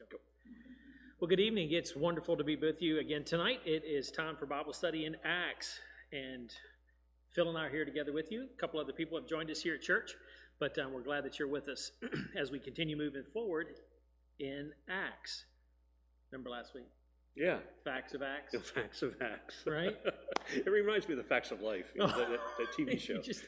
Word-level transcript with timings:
let's 0.00 0.10
go. 0.10 0.18
Well, 1.20 1.28
good 1.28 1.40
evening. 1.40 1.70
It's 1.72 1.94
wonderful 1.94 2.36
to 2.36 2.44
be 2.44 2.56
with 2.56 2.82
you 2.82 2.98
again 2.98 3.24
tonight. 3.24 3.60
It 3.64 3.84
is 3.84 4.10
time 4.10 4.36
for 4.36 4.46
Bible 4.46 4.72
study 4.72 5.04
in 5.04 5.16
Acts, 5.24 5.78
and 6.12 6.52
Phil 7.32 7.48
and 7.48 7.56
I 7.56 7.66
are 7.66 7.70
here 7.70 7.84
together 7.84 8.12
with 8.12 8.32
you. 8.32 8.48
A 8.56 8.60
couple 8.60 8.80
other 8.80 8.92
people 8.92 9.18
have 9.18 9.28
joined 9.28 9.50
us 9.50 9.60
here 9.60 9.74
at 9.74 9.82
church, 9.82 10.14
but 10.58 10.78
um, 10.78 10.92
we're 10.92 11.02
glad 11.02 11.24
that 11.24 11.38
you're 11.38 11.48
with 11.48 11.68
us 11.68 11.92
as 12.36 12.50
we 12.50 12.58
continue 12.58 12.96
moving 12.96 13.24
forward 13.32 13.68
in 14.40 14.72
Acts. 14.88 15.44
Remember 16.30 16.50
last 16.50 16.74
week? 16.74 16.88
Yeah, 17.36 17.58
Facts 17.84 18.14
of 18.14 18.22
Acts. 18.22 18.52
the 18.52 18.60
facts 18.60 19.02
of 19.02 19.14
Acts. 19.20 19.64
Right? 19.66 19.96
it 20.54 20.70
reminds 20.70 21.08
me 21.08 21.14
of 21.14 21.18
the 21.18 21.28
facts 21.28 21.50
of 21.50 21.60
life, 21.60 21.86
you 21.94 22.00
know, 22.00 22.06
the, 22.08 22.38
the, 22.58 22.84
the 22.86 22.92
TV 22.92 23.00
show. 23.00 23.20
Just 23.20 23.44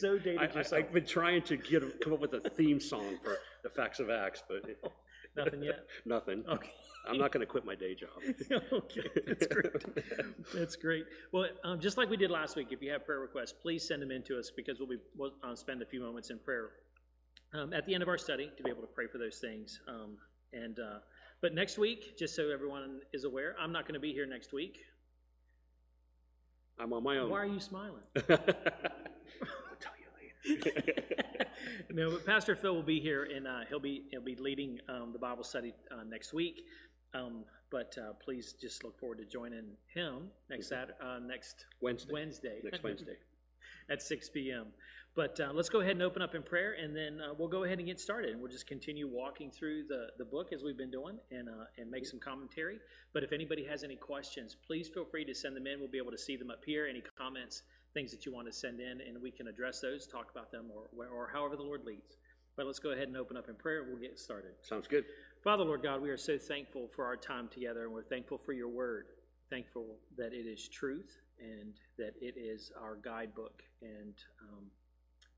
so 0.00 0.18
dated 0.24 0.40
I. 0.40 0.76
I've 0.76 0.92
been 0.92 1.06
trying 1.06 1.42
to 1.42 1.56
get 1.56 2.00
come 2.00 2.12
up 2.12 2.20
with 2.20 2.34
a 2.34 2.50
theme 2.50 2.80
song 2.80 3.18
for 3.22 3.36
the 3.62 3.70
facts 3.70 4.00
of 4.00 4.10
Acts, 4.10 4.42
but 4.48 4.68
it, 4.68 4.78
Nothing 5.36 5.62
yet. 5.62 5.86
nothing. 6.04 6.44
Okay. 6.48 6.70
I'm 7.08 7.18
not 7.18 7.32
going 7.32 7.40
to 7.40 7.46
quit 7.46 7.64
my 7.64 7.74
day 7.74 7.94
job. 7.94 8.10
okay, 8.72 9.08
that's 9.26 9.46
great. 9.46 9.72
That's 10.54 10.76
great. 10.76 11.06
Well, 11.32 11.46
um, 11.64 11.80
just 11.80 11.96
like 11.96 12.10
we 12.10 12.18
did 12.18 12.30
last 12.30 12.56
week, 12.56 12.68
if 12.72 12.82
you 12.82 12.90
have 12.92 13.06
prayer 13.06 13.20
requests, 13.20 13.54
please 13.54 13.88
send 13.88 14.02
them 14.02 14.10
in 14.10 14.22
to 14.24 14.38
us 14.38 14.50
because 14.54 14.78
we'll 14.78 14.88
be 14.88 14.98
we'll 15.16 15.32
uh, 15.42 15.54
spend 15.54 15.80
a 15.80 15.86
few 15.86 16.00
moments 16.00 16.28
in 16.28 16.38
prayer 16.38 16.70
um, 17.54 17.72
at 17.72 17.86
the 17.86 17.94
end 17.94 18.02
of 18.02 18.08
our 18.08 18.18
study 18.18 18.50
to 18.56 18.62
be 18.62 18.70
able 18.70 18.82
to 18.82 18.88
pray 18.88 19.06
for 19.06 19.16
those 19.18 19.38
things. 19.38 19.80
Um, 19.88 20.18
and 20.52 20.78
uh, 20.78 20.98
but 21.40 21.54
next 21.54 21.78
week, 21.78 22.18
just 22.18 22.36
so 22.36 22.50
everyone 22.50 23.00
is 23.12 23.24
aware, 23.24 23.56
I'm 23.58 23.72
not 23.72 23.84
going 23.84 23.94
to 23.94 24.00
be 24.00 24.12
here 24.12 24.26
next 24.26 24.52
week. 24.52 24.80
I'm 26.78 26.92
on 26.92 27.02
my 27.02 27.18
own. 27.18 27.30
Why 27.30 27.40
are 27.40 27.46
you 27.46 27.60
smiling? 27.60 28.02
I'll 28.16 28.22
tell 28.26 29.96
you 29.98 30.08
later. 30.18 30.29
no, 31.90 32.10
but 32.10 32.24
Pastor 32.24 32.56
Phil 32.56 32.74
will 32.74 32.82
be 32.82 33.00
here, 33.00 33.24
and 33.24 33.46
uh, 33.46 33.60
he'll 33.68 33.80
be 33.80 34.04
he'll 34.10 34.20
be 34.22 34.36
leading 34.36 34.78
um, 34.88 35.10
the 35.12 35.18
Bible 35.18 35.44
study 35.44 35.74
uh, 35.90 36.02
next 36.04 36.32
week. 36.32 36.64
Um, 37.14 37.44
but 37.70 37.96
uh, 37.98 38.12
please 38.24 38.54
just 38.60 38.84
look 38.84 38.98
forward 38.98 39.18
to 39.18 39.24
joining 39.24 39.64
him 39.92 40.28
next 40.48 40.68
Saturday, 40.68 40.92
uh, 41.02 41.18
next 41.18 41.66
Wednesday. 41.80 42.12
Wednesday, 42.12 42.60
Next 42.64 42.82
Wednesday. 42.84 43.16
at 43.90 44.02
6 44.02 44.28
p.m. 44.30 44.66
But 45.16 45.40
uh, 45.40 45.50
let's 45.52 45.68
go 45.68 45.80
ahead 45.80 45.92
and 45.92 46.02
open 46.02 46.22
up 46.22 46.36
in 46.36 46.42
prayer, 46.42 46.76
and 46.80 46.94
then 46.96 47.20
uh, 47.20 47.34
we'll 47.36 47.48
go 47.48 47.64
ahead 47.64 47.78
and 47.78 47.86
get 47.86 47.98
started. 47.98 48.30
And 48.30 48.40
we'll 48.40 48.50
just 48.50 48.66
continue 48.68 49.08
walking 49.08 49.50
through 49.50 49.84
the, 49.88 50.06
the 50.18 50.24
book 50.24 50.52
as 50.52 50.62
we've 50.62 50.76
been 50.76 50.90
doing 50.90 51.18
and, 51.32 51.48
uh, 51.48 51.64
and 51.78 51.90
make 51.90 52.06
some 52.06 52.20
commentary. 52.20 52.78
But 53.12 53.24
if 53.24 53.32
anybody 53.32 53.64
has 53.64 53.82
any 53.82 53.96
questions, 53.96 54.56
please 54.64 54.88
feel 54.88 55.04
free 55.04 55.24
to 55.24 55.34
send 55.34 55.56
them 55.56 55.66
in. 55.66 55.80
We'll 55.80 55.88
be 55.88 55.98
able 55.98 56.12
to 56.12 56.18
see 56.18 56.36
them 56.36 56.50
up 56.50 56.64
here. 56.64 56.86
Any 56.86 57.02
comments, 57.18 57.62
things 57.94 58.10
that 58.12 58.24
you 58.24 58.32
want 58.32 58.46
to 58.46 58.52
send 58.52 58.80
in, 58.80 59.00
and 59.00 59.20
we 59.20 59.30
can 59.30 59.48
address 59.48 59.80
those, 59.80 60.06
talk 60.06 60.30
about 60.30 60.50
them, 60.50 60.66
or, 60.74 61.06
or 61.06 61.30
however 61.32 61.56
the 61.56 61.62
Lord 61.62 61.84
leads. 61.84 62.16
But 62.56 62.66
let's 62.66 62.78
go 62.78 62.90
ahead 62.90 63.08
and 63.08 63.16
open 63.16 63.36
up 63.36 63.48
in 63.48 63.54
prayer. 63.54 63.84
We'll 63.88 64.00
get 64.00 64.18
started. 64.18 64.52
Sounds 64.62 64.86
good. 64.86 65.04
Father, 65.42 65.64
Lord 65.64 65.82
God, 65.82 66.02
we 66.02 66.10
are 66.10 66.16
so 66.16 66.36
thankful 66.36 66.88
for 66.88 67.04
our 67.04 67.16
time 67.16 67.48
together, 67.48 67.84
and 67.84 67.92
we're 67.92 68.02
thankful 68.02 68.38
for 68.38 68.52
your 68.52 68.68
word. 68.68 69.06
Thankful 69.48 69.96
that 70.16 70.32
it 70.32 70.46
is 70.46 70.68
truth 70.68 71.16
and 71.40 71.72
that 71.98 72.14
it 72.20 72.34
is 72.36 72.70
our 72.80 72.96
guidebook. 72.96 73.62
And 73.82 74.14
um, 74.42 74.64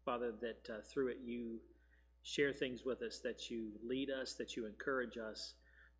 Father, 0.04 0.32
that 0.40 0.68
uh, 0.68 0.80
through 0.92 1.08
it 1.08 1.18
you 1.24 1.60
share 2.22 2.52
things 2.52 2.84
with 2.84 3.02
us, 3.02 3.20
that 3.22 3.50
you 3.50 3.70
lead 3.86 4.10
us, 4.10 4.34
that 4.34 4.56
you 4.56 4.66
encourage 4.66 5.16
us, 5.16 5.54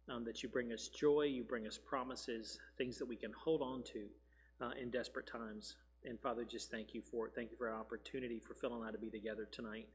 um, 0.09 0.25
that 0.25 0.43
you 0.43 0.49
bring 0.49 0.73
us 0.73 0.89
joy, 0.89 1.23
you 1.23 1.45
bring 1.45 1.67
us 1.67 1.79
promises, 1.79 2.59
things 2.77 2.99
that 2.99 3.07
we 3.07 3.17
can 3.17 3.33
hold 3.33 3.63
on 3.63 3.83
to 3.85 4.07
uh, 4.61 4.71
in 4.81 4.91
desperate 4.91 5.27
times. 5.27 5.77
And 6.05 6.19
Father, 6.21 6.45
just 6.45 6.71
thank 6.71 6.95
you 6.95 7.01
for 7.01 7.27
it. 7.29 7.33
Thank 7.35 7.53
you 7.53 7.57
for 7.57 7.71
our 7.71 7.79
opportunity 7.79 8.41
for 8.41 8.55
Phil 8.55 8.75
and 8.75 8.85
I 8.85 8.91
to 8.91 8.99
be 8.99 9.11
together 9.11 9.47
tonight. 9.51 9.89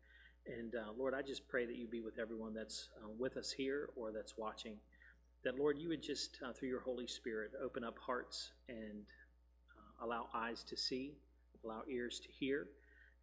And 0.48 0.76
uh, 0.76 0.94
Lord, 0.98 1.14
I 1.14 1.22
just 1.22 1.48
pray 1.50 1.66
that 1.66 1.76
you 1.76 1.88
be 1.88 2.00
with 2.00 2.18
everyone 2.18 2.54
that's 2.54 2.88
uh, 3.04 3.10
with 3.18 3.36
us 3.36 3.52
here 3.52 3.90
or 3.98 4.12
that's 4.14 4.38
watching. 4.38 4.78
That, 5.44 5.60
Lord, 5.60 5.78
you 5.78 5.90
would 5.90 6.02
just, 6.02 6.40
uh, 6.46 6.54
through 6.54 6.70
your 6.70 6.80
Holy 6.80 7.08
Spirit, 7.08 7.52
open 7.62 7.84
up 7.84 7.98
hearts 8.00 8.52
and 8.70 9.04
uh, 9.78 10.06
allow 10.06 10.28
eyes 10.34 10.64
to 10.64 10.78
see, 10.78 11.14
allow 11.66 11.82
ears 11.90 12.20
to 12.22 12.30
hear, 12.32 12.68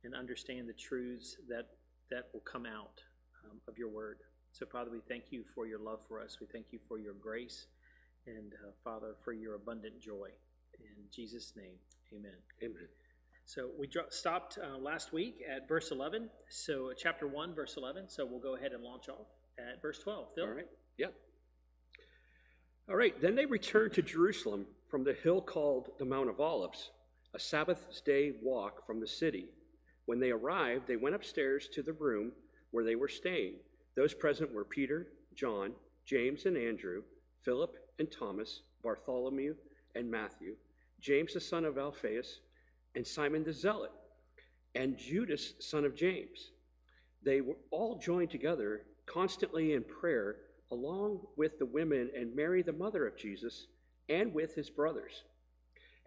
and 0.04 0.14
understand 0.14 0.68
the 0.68 0.74
truths 0.74 1.36
that, 1.48 1.68
that 2.10 2.28
will 2.34 2.40
come 2.40 2.66
out 2.66 3.00
um, 3.44 3.58
of 3.66 3.78
your 3.78 3.88
word. 3.88 4.18
So, 4.52 4.66
Father, 4.66 4.90
we 4.90 5.00
thank 5.08 5.24
you 5.30 5.42
for 5.54 5.66
your 5.66 5.78
love 5.78 6.00
for 6.06 6.20
us. 6.20 6.38
We 6.40 6.46
thank 6.46 6.66
you 6.70 6.78
for 6.86 6.98
your 6.98 7.14
grace. 7.14 7.66
And, 8.26 8.52
uh, 8.66 8.72
Father, 8.84 9.14
for 9.24 9.32
your 9.32 9.54
abundant 9.54 10.00
joy. 10.00 10.28
In 10.78 11.04
Jesus' 11.10 11.52
name, 11.56 11.76
amen. 12.14 12.32
Amen. 12.62 12.88
So 13.46 13.70
we 13.78 13.86
dro- 13.86 14.04
stopped 14.08 14.58
uh, 14.58 14.78
last 14.78 15.12
week 15.12 15.42
at 15.48 15.68
verse 15.68 15.90
11. 15.90 16.30
So 16.48 16.90
uh, 16.90 16.94
chapter 16.96 17.26
1, 17.26 17.54
verse 17.54 17.76
11. 17.76 18.08
So 18.08 18.24
we'll 18.24 18.40
go 18.40 18.56
ahead 18.56 18.72
and 18.72 18.82
launch 18.82 19.08
off 19.08 19.26
at 19.58 19.82
verse 19.82 19.98
12. 19.98 20.28
Phil? 20.34 20.44
All 20.44 20.50
right. 20.50 20.68
Yep. 20.98 21.14
All 22.88 22.96
right. 22.96 23.20
Then 23.20 23.34
they 23.34 23.46
returned 23.46 23.92
to 23.94 24.02
Jerusalem 24.02 24.66
from 24.90 25.04
the 25.04 25.14
hill 25.14 25.40
called 25.42 25.90
the 25.98 26.04
Mount 26.04 26.30
of 26.30 26.40
Olives, 26.40 26.90
a 27.34 27.38
Sabbath 27.38 28.02
day 28.06 28.32
walk 28.42 28.86
from 28.86 29.00
the 29.00 29.06
city. 29.06 29.46
When 30.06 30.20
they 30.20 30.30
arrived, 30.30 30.86
they 30.86 30.96
went 30.96 31.14
upstairs 31.14 31.68
to 31.74 31.82
the 31.82 31.92
room 31.92 32.32
where 32.70 32.84
they 32.84 32.96
were 32.96 33.08
staying. 33.08 33.56
Those 33.96 34.14
present 34.14 34.52
were 34.52 34.64
Peter, 34.64 35.08
John, 35.34 35.72
James 36.06 36.46
and 36.46 36.56
Andrew, 36.56 37.02
Philip 37.44 37.74
and 37.98 38.10
Thomas, 38.10 38.62
Bartholomew 38.82 39.54
and 39.94 40.10
Matthew, 40.10 40.56
James 41.04 41.34
the 41.34 41.40
son 41.40 41.66
of 41.66 41.76
Alphaeus, 41.76 42.40
and 42.94 43.06
Simon 43.06 43.44
the 43.44 43.52
Zealot, 43.52 43.92
and 44.74 44.96
Judas, 44.96 45.52
son 45.60 45.84
of 45.84 45.94
James. 45.94 46.52
They 47.22 47.42
were 47.42 47.58
all 47.70 47.98
joined 47.98 48.30
together 48.30 48.86
constantly 49.04 49.74
in 49.74 49.84
prayer, 49.84 50.36
along 50.70 51.20
with 51.36 51.58
the 51.58 51.66
women 51.66 52.10
and 52.16 52.34
Mary, 52.34 52.62
the 52.62 52.72
mother 52.72 53.06
of 53.06 53.18
Jesus, 53.18 53.66
and 54.08 54.32
with 54.32 54.54
his 54.54 54.70
brothers. 54.70 55.24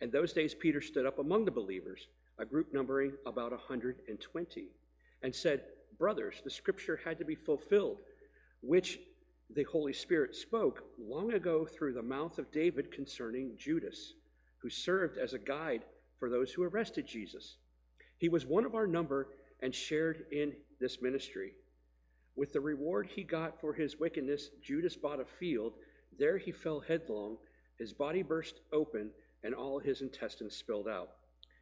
And 0.01 0.11
those 0.11 0.33
days, 0.33 0.55
Peter 0.55 0.81
stood 0.81 1.05
up 1.05 1.19
among 1.19 1.45
the 1.45 1.51
believers, 1.51 2.07
a 2.39 2.45
group 2.45 2.73
numbering 2.73 3.13
about 3.27 3.53
a 3.53 3.57
120, 3.57 4.69
and 5.21 5.35
said, 5.35 5.61
Brothers, 5.99 6.41
the 6.43 6.49
scripture 6.49 6.99
had 7.05 7.19
to 7.19 7.25
be 7.25 7.35
fulfilled, 7.35 7.97
which 8.61 8.99
the 9.53 9.63
Holy 9.63 9.93
Spirit 9.93 10.35
spoke 10.35 10.85
long 10.99 11.33
ago 11.33 11.67
through 11.67 11.93
the 11.93 12.01
mouth 12.01 12.39
of 12.39 12.51
David 12.51 12.91
concerning 12.91 13.51
Judas, 13.59 14.13
who 14.61 14.69
served 14.69 15.17
as 15.17 15.33
a 15.33 15.39
guide 15.39 15.83
for 16.19 16.29
those 16.29 16.51
who 16.51 16.63
arrested 16.63 17.07
Jesus. 17.07 17.57
He 18.17 18.29
was 18.29 18.45
one 18.45 18.65
of 18.65 18.75
our 18.75 18.87
number 18.87 19.29
and 19.61 19.73
shared 19.73 20.25
in 20.31 20.53
this 20.79 21.01
ministry. 21.01 21.51
With 22.35 22.53
the 22.53 22.61
reward 22.61 23.09
he 23.13 23.23
got 23.23 23.59
for 23.59 23.73
his 23.73 23.99
wickedness, 23.99 24.49
Judas 24.63 24.95
bought 24.95 25.19
a 25.19 25.25
field. 25.25 25.73
There 26.17 26.37
he 26.37 26.51
fell 26.51 26.79
headlong. 26.79 27.37
His 27.77 27.93
body 27.93 28.23
burst 28.23 28.61
open, 28.73 29.11
and 29.43 29.53
all 29.53 29.79
his 29.79 30.01
intestines 30.01 30.55
spilled 30.55 30.87
out. 30.87 31.09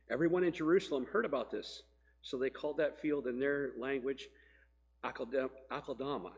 Everyone 0.09 0.43
in 0.43 0.53
Jerusalem 0.53 1.05
heard 1.11 1.25
about 1.25 1.51
this, 1.51 1.83
so 2.21 2.37
they 2.37 2.49
called 2.49 2.77
that 2.77 2.99
field 3.01 3.27
in 3.27 3.39
their 3.39 3.71
language 3.79 4.27
Akeldama, 5.03 6.31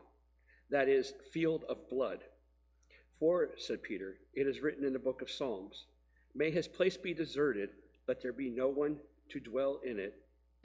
that 0.70 0.88
is, 0.88 1.12
field 1.32 1.64
of 1.68 1.88
blood. 1.88 2.18
For, 3.18 3.50
said 3.56 3.82
Peter, 3.82 4.16
it 4.34 4.46
is 4.46 4.60
written 4.60 4.84
in 4.84 4.92
the 4.92 4.98
book 4.98 5.22
of 5.22 5.30
Psalms, 5.30 5.86
May 6.34 6.50
his 6.50 6.68
place 6.68 6.96
be 6.96 7.14
deserted, 7.14 7.70
let 8.06 8.22
there 8.22 8.32
be 8.32 8.50
no 8.50 8.68
one 8.68 8.98
to 9.30 9.40
dwell 9.40 9.80
in 9.84 9.98
it, 9.98 10.14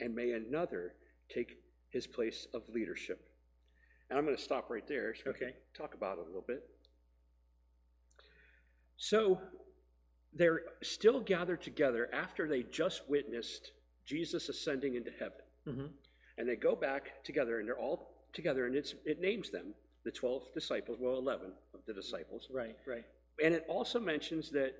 and 0.00 0.14
may 0.14 0.32
another 0.32 0.94
take 1.32 1.58
his 1.90 2.06
place 2.06 2.46
of 2.54 2.62
leadership. 2.68 3.28
And 4.10 4.18
I'm 4.18 4.24
going 4.24 4.36
to 4.36 4.42
stop 4.42 4.70
right 4.70 4.86
there 4.86 5.14
so 5.14 5.22
we 5.26 5.32
can 5.34 5.48
Okay. 5.48 5.56
talk 5.76 5.94
about 5.94 6.18
it 6.18 6.22
a 6.22 6.24
little 6.24 6.44
bit. 6.46 6.64
So 8.96 9.40
they're 10.32 10.62
still 10.82 11.20
gathered 11.20 11.62
together 11.62 12.08
after 12.12 12.48
they 12.48 12.62
just 12.64 13.08
witnessed 13.08 13.72
Jesus 14.04 14.48
ascending 14.48 14.96
into 14.96 15.10
heaven. 15.10 15.38
Mm-hmm. 15.66 15.86
And 16.38 16.48
they 16.48 16.56
go 16.56 16.74
back 16.74 17.22
together, 17.24 17.58
and 17.60 17.68
they're 17.68 17.78
all 17.78 18.10
together, 18.32 18.66
and 18.66 18.74
it's, 18.74 18.94
it 19.04 19.20
names 19.20 19.50
them 19.50 19.74
the 20.04 20.10
12 20.10 20.52
disciples, 20.52 20.98
well, 21.00 21.16
11 21.16 21.52
of 21.72 21.80
the 21.86 21.94
disciples. 21.94 22.48
Right, 22.52 22.76
right. 22.86 23.04
And 23.42 23.54
it 23.54 23.64
also 23.68 23.98
mentions 24.00 24.50
that 24.50 24.74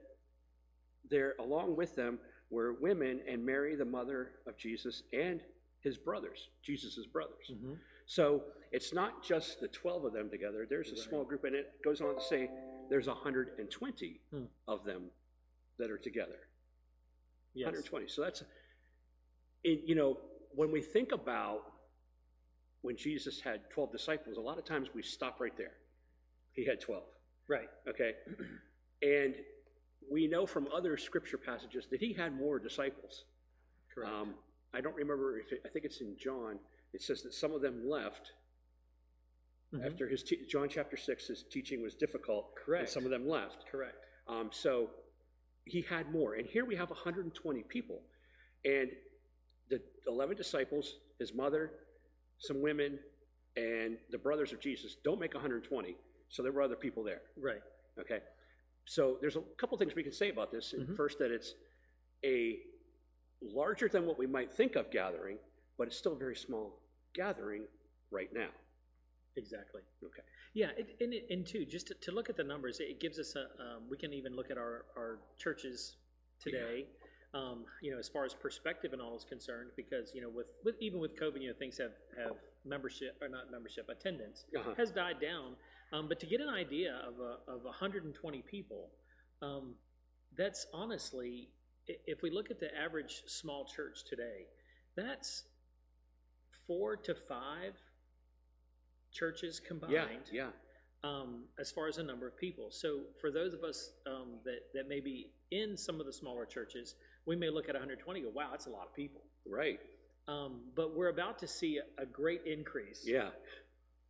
there, 1.11 1.35
along 1.39 1.77
with 1.77 1.95
them, 1.95 2.19
were 2.51 2.75
women 2.81 3.21
and 3.29 3.45
Mary, 3.45 3.75
the 3.75 3.85
mother 3.85 4.33
of 4.47 4.57
Jesus, 4.57 5.03
and 5.13 5.41
his 5.81 5.97
brothers, 5.99 6.49
Jesus' 6.63 7.07
brothers. 7.13 7.51
Mm-hmm. 7.53 7.75
So 8.07 8.43
it's 8.73 8.93
not 8.93 9.23
just 9.23 9.61
the 9.61 9.69
12 9.69 10.05
of 10.07 10.13
them 10.13 10.31
together, 10.31 10.67
there's 10.69 10.91
a 10.91 10.97
small 10.97 11.25
group, 11.25 11.45
and 11.45 11.55
it 11.55 11.73
goes 11.85 12.01
on 12.01 12.15
to 12.17 12.23
say 12.23 12.49
there's 12.91 13.07
120 13.07 14.21
Hmm. 14.31 14.45
of 14.69 14.85
them 14.85 15.05
that 15.79 15.91
are 15.91 15.99
together. 15.99 16.49
Yes. 17.55 17.67
120. 17.67 18.09
So 18.09 18.23
that's, 18.23 18.43
it, 19.63 19.83
you 19.87 19.95
know, 19.95 20.19
when 20.55 20.71
we 20.71 20.81
think 20.83 21.13
about 21.13 21.63
when 22.83 22.97
Jesus 22.97 23.41
had 23.41 23.69
12 23.71 23.93
disciples, 23.93 24.37
a 24.37 24.41
lot 24.41 24.59
of 24.59 24.65
times 24.65 24.89
we 24.95 25.03
stop 25.03 25.41
right 25.41 25.57
there. 25.57 25.73
He 26.53 26.65
had 26.67 26.81
12, 26.81 27.03
Right. 27.49 27.69
okay? 27.89 28.13
And 29.03 29.35
we 30.11 30.27
know 30.27 30.47
from 30.47 30.69
other 30.75 30.97
scripture 30.97 31.39
passages 31.39 31.87
that 31.91 32.01
he 32.01 32.13
had 32.13 32.37
more 32.37 32.59
disciples. 32.59 33.25
Correct. 33.95 34.13
Um, 34.13 34.35
I 34.73 34.81
don't 34.81 34.97
remember 34.97 35.39
if 35.39 35.53
it, 35.53 35.63
I 35.65 35.69
think 35.69 35.85
it's 35.85 36.01
in 36.01 36.17
John, 36.19 36.59
it 36.93 37.03
says 37.03 37.23
that 37.23 37.33
some 37.35 37.53
of 37.53 37.61
them 37.63 37.89
left 37.89 38.33
Mhm. 39.73 39.85
After 39.85 40.07
his, 40.09 40.23
te- 40.23 40.45
John 40.47 40.69
chapter 40.69 40.97
six, 40.97 41.27
his 41.27 41.43
teaching 41.43 41.83
was 41.83 41.95
difficult. 41.97 42.53
And 42.57 42.65
Correct. 42.65 42.89
some 42.91 43.05
of 43.05 43.11
them 43.11 43.27
left. 43.29 43.67
Correct. 43.67 43.97
Um, 44.29 44.51
so 44.53 44.91
he 45.65 45.81
had 45.83 46.13
more. 46.13 46.35
And 46.35 46.47
here 46.47 46.65
we 46.65 46.77
have 46.77 46.91
120 46.91 47.63
people. 47.65 48.01
And 48.65 48.91
the 49.71 49.83
11 50.07 50.37
disciples, 50.37 50.99
his 51.19 51.35
mother, 51.35 51.73
some 52.39 52.61
women, 52.61 53.01
and 53.57 53.99
the 54.11 54.19
brothers 54.19 54.53
of 54.53 54.61
Jesus 54.61 54.95
don't 55.03 55.19
make 55.19 55.35
120. 55.35 55.97
So 56.29 56.43
there 56.45 56.53
were 56.53 56.63
other 56.63 56.77
people 56.77 57.03
there. 57.03 57.23
Right. 57.37 57.63
Okay. 57.99 58.21
So 58.87 59.19
there's 59.21 59.37
a 59.37 59.41
couple 59.57 59.77
things 59.79 59.95
we 59.95 60.03
can 60.03 60.13
say 60.13 60.31
about 60.31 60.51
this. 60.53 60.73
Mhm. 60.77 60.97
First, 60.97 61.19
that 61.19 61.31
it's 61.31 61.55
a 62.25 62.63
larger 63.41 63.89
than 63.89 64.07
what 64.07 64.19
we 64.19 64.27
might 64.27 64.53
think 64.53 64.77
of 64.77 64.91
gathering, 64.91 65.39
but 65.79 65.87
it's 65.87 65.97
still 65.97 66.13
a 66.13 66.19
very 66.19 66.37
small 66.37 66.81
gathering 67.15 67.67
right 68.11 68.33
now. 68.33 68.51
Exactly. 69.37 69.83
Okay. 70.05 70.23
Yeah, 70.53 70.71
it, 70.77 70.97
and 71.01 71.13
it, 71.13 71.27
and 71.31 71.45
two, 71.47 71.65
just 71.65 71.89
to, 71.89 71.95
to 71.95 72.13
look 72.13 72.31
at 72.31 72.37
the 72.37 72.45
numbers, 72.45 72.79
it 72.79 73.01
gives 73.01 73.19
us 73.19 73.35
a. 73.35 73.47
Um, 73.61 73.89
we 73.89 73.97
can 73.97 74.13
even 74.13 74.37
look 74.37 74.51
at 74.51 74.59
our 74.59 74.85
our 74.97 75.19
churches 75.37 75.97
today. 76.39 76.87
Um, 77.33 77.67
you 77.83 77.91
know, 77.91 77.99
as 77.99 78.09
far 78.09 78.25
as 78.25 78.33
perspective 78.33 78.93
and 78.93 79.03
all 79.03 79.17
is 79.17 79.25
concerned, 79.25 79.73
because 79.75 80.15
you 80.15 80.21
know, 80.21 80.29
with, 80.29 80.47
with 80.63 80.77
even 80.79 81.01
with 81.01 81.17
COVID, 81.19 81.43
you 81.43 81.49
know, 81.49 81.55
things 81.59 81.77
have 81.79 81.95
have 82.17 82.37
membership 82.65 83.17
or 83.21 83.29
not 83.29 83.51
membership 83.51 83.89
attendance 83.89 84.45
Uh-huh. 84.57 84.73
has 84.77 84.93
died 84.93 85.21
down. 85.21 85.57
Um, 85.95 86.09
but 86.09 86.19
to 86.21 86.27
get 86.27 86.41
an 86.41 86.49
idea 86.49 86.97
of 87.07 87.15
a, 87.21 87.51
of 87.51 87.63
120 87.65 88.43
people, 88.51 88.91
um, 89.43 89.75
that's 90.37 90.67
honestly, 90.75 91.49
if 91.87 92.21
we 92.23 92.31
look 92.31 92.51
at 92.51 92.59
the 92.59 92.77
average 92.77 93.23
small 93.27 93.65
church 93.65 94.01
today, 94.09 94.47
that's 94.97 95.45
four 96.67 96.97
to 96.97 97.15
five 97.15 97.75
churches 99.13 99.61
combined 99.61 99.93
Yeah. 100.33 100.49
Yeah. 101.05 101.09
um, 101.09 101.45
as 101.61 101.71
far 101.71 101.87
as 101.87 101.99
a 101.99 102.03
number 102.03 102.27
of 102.27 102.37
people. 102.37 102.69
So 102.73 103.03
for 103.21 103.31
those 103.31 103.55
of 103.55 103.63
us 103.63 103.93
um, 104.07 104.39
that, 104.45 104.61
that 104.75 104.89
may 104.89 104.99
be 104.99 105.31
in 105.53 105.77
some 105.77 106.01
of 106.01 106.07
the 106.07 106.13
smaller 106.13 106.45
churches, 106.45 106.97
we 107.25 107.37
may 107.37 107.51
look 107.51 107.69
at 107.69 107.75
120 107.77 108.21
and 108.21 108.29
go, 108.29 108.33
wow, 108.35 108.49
that's 108.51 108.67
a 108.67 108.71
lot 108.71 108.89
of 108.89 108.95
people. 108.97 109.21
Right. 109.47 109.79
Um, 110.27 110.63
but 110.75 110.97
we're 110.97 111.11
about 111.11 111.39
to 111.41 111.47
see 111.47 111.79
a, 111.79 112.03
a 112.03 112.07
great 112.07 112.41
increase 112.47 113.03
Yeah. 113.07 113.29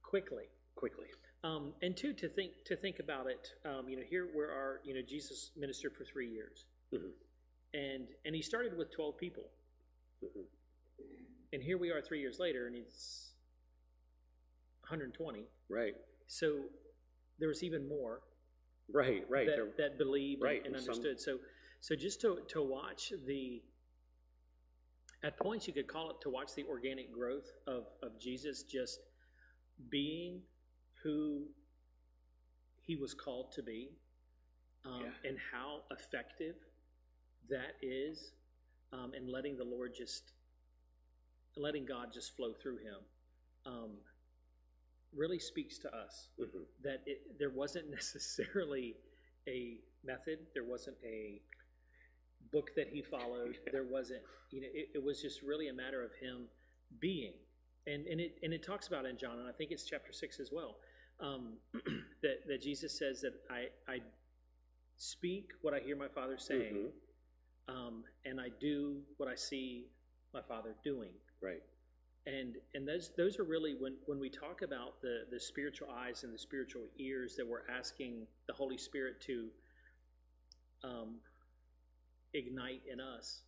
quickly. 0.03 0.45
Quickly. 0.77 1.09
Um, 1.45 1.75
and 1.83 1.95
two, 1.95 2.15
to 2.15 2.29
think 2.29 2.53
to 2.65 2.75
think 2.75 3.01
about 3.01 3.27
it, 3.27 3.51
um, 3.67 3.87
you 3.87 3.97
know, 3.97 4.03
here 4.09 4.27
where 4.33 4.51
our, 4.51 4.81
you 4.83 4.95
know, 4.95 5.03
Jesus 5.07 5.51
ministered 5.57 5.93
for 5.95 6.05
three 6.05 6.29
years, 6.33 6.65
Mhm. 6.91 7.13
and 7.75 8.09
and 8.25 8.35
he 8.35 8.41
started 8.41 8.75
with 8.79 8.91
twelve 8.91 9.19
people, 9.19 9.51
Mhm. 10.23 10.47
and 11.53 11.63
here 11.63 11.77
we 11.77 11.91
are 11.91 12.01
three 12.01 12.21
years 12.21 12.39
later, 12.39 12.67
and 12.67 12.75
it's 12.75 13.35
120. 14.89 15.47
Right. 15.69 15.95
So 16.29 16.71
there 17.39 17.49
was 17.49 17.63
even 17.63 17.87
more 17.89 18.23
Right. 18.89 19.29
Right. 19.29 19.47
that, 19.47 19.57
There- 19.57 19.73
that 19.77 19.99
believed 19.99 20.41
and- 20.41 20.45
right, 20.45 20.65
and, 20.65 20.75
and 20.77 20.83
some- 20.85 20.95
understood. 20.95 21.21
So 21.21 21.41
so 21.81 21.95
just 21.95 22.23
to 22.23 22.43
to 22.49 22.63
watch 22.63 23.11
the 23.11 23.63
at 25.23 25.37
points 25.37 25.67
you 25.69 25.75
could 25.75 25.89
call 25.89 26.11
it 26.11 26.21
to 26.23 26.31
watch 26.31 26.55
the 26.55 26.65
organic 26.65 27.13
growth 27.13 27.51
of 27.67 27.87
of 28.03 28.19
Jesus 28.19 28.63
just 28.63 29.01
being 29.91 30.47
who 31.05 31.45
he 32.83 32.97
was 32.97 33.15
called 33.15 33.53
to 33.53 33.63
be, 33.63 33.91
um, 34.85 35.03
Yeah. 35.03 35.13
and 35.25 35.39
how 35.39 35.85
effective 35.91 36.57
that 37.49 37.77
is, 37.83 38.33
um, 38.93 39.15
and 39.15 39.29
letting 39.31 39.57
the 39.57 39.65
Lord 39.65 39.95
just 39.95 40.33
letting 41.57 41.87
God 41.87 42.13
just 42.13 42.37
flow 42.37 42.53
through 42.55 42.79
him, 42.79 43.07
um, 43.67 44.05
really 45.13 45.39
speaks 45.39 45.79
to 45.79 45.95
us 45.97 46.31
Mhm. 46.39 46.67
that 46.83 47.03
it, 47.07 47.39
there 47.39 47.51
wasn't 47.51 47.89
necessarily 48.01 48.97
a 49.49 49.81
method, 50.03 50.53
there 50.55 50.65
wasn't 50.65 50.97
a 51.05 51.43
book 52.53 52.75
that 52.77 52.89
he 52.89 53.03
followed, 53.03 53.59
there 53.73 53.85
wasn't, 53.85 54.23
you 54.51 54.61
know, 54.61 54.69
it, 54.73 54.91
it 54.95 55.03
was 55.03 55.23
just 55.23 55.43
really 55.43 55.69
a 55.69 55.73
matter 55.75 56.03
of 56.03 56.15
him 56.15 56.49
being. 57.01 57.35
And, 57.87 58.07
and 58.07 58.21
it 58.21 58.39
and 58.43 58.53
it 58.55 58.63
talks 58.63 58.89
about 58.89 59.05
in 59.07 59.19
John, 59.19 59.39
and 59.39 59.49
I 59.49 59.53
think 59.53 59.71
it's 59.71 59.85
chapter 59.85 60.13
six 60.13 60.41
as 60.41 60.51
well, 60.53 60.79
um, 61.21 61.59
that 62.23 62.47
that 62.49 62.63
Jesus 62.63 62.97
says 62.99 63.21
that 63.23 63.35
I 63.51 63.69
I 63.89 64.01
speak 64.97 65.53
what 65.63 65.75
I 65.75 65.81
hear 65.81 65.97
my 65.97 66.09
Father 66.09 66.39
saying, 66.39 66.75
Mhm. 67.69 67.75
um, 67.75 68.05
and 68.25 68.41
I 68.41 68.49
do 68.61 69.03
what 69.17 69.29
I 69.29 69.35
see 69.35 69.91
my 70.33 70.43
Father 70.43 70.75
doing 70.85 71.13
Right. 71.41 71.63
and 72.27 72.57
and 72.75 72.87
those 72.89 73.11
those 73.17 73.39
are 73.39 73.45
really 73.45 73.75
when 73.75 73.97
when 74.07 74.19
we 74.19 74.31
talk 74.31 74.63
about 74.63 75.01
the 75.03 75.27
the 75.31 75.39
spiritual 75.41 75.91
eyes 75.91 76.25
and 76.25 76.33
the 76.33 76.39
spiritual 76.39 76.89
ears 76.99 77.37
that 77.37 77.47
we're 77.47 77.67
asking 77.69 78.27
the 78.47 78.53
Holy 78.53 78.79
Spirit 78.79 79.21
to 79.23 79.51
um, 80.83 81.21
ignite 82.35 82.83
in 82.91 83.01
us. 83.01 83.43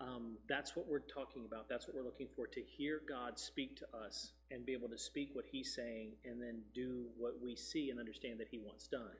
Um, 0.00 0.36
that's 0.48 0.76
what 0.76 0.86
we're 0.88 0.98
talking 1.00 1.44
about. 1.46 1.68
That's 1.68 1.86
what 1.86 1.96
we're 1.96 2.04
looking 2.04 2.28
for 2.34 2.46
to 2.48 2.60
hear 2.60 3.00
God 3.08 3.38
speak 3.38 3.76
to 3.78 3.86
us 3.96 4.32
and 4.50 4.66
be 4.66 4.72
able 4.72 4.88
to 4.88 4.98
speak 4.98 5.30
what 5.34 5.44
He's 5.50 5.74
saying 5.74 6.12
and 6.24 6.42
then 6.42 6.62
do 6.74 7.06
what 7.16 7.34
we 7.42 7.54
see 7.56 7.90
and 7.90 7.98
understand 8.00 8.40
that 8.40 8.48
He 8.50 8.58
wants 8.58 8.88
done. 8.88 9.14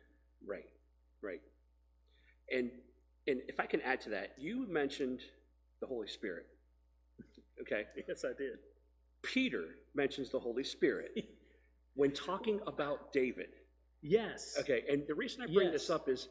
Right, 0.46 0.68
right. 1.22 1.40
And 2.52 2.70
and 3.26 3.40
if 3.48 3.58
I 3.60 3.66
can 3.66 3.80
add 3.82 4.00
to 4.02 4.10
that, 4.10 4.34
you 4.38 4.66
mentioned 4.68 5.20
the 5.80 5.86
Holy 5.86 6.08
Spirit. 6.08 6.46
Okay. 7.60 7.84
Yes, 8.08 8.24
I 8.24 8.36
did. 8.36 8.58
Peter 9.22 9.76
mentions 9.94 10.30
the 10.30 10.38
Holy 10.40 10.64
Spirit 10.64 11.12
when 11.94 12.10
talking 12.12 12.60
about 12.66 13.12
David. 13.12 13.48
yes. 14.02 14.56
Okay, 14.60 14.82
and 14.90 15.04
the 15.06 15.14
reason 15.14 15.42
I 15.42 15.46
bring 15.52 15.70
this 15.72 15.88
up 15.88 16.08
is 16.08 16.28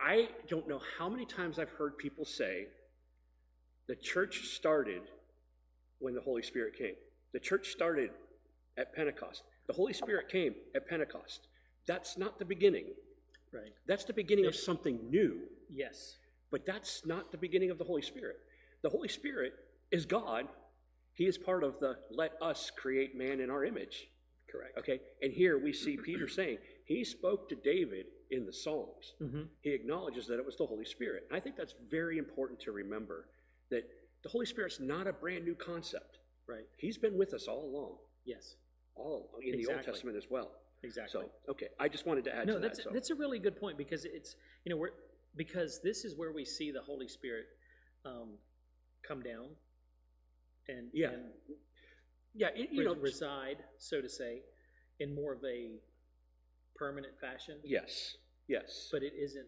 I 0.00 0.28
don't 0.48 0.66
know 0.68 0.80
how 0.98 1.08
many 1.08 1.24
times 1.24 1.58
I've 1.58 1.70
heard 1.70 1.96
people 1.98 2.24
say 2.24 2.66
the 3.88 3.96
church 3.96 4.48
started 4.48 5.02
when 5.98 6.14
the 6.14 6.20
Holy 6.20 6.42
Spirit 6.42 6.76
came. 6.76 6.94
The 7.32 7.40
church 7.40 7.68
started 7.68 8.10
at 8.76 8.94
Pentecost. 8.94 9.42
The 9.66 9.72
Holy 9.72 9.92
Spirit 9.92 10.28
came 10.28 10.54
at 10.74 10.88
Pentecost. 10.88 11.48
That's 11.86 12.18
not 12.18 12.38
the 12.38 12.44
beginning. 12.44 12.86
Right. 13.52 13.72
That's 13.86 14.04
the 14.04 14.12
beginning 14.12 14.46
of 14.46 14.54
something 14.54 14.98
new. 15.08 15.40
Yes. 15.70 16.16
But 16.50 16.66
that's 16.66 17.06
not 17.06 17.32
the 17.32 17.38
beginning 17.38 17.70
of 17.70 17.78
the 17.78 17.84
Holy 17.84 18.02
Spirit. 18.02 18.36
The 18.82 18.90
Holy 18.90 19.08
Spirit 19.08 19.54
is 19.90 20.04
God. 20.04 20.46
He 21.14 21.24
is 21.24 21.38
part 21.38 21.64
of 21.64 21.80
the 21.80 21.96
let 22.10 22.32
us 22.42 22.70
create 22.76 23.16
man 23.16 23.40
in 23.40 23.50
our 23.50 23.64
image. 23.64 24.08
Correct. 24.50 24.78
Okay? 24.78 25.00
And 25.22 25.32
here 25.32 25.58
we 25.58 25.72
see 25.72 25.96
Peter 25.96 26.28
saying, 26.28 26.58
he 26.84 27.04
spoke 27.04 27.48
to 27.48 27.56
David 27.56 28.06
in 28.30 28.46
the 28.46 28.52
Psalms. 28.52 29.14
Mm-hmm. 29.20 29.42
He 29.62 29.70
acknowledges 29.70 30.26
that 30.28 30.38
it 30.38 30.46
was 30.46 30.56
the 30.56 30.66
Holy 30.66 30.84
Spirit. 30.84 31.24
And 31.28 31.36
I 31.36 31.40
think 31.40 31.56
that's 31.56 31.74
very 31.90 32.18
important 32.18 32.60
to 32.60 32.72
remember 32.72 33.26
that 33.70 33.84
the 34.22 34.28
Holy 34.28 34.46
Spirit's 34.46 34.80
not 34.80 35.06
a 35.06 35.12
brand 35.12 35.44
new 35.44 35.54
concept. 35.54 36.18
Right. 36.48 36.66
He's 36.78 36.96
been 36.98 37.16
with 37.18 37.34
us 37.34 37.46
all 37.48 37.64
along, 37.64 37.96
Yes. 38.24 38.54
all 38.94 39.30
in 39.42 39.56
the 39.58 39.66
Old 39.66 39.82
Testament 39.82 40.16
as 40.16 40.26
well. 40.30 40.52
Exactly. 40.82 41.22
So, 41.24 41.50
okay, 41.52 41.68
I 41.80 41.88
just 41.88 42.06
wanted 42.06 42.24
to 42.24 42.34
add 42.36 42.46
no, 42.46 42.54
to 42.54 42.60
that's 42.60 42.78
that. 42.78 42.84
So. 42.84 42.90
that's 42.92 43.10
a 43.10 43.14
really 43.14 43.38
good 43.38 43.58
point 43.58 43.76
because 43.78 44.04
it's 44.04 44.36
you 44.64 44.70
know 44.70 44.76
we're 44.76 44.90
because 45.34 45.80
this 45.82 46.04
is 46.04 46.16
where 46.16 46.32
we 46.32 46.44
see 46.44 46.70
the 46.70 46.80
Holy 46.82 47.08
Spirit 47.08 47.46
um, 48.04 48.34
come 49.06 49.22
down 49.22 49.48
and 50.68 50.88
Yeah. 50.92 51.08
and 51.10 51.24
yeah, 52.34 52.48
it- 52.54 52.70
you 52.70 52.80
res- 52.80 52.86
know, 52.86 52.94
reside, 53.02 53.56
so 53.78 54.00
to 54.00 54.08
say, 54.08 54.42
in 55.00 55.14
more 55.14 55.32
of 55.32 55.42
a 55.44 55.80
permanent 56.76 57.18
fashion. 57.20 57.58
yes, 57.64 58.16
yes. 58.46 58.88
But 58.92 59.02
it 59.02 59.14
isn't. 59.18 59.46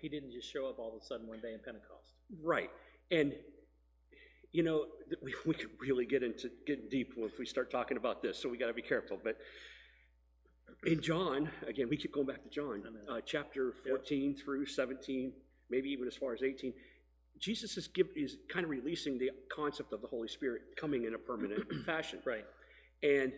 He 0.00 0.08
didn't 0.08 0.32
just 0.32 0.50
show 0.50 0.66
up 0.66 0.78
all 0.78 0.96
of 0.96 1.02
a 1.02 1.04
sudden 1.04 1.26
one 1.28 1.40
day 1.40 1.52
in 1.52 1.60
Pentecost. 1.60 2.14
Right. 2.42 2.70
And 3.10 3.34
you 4.52 4.62
know, 4.64 4.86
we, 5.22 5.32
we 5.46 5.54
could 5.54 5.70
really 5.80 6.04
get 6.04 6.22
into 6.22 6.50
get 6.66 6.90
deep 6.90 7.12
if 7.16 7.38
we 7.38 7.46
start 7.46 7.70
talking 7.70 7.96
about 7.96 8.20
this, 8.22 8.36
so 8.40 8.48
we 8.48 8.58
got 8.58 8.66
to 8.66 8.74
be 8.74 8.82
careful. 8.82 9.16
But 9.22 9.36
in 10.84 11.00
John, 11.00 11.48
again, 11.68 11.88
we 11.88 11.96
keep 11.96 12.12
going 12.12 12.26
back 12.26 12.42
to 12.42 12.48
John, 12.48 12.82
uh, 13.08 13.20
chapter 13.24 13.72
14 13.86 14.34
through 14.34 14.66
17, 14.66 15.32
maybe 15.68 15.88
even 15.90 16.06
as 16.08 16.16
far 16.16 16.32
as 16.32 16.42
18. 16.42 16.72
Jesus 17.38 17.76
is, 17.76 17.88
give, 17.88 18.08
is 18.16 18.36
kind 18.48 18.64
of 18.64 18.70
releasing 18.70 19.18
the 19.18 19.30
concept 19.54 19.92
of 19.92 20.02
the 20.02 20.08
Holy 20.08 20.28
Spirit 20.28 20.62
coming 20.76 21.04
in 21.04 21.14
a 21.14 21.18
permanent 21.18 21.62
fashion. 21.86 22.18
Right. 22.24 22.44
And 23.02 23.32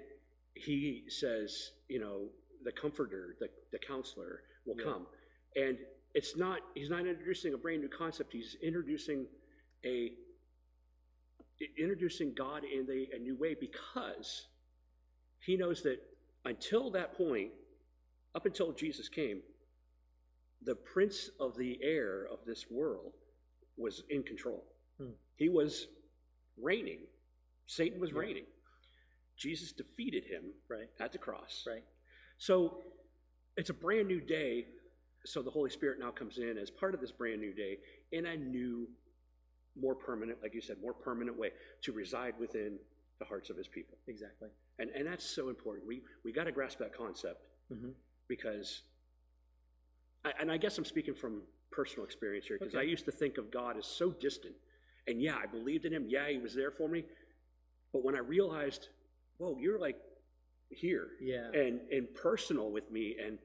he 0.54 1.04
says, 1.08 1.72
you 1.88 2.00
know, 2.00 2.22
the 2.64 2.72
comforter, 2.72 3.36
the, 3.38 3.48
the 3.70 3.78
counselor 3.78 4.40
will 4.66 4.76
Yeah. 4.78 4.84
come. 4.84 5.06
And 5.56 5.78
it's 6.14 6.36
not, 6.36 6.60
he's 6.74 6.90
not 6.90 7.06
introducing 7.06 7.54
a 7.54 7.56
brand 7.56 7.80
new 7.80 7.88
concept. 7.88 8.32
He's 8.32 8.56
introducing 8.62 9.26
a, 9.84 10.12
introducing 11.78 12.34
God 12.34 12.62
in 12.64 12.86
a, 12.90 13.16
a 13.16 13.18
new 13.18 13.36
way 13.36 13.54
because 13.58 14.46
he 15.40 15.56
knows 15.56 15.82
that 15.82 15.98
until 16.44 16.90
that 16.92 17.16
point, 17.16 17.50
up 18.34 18.46
until 18.46 18.72
Jesus 18.72 19.08
came, 19.08 19.40
the 20.64 20.74
prince 20.74 21.30
of 21.40 21.56
the 21.56 21.78
air 21.82 22.26
of 22.32 22.38
this 22.46 22.66
world 22.70 23.12
was 23.76 24.02
in 24.10 24.22
control. 24.22 24.64
Hmm. 24.98 25.10
He 25.36 25.48
was 25.48 25.86
reigning. 26.60 27.00
Satan 27.66 28.00
was 28.00 28.10
Yeah. 28.10 28.18
reigning. 28.18 28.46
Jesus 29.36 29.72
defeated 29.72 30.24
him 30.24 30.52
Right. 30.68 30.88
at 31.00 31.12
the 31.12 31.18
cross. 31.18 31.64
Right. 31.66 31.84
So 32.38 32.82
it's 33.56 33.70
a 33.70 33.74
brand 33.74 34.08
new 34.08 34.20
day. 34.20 34.66
So 35.24 35.42
the 35.42 35.50
Holy 35.50 35.70
Spirit 35.70 35.98
now 36.00 36.10
comes 36.10 36.38
in 36.38 36.58
as 36.58 36.70
part 36.70 36.94
of 36.94 37.00
this 37.00 37.12
brand 37.12 37.40
new 37.40 37.52
day 37.52 37.78
in 38.10 38.26
a 38.26 38.36
new, 38.36 38.88
more 39.80 39.94
permanent, 39.94 40.38
like 40.42 40.54
you 40.54 40.60
said, 40.60 40.76
more 40.82 40.92
permanent 40.92 41.38
way 41.38 41.50
to 41.82 41.92
reside 41.92 42.34
within 42.40 42.78
the 43.18 43.24
hearts 43.24 43.48
of 43.50 43.56
his 43.56 43.68
people. 43.68 43.96
Exactly. 44.08 44.48
And, 44.78 44.90
and 44.90 45.06
that's 45.06 45.24
so 45.24 45.48
important. 45.48 45.86
We, 45.86 46.02
we 46.24 46.32
got 46.32 46.44
to 46.44 46.52
grasp 46.52 46.78
that 46.78 46.96
concept 46.96 47.40
Mm-hmm. 47.72 47.90
because, 48.28 48.82
I, 50.26 50.32
and 50.38 50.50
I 50.52 50.58
guess 50.58 50.76
I'm 50.76 50.84
speaking 50.84 51.14
from 51.14 51.40
personal 51.70 52.04
experience 52.04 52.44
here, 52.46 52.58
because 52.58 52.74
I 52.74 52.82
used 52.82 53.06
to 53.06 53.12
think 53.12 53.38
of 53.38 53.50
God 53.50 53.78
as 53.78 53.86
so 53.86 54.10
distant. 54.10 54.54
And 55.06 55.22
yeah, 55.22 55.36
I 55.42 55.46
believed 55.46 55.86
in 55.86 55.92
him. 55.92 56.04
Yeah, 56.06 56.28
he 56.28 56.36
was 56.38 56.54
there 56.54 56.70
for 56.70 56.86
me. 56.86 57.04
But 57.94 58.04
when 58.04 58.14
I 58.14 58.18
realized, 58.18 58.88
whoa, 59.38 59.56
you're 59.58 59.78
like 59.78 59.96
here 60.68 61.10
Yeah. 61.20 61.48
and, 61.54 61.80
and 61.90 62.12
personal 62.14 62.70
with 62.70 62.90
me, 62.90 63.16
and 63.24 63.38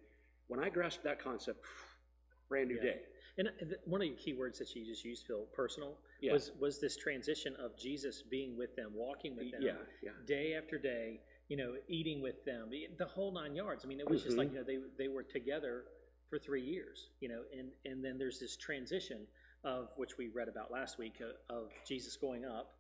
when 0.48 0.60
I 0.60 0.70
grasped 0.70 1.04
that 1.04 1.20
concept, 1.20 1.64
brand 2.50 2.70
new 2.70 2.76
Yeah. 2.76 2.82
day. 2.82 3.02
And 3.40 3.48
uh, 3.50 3.52
one 3.86 4.02
of 4.02 4.08
the 4.08 4.16
key 4.16 4.34
words 4.34 4.58
that 4.60 4.76
you 4.76 4.84
just 4.86 5.06
used, 5.06 5.28
Phil, 5.28 5.46
personal, 5.54 5.98
Yeah. 6.22 6.34
was 6.34 6.52
was 6.60 6.80
this 6.80 6.96
transition 6.98 7.56
of 7.58 7.78
Jesus 7.78 8.24
being 8.24 8.58
with 8.58 8.76
them, 8.76 8.92
walking 8.96 9.36
with 9.36 9.52
them, 9.52 9.62
Yeah, 9.62 9.76
yeah. 10.02 10.12
day 10.26 10.56
after 10.56 10.78
day, 10.80 11.22
you 11.48 11.56
know, 11.58 11.76
eating 11.88 12.22
with 12.22 12.44
them, 12.46 12.70
the- 12.70 13.06
whole 13.06 13.32
nine 13.32 13.56
yards. 13.56 13.86
I 13.86 13.88
mean, 13.88 14.00
it 14.00 14.10
was 14.10 14.24
just 14.24 14.38
like 14.38 14.50
Mhm. 14.50 14.54
you 14.54 14.58
know 14.60 14.64
they 14.64 14.78
they 14.98 15.08
were 15.08 15.24
together 15.24 15.86
for 16.30 16.40
three 16.40 16.64
years, 16.64 17.12
you 17.20 17.30
know, 17.30 17.44
and 17.54 17.72
and 17.86 18.04
then 18.04 18.18
there's 18.18 18.40
this 18.40 18.58
transition 18.58 19.28
of 19.64 19.92
which 19.98 20.18
we 20.18 20.30
read 20.30 20.48
about 20.48 20.72
last 20.72 20.98
week 20.98 21.22
uh, 21.22 21.34
of 21.54 21.72
Jesus 21.86 22.16
going 22.18 22.44
up, 22.46 22.80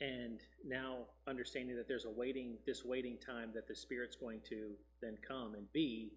and 0.00 0.42
now 0.64 1.06
understanding 1.26 1.76
that 1.76 1.86
there's 1.88 2.04
a 2.06 2.10
waiting 2.10 2.58
this 2.64 2.84
waiting 2.84 3.18
time 3.18 3.52
that 3.52 3.66
the 3.68 3.74
Spirit's 3.74 4.16
going 4.16 4.40
to 4.42 4.76
then 5.02 5.16
come 5.18 5.54
and 5.56 5.70
be 5.72 6.16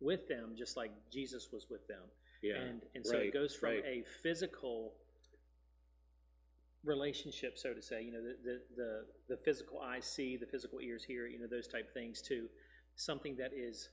with 0.00 0.28
them, 0.28 0.54
just 0.56 0.76
like 0.76 0.92
Jesus 1.10 1.48
was 1.52 1.66
with 1.70 1.86
them. 1.88 2.02
Yeah. 2.42 2.56
And 2.56 2.82
and 2.94 3.04
so 3.06 3.16
right, 3.16 3.26
it 3.26 3.32
goes 3.34 3.54
from 3.54 3.70
right. 3.70 3.84
a 3.84 4.04
physical 4.22 4.94
relationship, 6.84 7.58
so 7.58 7.74
to 7.74 7.82
say, 7.82 8.02
you 8.02 8.12
know, 8.12 8.22
the, 8.22 8.36
the, 8.44 8.60
the, 8.76 9.04
the 9.28 9.36
physical 9.44 9.80
eyes 9.80 10.06
see, 10.06 10.36
the 10.36 10.46
physical 10.46 10.80
ears 10.80 11.04
hear, 11.04 11.26
you 11.26 11.38
know, 11.38 11.46
those 11.46 11.66
type 11.66 11.92
things, 11.92 12.22
to 12.22 12.48
something 12.96 13.36
that 13.36 13.52
is 13.52 13.90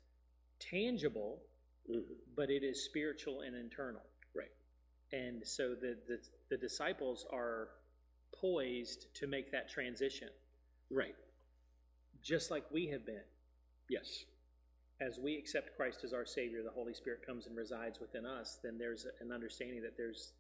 tangible, 0.60 1.42
Mhm. 1.90 2.04
but 2.36 2.50
it 2.50 2.64
is 2.64 2.84
spiritual 2.84 3.42
and 3.42 3.56
internal. 3.56 4.02
Right. 4.34 4.52
And 5.12 5.46
so 5.46 5.76
the, 5.76 5.98
the, 6.08 6.20
the 6.50 6.58
disciples 6.58 7.26
are 7.32 7.70
poised 8.34 9.14
to 9.16 9.28
make 9.28 9.52
that 9.52 9.70
transition, 9.70 10.30
Right. 10.90 11.16
just 12.22 12.52
like 12.52 12.70
we 12.72 12.88
have 12.88 13.06
been. 13.06 13.24
Yes. 13.90 14.26
As 15.02 15.20
we 15.22 15.38
accept 15.38 15.76
Christ 15.76 16.04
as 16.04 16.14
our 16.14 16.26
Savior, 16.26 16.64
the 16.64 16.72
Holy 16.72 16.94
Spirit 16.94 17.26
comes 17.26 17.48
and 17.48 17.56
resides 17.56 18.00
within 18.00 18.26
us, 18.26 18.60
then 18.64 18.78
there's 18.78 19.06
an 19.20 19.32
understanding 19.32 19.82
that 19.82 19.98
there's 19.98 20.34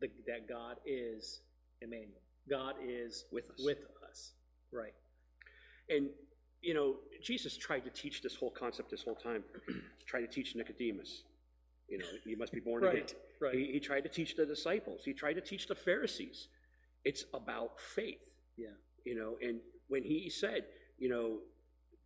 the, 0.00 0.08
that 0.26 0.48
God 0.48 0.76
is 0.86 1.40
Emmanuel. 1.82 2.20
God 2.48 2.74
is 2.82 3.24
With 3.32 3.50
us. 3.50 3.60
With 3.64 3.78
us. 4.08 4.32
Right. 4.72 4.94
And, 5.88 6.08
you 6.62 6.74
know, 6.74 6.96
Jesus 7.22 7.56
tried 7.56 7.80
to 7.80 7.90
teach 7.90 8.22
this 8.22 8.36
whole 8.36 8.50
concept 8.50 8.90
this 8.90 9.02
whole 9.02 9.16
time. 9.16 9.42
tried 10.06 10.20
to 10.20 10.28
teach 10.28 10.54
Nicodemus. 10.54 11.24
You 11.88 11.98
know, 11.98 12.04
you 12.24 12.36
must 12.36 12.52
be 12.52 12.60
born 12.60 12.84
again. 12.84 13.02
Right. 13.02 13.14
Right. 13.40 13.54
He, 13.54 13.72
he 13.72 13.80
tried 13.80 14.02
to 14.02 14.08
teach 14.08 14.36
the 14.36 14.46
disciples. 14.46 15.02
He 15.04 15.12
tried 15.12 15.34
to 15.34 15.40
teach 15.40 15.66
the 15.66 15.74
Pharisees. 15.74 16.48
It's 17.04 17.24
about 17.34 17.80
faith. 17.80 18.34
Yeah. 18.56 18.68
You 19.04 19.16
know, 19.16 19.36
and 19.42 19.58
when 19.88 20.04
he 20.04 20.30
said, 20.30 20.66
you 20.98 21.08
know, 21.08 21.38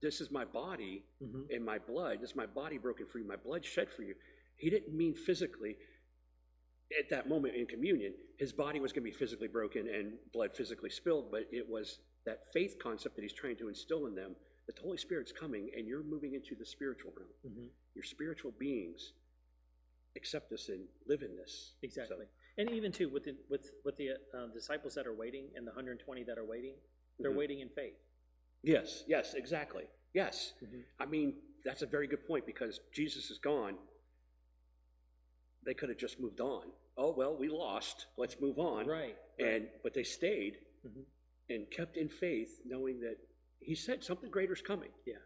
this 0.05 0.21
is 0.21 0.31
my 0.31 0.45
body 0.45 1.03
Mhm. 1.23 1.51
and 1.55 1.65
my 1.65 1.79
blood, 1.79 2.21
this 2.21 2.31
is 2.31 2.37
my 2.37 2.47
body 2.47 2.77
broken 2.79 3.07
for 3.07 3.19
you, 3.19 3.25
my 3.25 3.37
blood 3.37 3.65
shed 3.65 3.89
for 3.91 4.03
you, 4.03 4.15
he 4.57 4.69
didn't 4.71 4.95
mean 4.95 5.15
physically 5.15 5.77
at 6.99 7.09
that 7.09 7.27
moment 7.29 7.55
in 7.57 7.67
communion, 7.67 8.15
his 8.37 8.53
body 8.53 8.79
was 8.79 8.93
going 8.93 9.03
to 9.05 9.11
be 9.11 9.17
physically 9.17 9.49
broken 9.49 9.89
and 9.89 10.07
blood 10.33 10.55
physically 10.55 10.91
spilled, 10.91 11.31
but 11.31 11.49
it 11.51 11.67
was 11.69 11.99
that 12.27 12.53
faith 12.53 12.79
concept 12.79 13.17
that 13.17 13.23
he's 13.23 13.33
trying 13.33 13.57
to 13.57 13.69
instill 13.69 14.07
in 14.07 14.15
them 14.15 14.37
that 14.67 14.77
the 14.77 14.83
Holy 14.83 14.99
Spirit's 14.99 15.33
coming 15.33 15.71
and 15.77 15.89
you're 15.89 16.03
moving 16.03 16.35
into 16.35 16.55
the 16.55 16.65
spiritual 16.65 17.13
realm. 17.17 17.33
Mhm. 17.45 17.71
Your 17.95 18.05
spiritual 18.05 18.53
beings 18.53 19.13
accept 20.17 20.51
this 20.51 20.69
and 20.69 20.87
live 21.07 21.23
in 21.23 21.35
this. 21.37 21.75
Exactly. 21.83 22.27
And 22.59 22.71
even 22.71 22.93
too 22.93 23.09
with 23.09 23.25
the 23.25 23.37
with 23.49 23.73
with 23.85 23.97
the 23.97 24.11
uh, 24.37 24.47
disciples 24.49 24.95
that 24.95 25.07
are 25.07 25.15
waiting 25.15 25.51
and 25.57 25.67
the 25.67 25.73
120 25.73 26.23
that 26.25 26.39
are 26.39 26.45
waiting, 26.45 26.77
they're 27.19 27.33
Mhm. 27.33 27.37
waiting 27.43 27.61
in 27.61 27.69
faith. 27.71 27.99
Yes, 28.65 29.05
yes, 29.07 29.35
exactly. 29.35 29.85
Yes. 30.15 30.55
Mhm. 30.63 30.85
I 30.99 31.07
mean, 31.07 31.43
that's 31.65 31.83
a 31.83 31.87
very 31.87 32.07
good 32.07 32.27
point 32.27 32.47
because 32.47 32.81
Jesus 32.93 33.31
is 33.31 33.39
gone. 33.39 33.77
They 35.65 35.75
could 35.75 35.89
have 35.91 35.99
just 35.99 36.19
moved 36.19 36.41
on. 36.41 36.73
Oh, 36.97 37.11
well, 37.13 37.37
we 37.37 37.49
lost. 37.49 38.07
Let's 38.17 38.41
move 38.41 38.59
on. 38.59 38.87
Right. 38.87 39.17
And 39.39 39.69
but 39.83 39.93
they 39.95 40.05
stayed 40.05 40.59
Mhm. 40.85 41.05
and 41.51 41.71
kept 41.71 41.97
in 41.97 42.09
faith, 42.09 42.61
knowing 42.65 43.01
that 43.01 43.19
he 43.61 43.75
said 43.75 44.03
something 44.05 44.31
greater 44.31 44.53
is 44.53 44.63
coming. 44.63 44.93
Yeah. 45.05 45.19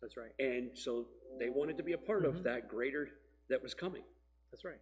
That's 0.00 0.16
right. 0.16 0.32
And 0.38 0.76
so 0.76 1.08
they 1.38 1.48
wanted 1.50 1.76
to 1.78 1.82
be 1.82 1.92
a 1.92 1.98
part 1.98 2.22
Mhm. 2.22 2.28
of 2.36 2.42
that 2.44 2.68
greater 2.68 3.10
that 3.48 3.62
was 3.62 3.74
coming. 3.74 4.04
That's 4.50 4.64
right. 4.64 4.80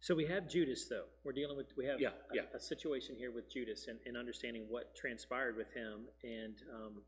So 0.00 0.14
we 0.14 0.24
have 0.26 0.48
Judas, 0.48 0.86
though. 0.88 1.04
We're 1.24 1.32
dealing 1.32 1.56
with 1.56 1.66
we 1.76 1.84
have 1.86 2.00
Yeah, 2.00 2.08
a, 2.32 2.34
yeah. 2.34 2.42
a 2.54 2.60
situation 2.60 3.16
here 3.16 3.30
with 3.32 3.52
Judas 3.52 3.86
and, 3.88 3.98
and 4.06 4.16
understanding 4.16 4.64
what 4.68 4.94
transpired 4.96 5.56
with 5.56 5.70
him. 5.74 6.06
And 6.24 6.54
um, 6.74 7.02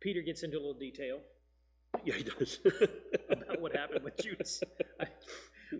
Peter 0.00 0.20
gets 0.20 0.42
into 0.42 0.56
a 0.58 0.60
little 0.60 0.74
detail 0.74 1.20
Yeah, 2.04 2.14
he 2.14 2.24
does. 2.24 2.58
about 3.30 3.60
what 3.60 3.74
happened 3.74 4.04
with 4.04 4.16
Judas. 4.18 4.62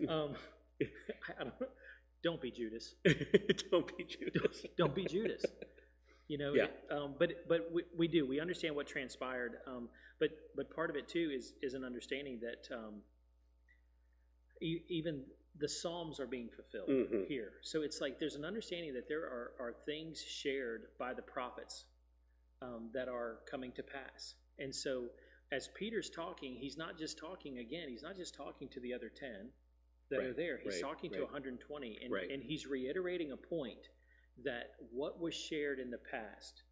Um, 0.09 0.33
I, 0.81 0.85
I 1.39 1.43
don't, 1.43 1.53
don't 2.23 2.41
be 2.41 2.49
Judas. 2.49 2.95
Don't 3.71 3.95
be 3.95 4.03
Judas. 4.03 4.65
Don't 4.77 4.95
be 4.95 5.05
Judas. 5.05 5.45
You 6.27 6.39
know, 6.39 6.53
Yeah. 6.55 6.65
um, 6.89 7.13
but 7.19 7.47
but 7.47 7.69
we, 7.71 7.83
we 7.95 8.07
do 8.07 8.25
we 8.27 8.39
understand 8.39 8.75
what 8.75 8.87
transpired. 8.87 9.57
Um, 9.67 9.89
but 10.19 10.29
but 10.55 10.75
part 10.75 10.89
of 10.89 10.95
it 10.95 11.07
too 11.07 11.29
is 11.31 11.53
is 11.61 11.75
an 11.75 11.83
understanding 11.83 12.39
that 12.41 12.67
um, 12.75 12.95
e- 14.61 14.83
even 14.87 15.25
the 15.57 15.69
Psalms 15.69 16.19
are 16.19 16.27
being 16.27 16.49
fulfilled 16.49 16.89
Mhm. 16.89 17.27
here. 17.27 17.59
So 17.61 17.81
it's 17.81 18.01
like 18.01 18.19
there's 18.19 18.35
an 18.35 18.45
understanding 18.45 18.93
that 18.93 19.07
there 19.07 19.23
are 19.23 19.53
are 19.59 19.73
things 19.85 20.21
shared 20.21 20.97
by 20.97 21.13
the 21.13 21.21
prophets 21.21 21.85
um, 22.61 22.89
that 22.93 23.07
are 23.07 23.41
coming 23.45 23.71
to 23.73 23.83
pass. 23.83 24.35
And 24.59 24.73
so 24.73 25.09
as 25.51 25.67
Peter's 25.75 26.09
talking, 26.09 26.55
he's 26.55 26.77
not 26.77 26.97
just 26.97 27.17
talking 27.17 27.59
again. 27.59 27.89
He's 27.89 28.01
not 28.03 28.15
just 28.15 28.33
talking 28.33 28.67
to 28.69 28.79
the 28.79 28.93
other 28.93 29.09
ten 29.09 29.51
that 30.09 30.19
are 30.21 30.33
there. 30.33 30.57
He's 30.57 30.73
right, 30.75 30.81
talking 30.81 31.11
to 31.11 31.21
120, 31.23 31.99
and 32.01 32.11
Right. 32.13 32.29
and 32.31 32.41
he's 32.43 32.65
reiterating 32.65 33.31
a 33.31 33.37
point 33.37 33.89
that 34.37 34.75
what 34.91 35.19
was 35.19 35.33
shared 35.33 35.79
in 35.79 35.89
the 35.91 35.97
past 35.97 36.63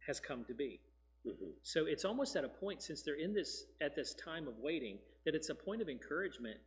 has 0.00 0.20
come 0.20 0.44
to 0.46 0.54
be. 0.54 0.80
Mhm. 1.24 1.54
So 1.62 1.86
it's 1.86 2.04
almost 2.04 2.34
at 2.36 2.44
a 2.44 2.48
point, 2.48 2.82
since 2.82 3.02
they're 3.02 3.14
in 3.14 3.32
this 3.32 3.66
at 3.80 3.94
this 3.94 4.14
time 4.14 4.48
of 4.48 4.58
waiting, 4.58 5.00
that 5.24 5.34
it's 5.34 5.48
a 5.48 5.54
point 5.54 5.82
of 5.82 5.88
encouragement 5.88 6.58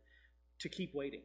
to 0.60 0.68
keep 0.68 0.94
waiting. 0.94 1.22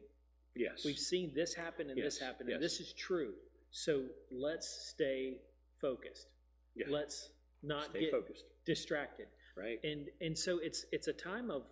Yes. 0.54 0.84
We've 0.84 0.98
seen 0.98 1.32
this 1.34 1.54
happen 1.54 1.88
and 1.88 1.96
this 1.98 2.18
Yes, 2.20 2.28
happen, 2.28 2.46
yes. 2.48 2.54
and 2.54 2.62
this 2.62 2.80
is 2.80 2.92
true. 2.92 3.32
So 3.70 4.04
let's 4.30 4.68
stay 4.90 5.38
focused. 5.80 6.26
Yeah. 6.74 6.86
Let's 6.90 7.30
not 7.62 7.86
Stay 7.86 8.00
get 8.00 8.10
focused. 8.10 8.44
distracted. 8.66 9.26
Right. 9.56 9.78
And 9.84 10.08
and 10.20 10.36
so 10.36 10.58
it's 10.62 10.84
it's 10.92 11.08
a 11.08 11.12
time 11.12 11.50
of 11.50 11.62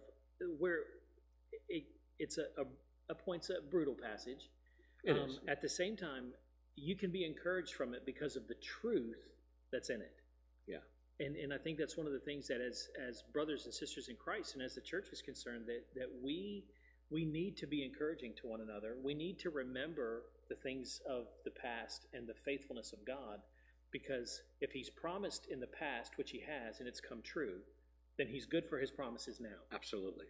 where 0.59 0.81
it, 1.69 1.85
it's 2.19 2.39
a, 2.39 2.43
a, 2.59 2.65
a 3.11 3.15
point's 3.15 3.51
a 3.51 3.61
brutal 3.71 3.95
passage. 3.95 4.49
It 5.05 5.13
um, 5.13 5.31
is. 5.31 5.41
At 5.49 5.61
the 5.63 5.69
same 5.69 5.97
time, 5.97 6.33
you 6.77 6.97
can 6.97 7.11
be 7.11 7.25
encouraged 7.25 7.75
from 7.75 7.95
it 7.95 8.05
because 8.07 8.37
of 8.37 8.49
the 8.49 8.55
truth 8.57 9.17
that's 9.73 9.91
in 9.91 10.01
it. 10.01 10.13
And 11.21 11.37
and 11.37 11.53
I 11.53 11.59
think 11.59 11.79
that's 11.79 11.97
one 11.97 12.07
of 12.07 12.13
the 12.13 12.19
things 12.19 12.49
that 12.49 12.61
as 12.61 12.89
as 12.99 13.23
brothers 13.33 13.67
and 13.67 13.75
sisters 13.75 14.09
in 14.09 14.17
Christ 14.17 14.55
and 14.55 14.63
as 14.63 14.75
the 14.75 14.81
church 14.81 15.09
is 15.13 15.23
concerned 15.23 15.67
that 15.67 15.85
that 15.95 16.09
we 16.23 16.65
we 17.11 17.25
need 17.25 17.57
to 17.59 17.67
be 17.67 17.85
encouraging 17.85 18.33
to 18.41 18.47
one 18.47 18.61
another. 18.61 18.97
We 19.03 19.15
need 19.15 19.39
to 19.41 19.51
remember 19.51 20.23
the 20.49 20.55
things 20.55 21.01
of 21.09 21.27
the 21.45 21.51
past 21.51 22.07
and 22.15 22.27
the 22.27 22.35
faithfulness 22.35 22.93
of 22.93 23.05
God 23.05 23.41
because 23.93 24.43
if 24.61 24.71
he's 24.71 24.89
promised 24.89 25.47
in 25.51 25.61
the 25.61 25.67
past 25.67 26.17
which 26.17 26.31
he 26.31 26.41
has 26.41 26.79
and 26.79 26.89
it's 26.89 27.01
come 27.01 27.21
true, 27.23 27.59
then 28.17 28.29
he's 28.29 28.47
good 28.47 28.65
for 28.69 28.79
his 28.79 28.91
promises 28.91 29.41
now. 29.41 29.59
Absolutely. 29.73 30.27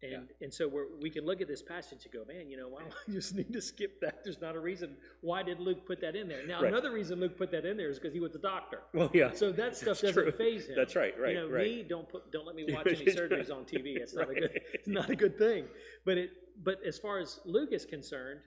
And 0.00 0.28
and 0.40 0.54
so 0.54 0.68
we're, 0.68 0.86
we 1.02 1.10
can 1.10 1.26
look 1.26 1.40
at 1.40 1.48
this 1.48 1.60
passage 1.60 2.04
and 2.04 2.12
go, 2.12 2.24
man, 2.32 2.48
you 2.48 2.56
know, 2.56 2.68
why 2.68 2.82
I 2.82 3.10
just 3.12 3.34
need 3.34 3.52
to 3.52 3.60
skip 3.60 4.00
that. 4.00 4.22
There's 4.22 4.40
not 4.40 4.54
a 4.54 4.60
reason. 4.60 4.96
Why 5.22 5.42
did 5.42 5.58
Luke 5.58 5.84
put 5.86 6.00
that 6.02 6.14
in 6.14 6.28
there? 6.28 6.46
Now, 6.46 6.62
Right. 6.62 6.72
another 6.72 6.92
reason 6.92 7.18
Luke 7.18 7.36
put 7.36 7.50
that 7.50 7.64
in 7.64 7.76
there 7.76 7.90
is 7.90 7.98
because 7.98 8.14
he 8.14 8.20
was 8.20 8.34
a 8.36 8.38
doctor. 8.38 8.82
Well, 8.94 9.10
yeah. 9.12 9.32
So 9.32 9.50
that 9.50 9.76
stuff 9.76 10.00
That's 10.00 10.14
doesn't 10.14 10.22
true. 10.22 10.32
faze 10.32 10.66
him. 10.68 10.76
That's 10.76 10.94
right, 10.94 11.18
right, 11.18 11.34
You 11.34 11.40
know, 11.40 11.48
right. 11.48 11.64
me 11.64 11.82
don't 11.88 12.08
put 12.08 12.30
don't 12.30 12.46
let 12.46 12.54
me 12.54 12.64
watch 12.72 12.86
any 12.86 13.06
surgeries 13.06 13.50
on 13.50 13.64
TV. 13.64 13.96
It's 13.96 14.14
not 14.14 14.30
a 14.30 14.34
good 14.34 14.50
it's 14.72 14.88
not 14.88 15.10
a 15.10 15.16
good 15.16 15.36
thing. 15.36 15.64
But 16.04 16.16
it 16.18 16.30
but 16.62 16.78
as 16.86 16.96
far 16.98 17.18
as 17.18 17.40
Luke 17.44 17.70
is 17.72 17.84
concerned, 17.84 18.40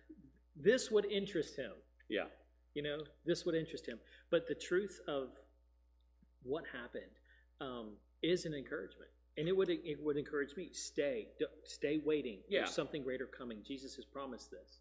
this 0.55 0.89
would 0.89 1.05
interest 1.05 1.57
him. 1.57 1.71
Yeah. 2.09 2.25
You 2.75 2.83
know, 2.83 2.99
this 3.25 3.45
would 3.45 3.55
interest 3.55 3.85
him. 3.85 3.99
But 4.29 4.47
the 4.47 4.55
truth 4.55 4.99
of 5.07 5.29
what 6.43 6.63
happened 6.71 7.11
um, 7.59 7.97
is 8.23 8.45
an 8.45 8.53
encouragement. 8.53 9.09
And 9.37 9.47
it 9.47 9.55
would 9.55 9.69
it 9.69 9.97
would 10.01 10.17
encourage 10.17 10.55
me 10.57 10.69
stay 10.73 11.29
d- 11.39 11.45
stay 11.63 12.01
waiting. 12.03 12.39
Yeah. 12.49 12.61
There's 12.61 12.75
something 12.75 13.03
greater 13.03 13.25
coming. 13.25 13.59
Jesus 13.65 13.95
has 13.95 14.05
promised 14.05 14.51
this. 14.51 14.79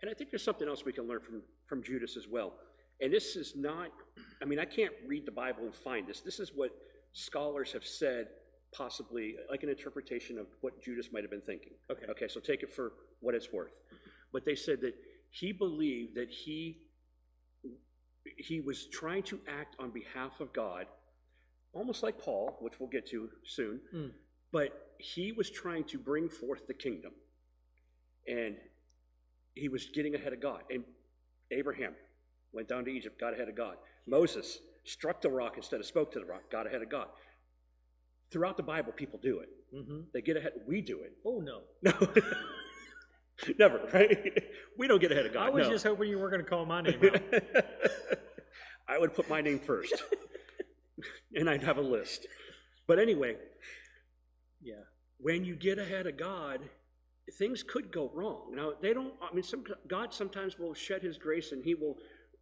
And 0.00 0.10
I 0.10 0.14
think 0.14 0.30
there's 0.30 0.44
something 0.44 0.68
else 0.68 0.84
we 0.84 0.92
can 0.92 1.08
learn 1.08 1.20
from, 1.20 1.42
from 1.66 1.82
Judas 1.82 2.16
as 2.16 2.28
well. 2.28 2.54
And 3.00 3.12
this 3.12 3.36
is 3.36 3.54
not, 3.56 3.90
I 4.42 4.44
mean, 4.44 4.58
I 4.58 4.64
can't 4.64 4.92
read 5.06 5.26
the 5.26 5.32
Bible 5.32 5.64
and 5.64 5.74
find 5.74 6.06
this. 6.06 6.20
This 6.20 6.38
is 6.38 6.52
what 6.54 6.70
scholars 7.12 7.72
have 7.72 7.84
said, 7.84 8.28
possibly 8.72 9.36
like 9.50 9.62
an 9.62 9.68
interpretation 9.68 10.38
of 10.38 10.46
what 10.60 10.80
Judas 10.82 11.08
might 11.12 11.22
have 11.22 11.30
been 11.30 11.40
thinking. 11.40 11.72
Okay. 11.90 12.06
Okay, 12.10 12.28
so 12.28 12.40
take 12.40 12.62
it 12.62 12.72
for 12.72 12.92
what 13.20 13.34
it's 13.34 13.52
worth. 13.52 13.72
But 14.32 14.44
they 14.44 14.54
said 14.54 14.80
that 14.82 14.94
he 15.30 15.52
believed 15.52 16.14
that 16.16 16.30
he 16.30 16.78
he 18.36 18.60
was 18.60 18.86
trying 18.86 19.22
to 19.22 19.40
act 19.48 19.74
on 19.78 19.90
behalf 19.90 20.40
of 20.40 20.52
God, 20.52 20.86
almost 21.72 22.02
like 22.02 22.18
Paul, 22.18 22.56
which 22.60 22.74
we'll 22.78 22.88
get 22.88 23.06
to 23.08 23.28
soon. 23.44 23.80
Mm. 23.94 24.10
But 24.52 24.70
he 24.98 25.32
was 25.32 25.50
trying 25.50 25.84
to 25.84 25.98
bring 25.98 26.28
forth 26.28 26.66
the 26.66 26.74
kingdom. 26.74 27.12
And 28.26 28.56
he 29.54 29.68
was 29.68 29.86
getting 29.94 30.14
ahead 30.14 30.32
of 30.32 30.40
God. 30.40 30.62
And 30.70 30.84
Abraham 31.50 31.94
went 32.52 32.68
down 32.68 32.84
to 32.84 32.90
Egypt, 32.90 33.20
got 33.20 33.34
ahead 33.34 33.48
of 33.48 33.56
God. 33.56 33.76
Moses 34.06 34.58
struck 34.84 35.20
the 35.20 35.30
rock 35.30 35.54
instead 35.56 35.80
of 35.80 35.86
spoke 35.86 36.12
to 36.12 36.18
the 36.18 36.24
rock, 36.24 36.50
got 36.50 36.66
ahead 36.66 36.82
of 36.82 36.90
God. 36.90 37.08
Throughout 38.30 38.56
the 38.56 38.62
Bible, 38.62 38.92
people 38.92 39.18
do 39.22 39.40
it. 39.40 39.48
Mm-hmm. 39.74 40.00
They 40.12 40.20
get 40.20 40.36
ahead. 40.36 40.52
We 40.66 40.80
do 40.80 41.00
it. 41.00 41.12
Oh 41.24 41.40
no! 41.40 41.62
No, 43.48 43.54
never. 43.58 43.88
Right? 43.92 44.44
We 44.78 44.86
don't 44.86 45.00
get 45.00 45.10
ahead 45.10 45.26
of 45.26 45.32
God. 45.32 45.48
I 45.48 45.50
was 45.50 45.66
no. 45.66 45.72
just 45.72 45.84
hoping 45.84 46.08
you 46.08 46.20
weren't 46.20 46.30
going 46.30 46.44
to 46.44 46.48
call 46.48 46.64
my 46.64 46.80
name 46.80 47.00
out. 47.02 47.20
I 48.88 48.96
would 48.96 49.12
put 49.12 49.28
my 49.28 49.40
name 49.40 49.58
first, 49.58 49.92
and 51.34 51.48
I'd 51.48 51.62
have 51.62 51.78
a 51.78 51.82
list. 51.82 52.26
But 52.86 52.98
anyway, 52.98 53.36
yeah. 54.62 54.74
when 55.18 55.44
you 55.44 55.54
get 55.56 55.78
ahead 55.78 56.06
of 56.06 56.16
God, 56.16 56.60
things 57.38 57.62
could 57.62 57.92
go 57.92 58.10
wrong. 58.14 58.52
Now, 58.54 58.72
they 58.80 58.94
don't, 58.94 59.14
I 59.20 59.34
mean, 59.34 59.42
some, 59.42 59.64
God 59.86 60.12
sometimes 60.12 60.58
will 60.58 60.74
shed 60.74 61.02
his 61.02 61.18
grace 61.18 61.52
and 61.52 61.62
he 61.64 61.74
will 61.74 61.96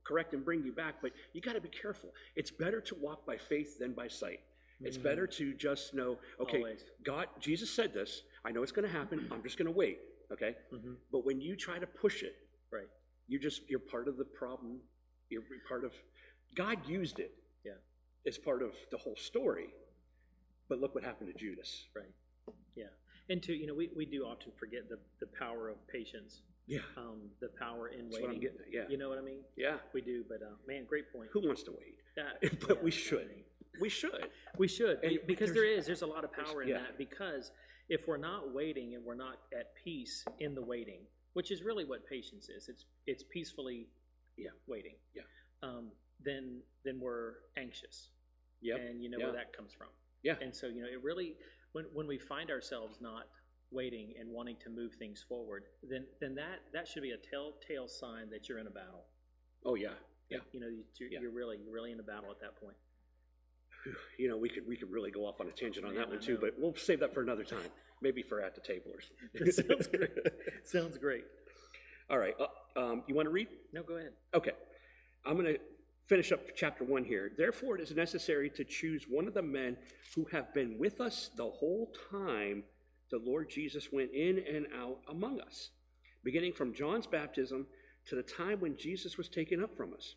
correct 0.06 0.34
and 0.34 0.44
bring 0.44 0.62
you 0.64 0.72
back, 0.72 0.96
but 1.02 1.10
you 1.32 1.40
got 1.40 1.54
to 1.54 1.60
be 1.60 1.68
careful. 1.68 2.10
It's 2.36 2.50
better 2.50 2.80
to 2.80 2.94
walk 2.94 3.26
by 3.26 3.36
faith 3.36 3.78
than 3.80 3.92
by 3.92 4.06
sight. 4.08 4.40
It's 4.80 4.98
Mhm. 4.98 5.02
better 5.02 5.26
to 5.26 5.54
just 5.54 5.94
know, 5.94 6.18
okay, 6.38 6.58
Always. 6.58 6.84
God, 7.02 7.28
Jesus 7.40 7.70
said 7.70 7.92
this. 7.92 8.22
I 8.44 8.52
know 8.52 8.62
it's 8.62 8.72
going 8.72 8.86
to 8.86 8.92
happen. 8.92 9.26
I'm 9.32 9.42
just 9.42 9.56
going 9.58 9.66
to 9.66 9.72
wait, 9.72 9.98
okay? 10.30 10.54
Mm-hmm. 10.72 10.94
But 11.10 11.24
when 11.24 11.40
you 11.40 11.56
try 11.56 11.78
to 11.78 11.86
push 11.86 12.22
it, 12.22 12.36
Right. 12.70 12.88
you 13.26 13.38
just, 13.38 13.68
you're 13.68 13.80
part 13.80 14.06
of 14.06 14.16
the 14.16 14.24
problem. 14.24 14.80
You're 15.30 15.42
part 15.66 15.84
of, 15.84 15.92
God 16.54 16.86
used 16.86 17.18
it. 17.18 17.32
As 18.26 18.38
part 18.38 18.62
of 18.62 18.72
the 18.90 18.96
whole 18.98 19.16
story. 19.16 19.68
But 20.68 20.80
look 20.80 20.94
what 20.94 21.04
happened 21.04 21.32
to 21.32 21.38
Judas. 21.38 21.84
Right. 21.94 22.10
Yeah. 22.74 22.86
And 23.30 23.42
to 23.44 23.52
you 23.54 23.66
know, 23.66 23.74
we, 23.74 23.90
we 23.96 24.04
do 24.04 24.24
often 24.24 24.52
forget 24.58 24.88
the, 24.88 24.98
the 25.20 25.26
power 25.38 25.68
of 25.68 25.76
patience, 25.88 26.42
Yeah. 26.66 26.80
um, 26.96 27.20
the 27.40 27.48
power 27.58 27.88
in 27.88 28.08
That's 28.08 28.20
what 28.22 28.30
I'm 28.30 28.36
waiting. 28.36 28.48
at. 28.48 28.72
Yeah. 28.72 28.82
You 28.88 28.98
know 28.98 29.08
what 29.08 29.18
I 29.18 29.22
mean? 29.22 29.40
Yeah. 29.56 29.76
We 29.92 30.00
do, 30.00 30.24
but 30.28 30.42
uh, 30.42 30.54
man, 30.66 30.84
great 30.88 31.12
point. 31.12 31.28
Who 31.32 31.46
wants 31.46 31.62
to 31.64 31.70
wait? 31.72 31.96
That- 32.16 32.60
but 32.66 32.78
yeah, 32.78 32.82
we 32.82 32.90
should. 32.90 33.30
We 33.80 33.88
should. 33.88 34.28
We 34.58 34.66
should, 34.68 34.98
And 35.04 35.18
because 35.26 35.52
there 35.52 35.66
is, 35.66 35.86
there's 35.86 36.02
a 36.02 36.06
lot 36.06 36.24
of 36.24 36.32
power 36.32 36.62
in 36.62 36.68
yeah. 36.68 36.78
that. 36.78 36.98
Because 36.98 37.52
if 37.88 38.08
we're 38.08 38.16
not 38.16 38.52
waiting 38.54 38.94
and 38.94 39.04
we're 39.04 39.14
not 39.14 39.36
at 39.56 39.74
peace 39.84 40.24
in 40.40 40.54
the 40.54 40.62
waiting, 40.62 41.00
which 41.34 41.50
is 41.50 41.62
really 41.62 41.84
what 41.84 42.06
patience 42.08 42.48
is, 42.48 42.68
it's 42.68 42.86
it's 43.06 43.22
peacefully 43.30 43.86
Yeah. 44.38 44.50
waiting. 44.66 44.94
Yeah. 45.14 45.22
Um, 45.62 45.90
then 46.24 46.60
then 46.84 46.98
we're 47.00 47.34
anxious. 47.58 48.08
Yep. 48.66 48.80
And 48.80 49.02
you 49.02 49.08
know 49.10 49.18
Yeah. 49.18 49.24
where 49.26 49.34
that 49.34 49.52
comes 49.56 49.72
from. 49.72 49.88
Yeah. 50.22 50.36
And 50.40 50.54
so 50.54 50.66
you 50.66 50.82
know 50.82 50.88
it 50.88 51.02
really 51.02 51.36
when 51.72 51.84
when 51.92 52.06
we 52.06 52.18
find 52.18 52.50
ourselves 52.50 53.00
not 53.00 53.28
waiting 53.70 54.14
and 54.18 54.30
wanting 54.30 54.56
to 54.64 54.70
move 54.70 54.94
things 54.94 55.22
forward, 55.28 55.64
then 55.82 56.06
then 56.20 56.34
that 56.34 56.60
that 56.72 56.88
should 56.88 57.02
be 57.02 57.12
a 57.12 57.16
telltale 57.18 57.88
sign 57.88 58.28
that 58.30 58.48
you're 58.48 58.58
in 58.58 58.66
a 58.66 58.70
battle. 58.70 59.04
Oh 59.64 59.74
yeah. 59.76 59.94
Yeah. 60.28 60.38
You 60.52 60.60
know, 60.60 60.68
you're, 60.98 61.08
Yeah. 61.10 61.20
you're 61.20 61.30
really 61.30 61.58
you're 61.62 61.72
really 61.72 61.92
in 61.92 62.00
a 62.00 62.02
battle 62.02 62.30
at 62.30 62.40
that 62.40 62.56
point. 62.60 62.76
You 64.18 64.28
know, 64.28 64.36
we 64.36 64.48
could 64.48 64.66
we 64.66 64.76
could 64.76 64.90
really 64.90 65.12
go 65.12 65.24
off 65.26 65.40
on 65.40 65.46
a 65.46 65.52
tangent 65.52 65.86
on 65.86 65.94
that 65.94 66.08
one 66.08 66.20
too, 66.20 66.38
but 66.40 66.54
we'll 66.58 66.74
save 66.74 66.98
that 67.00 67.14
for 67.14 67.22
another 67.22 67.44
time. 67.44 67.70
Maybe 68.02 68.20
for 68.22 68.40
at 68.42 68.54
the 68.54 68.60
table 68.60 68.90
or 68.92 69.00
something. 69.00 69.52
sounds 69.68 69.86
great. 69.86 70.10
Sounds 70.64 70.98
great. 70.98 71.24
All 72.10 72.18
right. 72.18 72.34
Uh, 72.38 72.78
um, 72.78 73.04
you 73.06 73.14
want 73.14 73.26
to 73.26 73.30
read? 73.30 73.48
No, 73.72 73.82
go 73.82 73.94
ahead. 73.96 74.12
Okay. 74.34 74.52
I'm 75.24 75.34
going 75.34 75.46
to 75.54 75.60
finish 76.06 76.32
up 76.32 76.40
chapter 76.54 76.84
one 76.84 77.04
here. 77.04 77.32
Therefore, 77.36 77.76
it 77.76 77.82
is 77.82 77.94
necessary 77.94 78.50
to 78.50 78.64
choose 78.64 79.06
one 79.08 79.26
of 79.26 79.34
the 79.34 79.42
men 79.42 79.76
who 80.14 80.26
have 80.32 80.54
been 80.54 80.78
with 80.78 81.00
us 81.00 81.30
the 81.36 81.44
whole 81.44 81.92
time 82.10 82.62
the 83.10 83.18
Lord 83.18 83.50
Jesus 83.50 83.92
went 83.92 84.12
in 84.12 84.38
and 84.38 84.66
out 84.76 84.98
among 85.08 85.40
us, 85.40 85.70
beginning 86.24 86.52
from 86.52 86.74
John's 86.74 87.06
baptism 87.06 87.66
to 88.06 88.14
the 88.14 88.22
time 88.22 88.60
when 88.60 88.76
Jesus 88.76 89.16
was 89.16 89.28
taken 89.28 89.62
up 89.62 89.76
from 89.76 89.92
us. 89.94 90.14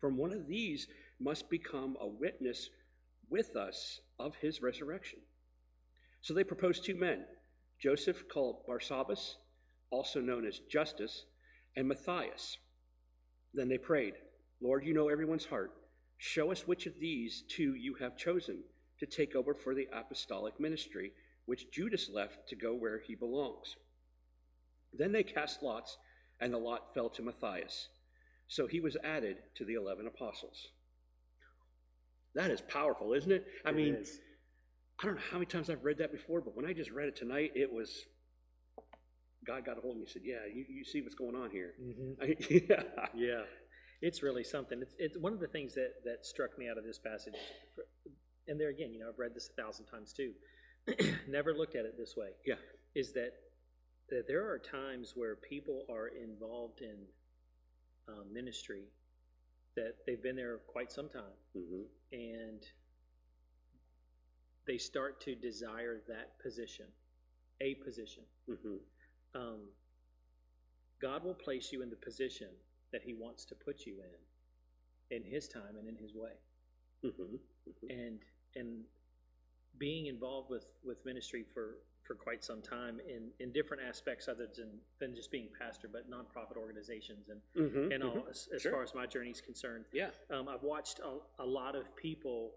From 0.00 0.16
one 0.16 0.32
of 0.32 0.46
these 0.46 0.86
must 1.18 1.50
become 1.50 1.96
a 2.00 2.06
witness 2.06 2.70
with 3.28 3.56
us 3.56 4.00
of 4.18 4.34
his 4.36 4.62
resurrection. 4.62 5.18
So 6.22 6.34
they 6.34 6.44
proposed 6.44 6.84
two 6.84 6.94
men 6.94 7.24
Joseph, 7.78 8.28
called 8.28 8.66
Barsabbas, 8.68 9.36
also 9.90 10.20
known 10.20 10.46
as 10.46 10.60
Justus, 10.70 11.24
and 11.76 11.88
Matthias. 11.88 12.58
Then 13.54 13.68
they 13.68 13.78
prayed, 13.78 14.14
Lord, 14.60 14.84
you 14.84 14.92
know 14.94 15.08
everyone's 15.08 15.46
heart. 15.46 15.72
Show 16.18 16.52
us 16.52 16.66
which 16.66 16.86
of 16.86 16.94
these 17.00 17.44
two 17.48 17.74
you 17.74 17.94
have 17.94 18.16
chosen 18.16 18.62
to 18.98 19.06
take 19.06 19.34
over 19.34 19.54
for 19.54 19.74
the 19.74 19.88
apostolic 19.92 20.60
ministry, 20.60 21.12
which 21.46 21.70
Judas 21.72 22.10
left 22.12 22.48
to 22.48 22.56
go 22.56 22.74
where 22.74 23.00
he 23.00 23.14
belongs. 23.14 23.76
Then 24.92 25.12
they 25.12 25.22
cast 25.22 25.62
lots, 25.62 25.96
and 26.40 26.52
the 26.52 26.58
lot 26.58 26.92
fell 26.94 27.08
to 27.10 27.22
Matthias. 27.22 27.88
So 28.48 28.66
he 28.66 28.80
was 28.80 28.96
added 29.04 29.38
to 29.56 29.64
the 29.64 29.74
eleven 29.74 30.06
apostles. 30.06 30.68
That 32.34 32.50
is 32.50 32.60
powerful, 32.60 33.12
isn't 33.14 33.32
it? 33.32 33.46
I 33.64 33.70
It 33.70 33.76
mean, 33.76 33.94
is. 33.94 34.20
I 35.00 35.06
don't 35.06 35.14
know 35.14 35.22
how 35.30 35.36
many 35.38 35.46
times 35.46 35.70
I've 35.70 35.84
read 35.84 35.98
that 35.98 36.12
before, 36.12 36.40
but 36.40 36.54
when 36.54 36.66
I 36.66 36.72
just 36.72 36.90
read 36.90 37.08
it 37.08 37.16
tonight, 37.16 37.52
it 37.54 37.72
was 37.72 38.04
God 39.46 39.64
got 39.64 39.78
a 39.78 39.80
hold 39.80 39.92
of 39.94 39.96
me 39.98 40.02
and 40.02 40.10
said, 40.10 40.22
Yeah, 40.24 40.46
you, 40.52 40.64
you 40.68 40.84
see 40.84 41.00
what's 41.00 41.14
going 41.14 41.34
on 41.34 41.50
here. 41.50 41.72
I, 42.20 42.26
mm-hmm. 42.26 42.66
yeah. 42.70 42.82
yeah, 43.14 43.42
it's 44.02 44.22
really 44.22 44.44
something. 44.44 44.80
It's, 44.80 44.94
it's 44.98 45.18
one 45.18 45.32
of 45.32 45.40
the 45.40 45.46
things 45.46 45.74
that 45.74 46.02
that 46.04 46.24
struck 46.24 46.58
me 46.58 46.68
out 46.68 46.78
of 46.78 46.84
this 46.84 46.98
passage. 46.98 47.34
And 48.48 48.58
there 48.58 48.70
again, 48.70 48.92
you 48.92 49.00
know, 49.00 49.08
I've 49.08 49.18
read 49.18 49.34
this 49.34 49.50
a 49.56 49.62
thousand 49.62 49.86
times 49.86 50.12
too. 50.12 50.32
Never 51.28 51.52
looked 51.52 51.76
at 51.76 51.84
it 51.84 51.96
this 51.98 52.16
way. 52.16 52.30
Yeah. 52.46 52.54
Is 52.94 53.12
that 53.12 53.32
that 54.08 54.26
there 54.26 54.48
are 54.50 54.58
times 54.58 55.12
where 55.14 55.36
people 55.36 55.84
are 55.90 56.08
involved 56.08 56.80
in 56.80 56.96
uh, 58.08 58.24
ministry 58.32 58.84
that 59.76 59.94
they've 60.06 60.22
been 60.22 60.34
there 60.36 60.58
quite 60.66 60.90
some 60.90 61.08
time, 61.08 61.36
hmm 61.54 61.82
and 62.12 62.62
they 64.66 64.78
start 64.78 65.20
to 65.20 65.34
desire 65.34 66.00
that 66.08 66.38
position, 66.42 66.86
a 67.60 67.74
position. 67.76 68.24
hmm 68.46 68.76
um, 69.34 69.60
God 71.00 71.24
will 71.24 71.34
place 71.34 71.70
you 71.72 71.82
in 71.82 71.90
the 71.90 71.96
position 71.96 72.48
that 72.92 73.02
He 73.02 73.14
wants 73.14 73.44
to 73.46 73.54
put 73.54 73.86
you 73.86 73.96
in, 75.10 75.16
in 75.16 75.24
His 75.24 75.48
time 75.48 75.76
and 75.78 75.88
in 75.88 75.96
His 75.96 76.14
way. 76.14 76.32
hmm 77.02 77.36
And 77.88 78.20
and 78.56 78.84
being 79.78 80.06
involved 80.06 80.50
with 80.50 80.66
with 80.84 81.04
ministry 81.04 81.44
for 81.54 81.76
for 82.02 82.14
quite 82.14 82.42
some 82.42 82.60
time 82.62 82.98
in 83.08 83.30
in 83.38 83.52
different 83.52 83.82
aspects 83.88 84.28
other 84.28 84.48
than 84.56 84.80
than 84.98 85.14
just 85.14 85.30
being 85.30 85.48
pastor, 85.58 85.88
but 85.92 86.10
nonprofit 86.10 86.56
organizations 86.56 87.28
and 87.28 87.40
hmm 87.54 87.92
and 87.92 88.02
all 88.02 88.26
as, 88.30 88.48
as 88.54 88.62
Sure. 88.62 88.72
far 88.72 88.82
as 88.82 88.94
my 88.94 89.06
journey 89.06 89.30
is 89.30 89.40
concerned. 89.40 89.84
Yeah. 89.92 90.10
Um, 90.30 90.48
I've 90.48 90.62
watched 90.62 91.00
a, 91.00 91.42
a 91.42 91.46
lot 91.46 91.76
of 91.76 91.94
people 91.96 92.52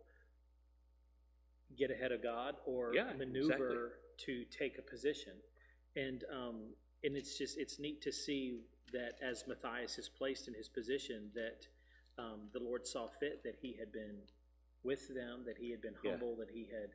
get 1.77 1.91
ahead 1.91 2.11
of 2.11 2.21
God 2.21 2.55
or 2.65 2.93
Yeah, 2.93 3.13
maneuver 3.17 3.99
to 4.25 4.45
take 4.45 4.77
a 4.77 4.81
position, 4.81 5.33
and 5.95 6.23
um, 6.31 6.75
and 7.03 7.15
it's 7.15 7.37
just 7.37 7.57
it's 7.57 7.79
neat 7.79 8.01
to 8.03 8.11
see 8.11 8.61
that 8.91 9.13
as 9.21 9.45
Matthias 9.47 9.97
is 9.97 10.09
placed 10.09 10.47
in 10.47 10.53
his 10.53 10.67
position, 10.67 11.29
that 11.35 11.67
um, 12.17 12.41
the 12.53 12.59
Lord 12.59 12.85
saw 12.85 13.07
fit 13.19 13.43
that 13.43 13.55
he 13.61 13.73
had 13.73 13.91
been 13.91 14.17
with 14.83 15.07
them, 15.13 15.43
that 15.45 15.57
he 15.57 15.71
had 15.71 15.81
been 15.81 15.95
Yeah. 16.03 16.11
humble, 16.11 16.35
that 16.35 16.49
he 16.49 16.65
had 16.65 16.91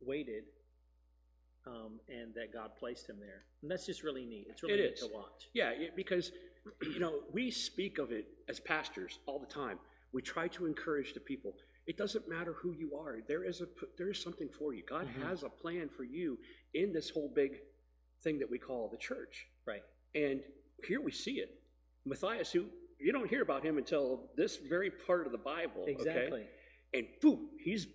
waited, 0.00 0.44
um, 1.66 2.00
and 2.08 2.34
that 2.34 2.52
God 2.52 2.74
placed 2.76 3.08
him 3.08 3.20
there. 3.20 3.44
And 3.60 3.70
that's 3.70 3.86
just 3.86 4.02
really 4.02 4.24
neat. 4.24 4.46
It's 4.48 4.62
really 4.62 4.74
It 4.74 4.82
neat 4.84 4.92
is. 4.94 5.00
to 5.00 5.06
watch. 5.08 5.48
Yeah, 5.52 5.70
it- 5.70 5.94
because, 5.94 6.32
you 6.82 6.98
know, 6.98 7.22
we 7.30 7.50
speak 7.50 7.98
of 7.98 8.10
it 8.10 8.26
as 8.48 8.58
pastors 8.58 9.20
all 9.26 9.38
the 9.38 9.46
time. 9.46 9.78
We 10.12 10.22
try 10.22 10.48
to 10.48 10.66
encourage 10.66 11.14
the 11.14 11.20
people. 11.20 11.56
It 11.86 11.96
doesn't 11.96 12.26
matter 12.28 12.52
who 12.54 12.72
you 12.72 12.96
are. 12.96 13.20
There 13.22 13.44
is 13.44 13.60
a 13.60 13.66
there 13.96 14.08
is 14.10 14.20
something 14.20 14.48
for 14.48 14.72
you. 14.74 14.82
God 14.84 15.06
Mhm. 15.06 15.22
has 15.22 15.42
a 15.42 15.48
plan 15.50 15.88
for 15.88 16.04
you 16.04 16.38
in 16.74 16.92
this 16.92 17.10
whole 17.10 17.28
big 17.28 17.60
thing 18.20 18.38
that 18.38 18.48
we 18.50 18.58
call 18.58 18.88
the 18.88 18.96
church. 18.96 19.48
Right. 19.64 19.82
And 20.14 20.44
here 20.86 21.00
we 21.00 21.12
see 21.12 21.32
it. 21.32 21.60
Matthias, 22.04 22.50
who 22.52 22.66
you 22.98 23.12
don't 23.12 23.28
hear 23.28 23.42
about 23.42 23.64
him 23.64 23.78
until 23.78 24.30
this 24.36 24.56
very 24.56 24.90
part 24.90 25.26
of 25.26 25.32
the 25.32 25.38
Bible. 25.38 25.82
okay? 25.82 25.92
Exactly. 25.92 26.44
And 26.94 27.06
boom, 27.20 27.48
he's 27.58 27.86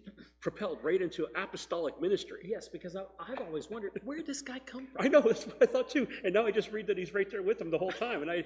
propelled 0.41 0.79
right 0.83 1.01
into 1.01 1.27
apostolic 1.35 2.01
ministry. 2.01 2.39
Yes, 2.45 2.67
because 2.67 2.95
I, 2.95 3.03
I've 3.19 3.39
always 3.39 3.69
wondered 3.69 3.91
where 4.03 4.17
did 4.17 4.25
this 4.25 4.41
guy 4.41 4.59
come 4.59 4.87
from? 4.87 5.05
I 5.05 5.07
know, 5.07 5.21
that's 5.25 5.45
what 5.45 5.57
I 5.61 5.65
thought 5.67 5.89
too. 5.89 6.07
And 6.23 6.33
now 6.33 6.45
I 6.45 6.51
just 6.51 6.71
read 6.71 6.87
that 6.87 6.97
he's 6.97 7.13
right 7.13 7.29
there 7.29 7.43
with 7.43 7.61
him 7.61 7.69
the 7.69 7.77
whole 7.77 7.91
time. 7.91 8.21
And 8.21 8.31
I, 8.31 8.43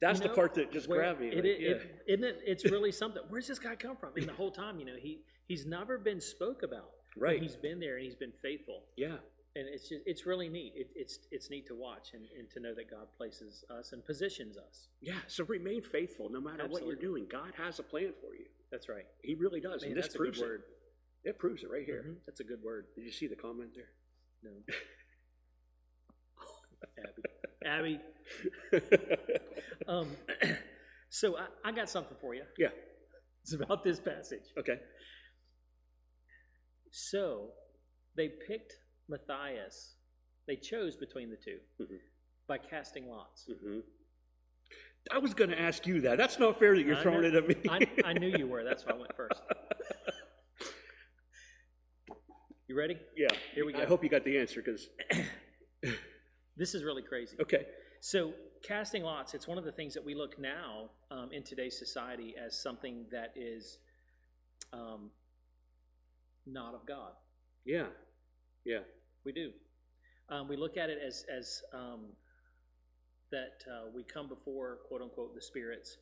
that's 0.00 0.20
You 0.20 0.28
the 0.28 0.34
part 0.34 0.54
that 0.54 0.72
just 0.72 0.88
Where- 0.88 1.00
grabbed 1.00 1.20
me. 1.20 1.28
It, 1.28 1.36
like, 1.36 1.44
it, 1.44 1.60
yeah. 1.60 1.68
it, 1.70 2.02
isn't 2.08 2.24
it? 2.24 2.40
It's 2.46 2.64
really 2.64 2.90
something. 2.90 3.22
Where's 3.28 3.46
this 3.46 3.58
guy 3.58 3.76
come 3.76 3.96
from? 3.96 4.10
And 4.16 4.26
the 4.26 4.32
whole 4.32 4.50
time, 4.50 4.80
you 4.80 4.86
know, 4.86 4.96
he 4.98 5.20
he's 5.46 5.66
never 5.66 5.98
been 5.98 6.20
spoke 6.20 6.62
about. 6.62 6.90
Right. 7.16 7.40
He's 7.40 7.56
been 7.56 7.78
there 7.78 7.96
and 7.96 8.04
he's 8.04 8.14
been 8.16 8.32
faithful, 8.42 8.84
yeah. 8.96 9.16
And 9.54 9.66
it's 9.68 9.88
just 9.88 10.02
it's 10.06 10.26
really 10.26 10.48
neat. 10.48 10.72
It, 10.76 10.88
it's 10.94 11.18
it's 11.30 11.50
neat 11.50 11.66
to 11.68 11.74
watch 11.74 12.10
and, 12.14 12.24
and 12.38 12.48
to 12.50 12.60
know 12.60 12.74
that 12.74 12.90
God 12.90 13.06
places 13.16 13.64
us 13.70 13.92
and 13.92 14.04
positions 14.04 14.56
us. 14.56 14.88
Yeah. 15.00 15.14
So 15.26 15.44
remain 15.44 15.82
faithful 15.82 16.28
no 16.30 16.40
matter 16.40 16.66
what 16.68 16.86
you're 16.86 16.96
doing. 16.96 17.26
God 17.30 17.52
has 17.56 17.78
a 17.78 17.82
plan 17.82 18.12
for 18.20 18.34
you. 18.34 18.46
That's 18.70 18.88
right. 18.88 19.04
He 19.22 19.34
really 19.34 19.60
does. 19.60 19.82
Man, 19.82 19.90
and 19.90 19.98
this 19.98 20.06
that's 20.06 20.14
a 20.14 20.18
good 20.18 20.24
proves 20.24 20.40
it. 20.40 20.44
word. 20.44 20.62
It 21.24 21.38
proves 21.38 21.62
it 21.62 21.70
right 21.70 21.84
here. 21.84 22.04
Mhm, 22.08 22.16
That's 22.26 22.40
a 22.40 22.44
good 22.44 22.62
word. 22.64 22.86
Did 22.96 23.04
you 23.04 23.12
see 23.12 23.26
the 23.28 23.36
comment 23.36 23.70
there? 23.76 23.90
No. 24.42 24.50
Abby. 27.64 28.00
Abby. 28.72 28.80
Um, 29.88 30.10
so 31.10 31.36
I, 31.36 31.46
I 31.68 31.72
got 31.72 31.90
something 31.90 32.16
for 32.20 32.34
you. 32.36 32.44
yeah. 32.56 32.68
It's 33.42 33.52
about 33.52 33.82
this 33.82 33.98
passage. 33.98 34.44
Okay. 34.56 34.78
So 36.92 37.48
they 38.16 38.28
picked 38.28 38.74
Matthias. 39.12 39.94
They 40.48 40.56
chose 40.56 40.96
between 40.96 41.30
the 41.30 41.36
2 41.36 41.58
Mhm. 41.80 41.98
by 42.48 42.58
casting 42.58 43.08
lots. 43.08 43.44
hmm 43.46 43.80
I 45.10 45.18
was 45.18 45.34
going 45.34 45.50
to 45.50 45.60
ask 45.60 45.86
you 45.86 46.00
that. 46.02 46.16
That's 46.16 46.38
not 46.38 46.58
fair 46.58 46.74
that 46.76 46.82
you're 46.86 46.96
I 46.96 47.02
throwing 47.02 47.22
know- 47.22 47.28
it 47.28 47.34
at 47.34 47.48
me. 47.48 47.56
I, 47.68 48.08
I 48.10 48.12
knew 48.12 48.28
you 48.36 48.46
were. 48.46 48.62
That's 48.64 48.84
why 48.86 48.92
I 48.92 48.96
went 48.96 49.14
first. 49.16 49.40
You 52.68 52.78
ready? 52.78 52.96
yeah. 53.16 53.28
Here 53.54 53.66
we 53.66 53.72
go. 53.74 53.80
I 53.80 53.84
hope 53.84 54.02
you 54.02 54.08
got 54.08 54.24
the 54.24 54.38
answer 54.38 54.62
because. 54.62 54.88
This 56.54 56.74
is 56.74 56.84
really 56.84 57.00
crazy. 57.02 57.34
Okay. 57.40 57.64
So, 58.00 58.34
casting 58.62 59.02
lots, 59.02 59.32
it's 59.32 59.48
one 59.48 59.56
of 59.56 59.64
the 59.64 59.72
things 59.72 59.94
that 59.94 60.04
we 60.04 60.14
look 60.14 60.38
now 60.38 60.90
um, 61.10 61.30
in 61.32 61.42
today's 61.42 61.78
society 61.78 62.34
as 62.36 62.62
something 62.62 63.06
that 63.10 63.32
is 63.34 63.78
um, 64.74 65.10
not 66.46 66.74
of 66.74 66.86
God. 66.86 67.12
Yeah. 67.64 67.86
Yeah. 68.66 68.80
We 69.24 69.32
do. 69.32 69.50
Um, 70.28 70.48
we 70.48 70.56
look 70.56 70.76
at 70.76 70.90
it 70.90 70.98
as, 71.04 71.24
as 71.34 71.62
um, 71.74 72.06
that 73.30 73.64
uh, 73.70 73.88
we 73.94 74.04
come 74.04 74.28
before, 74.28 74.78
quote 74.88 75.02
unquote, 75.02 75.34
the 75.34 75.42
spirits 75.42 75.98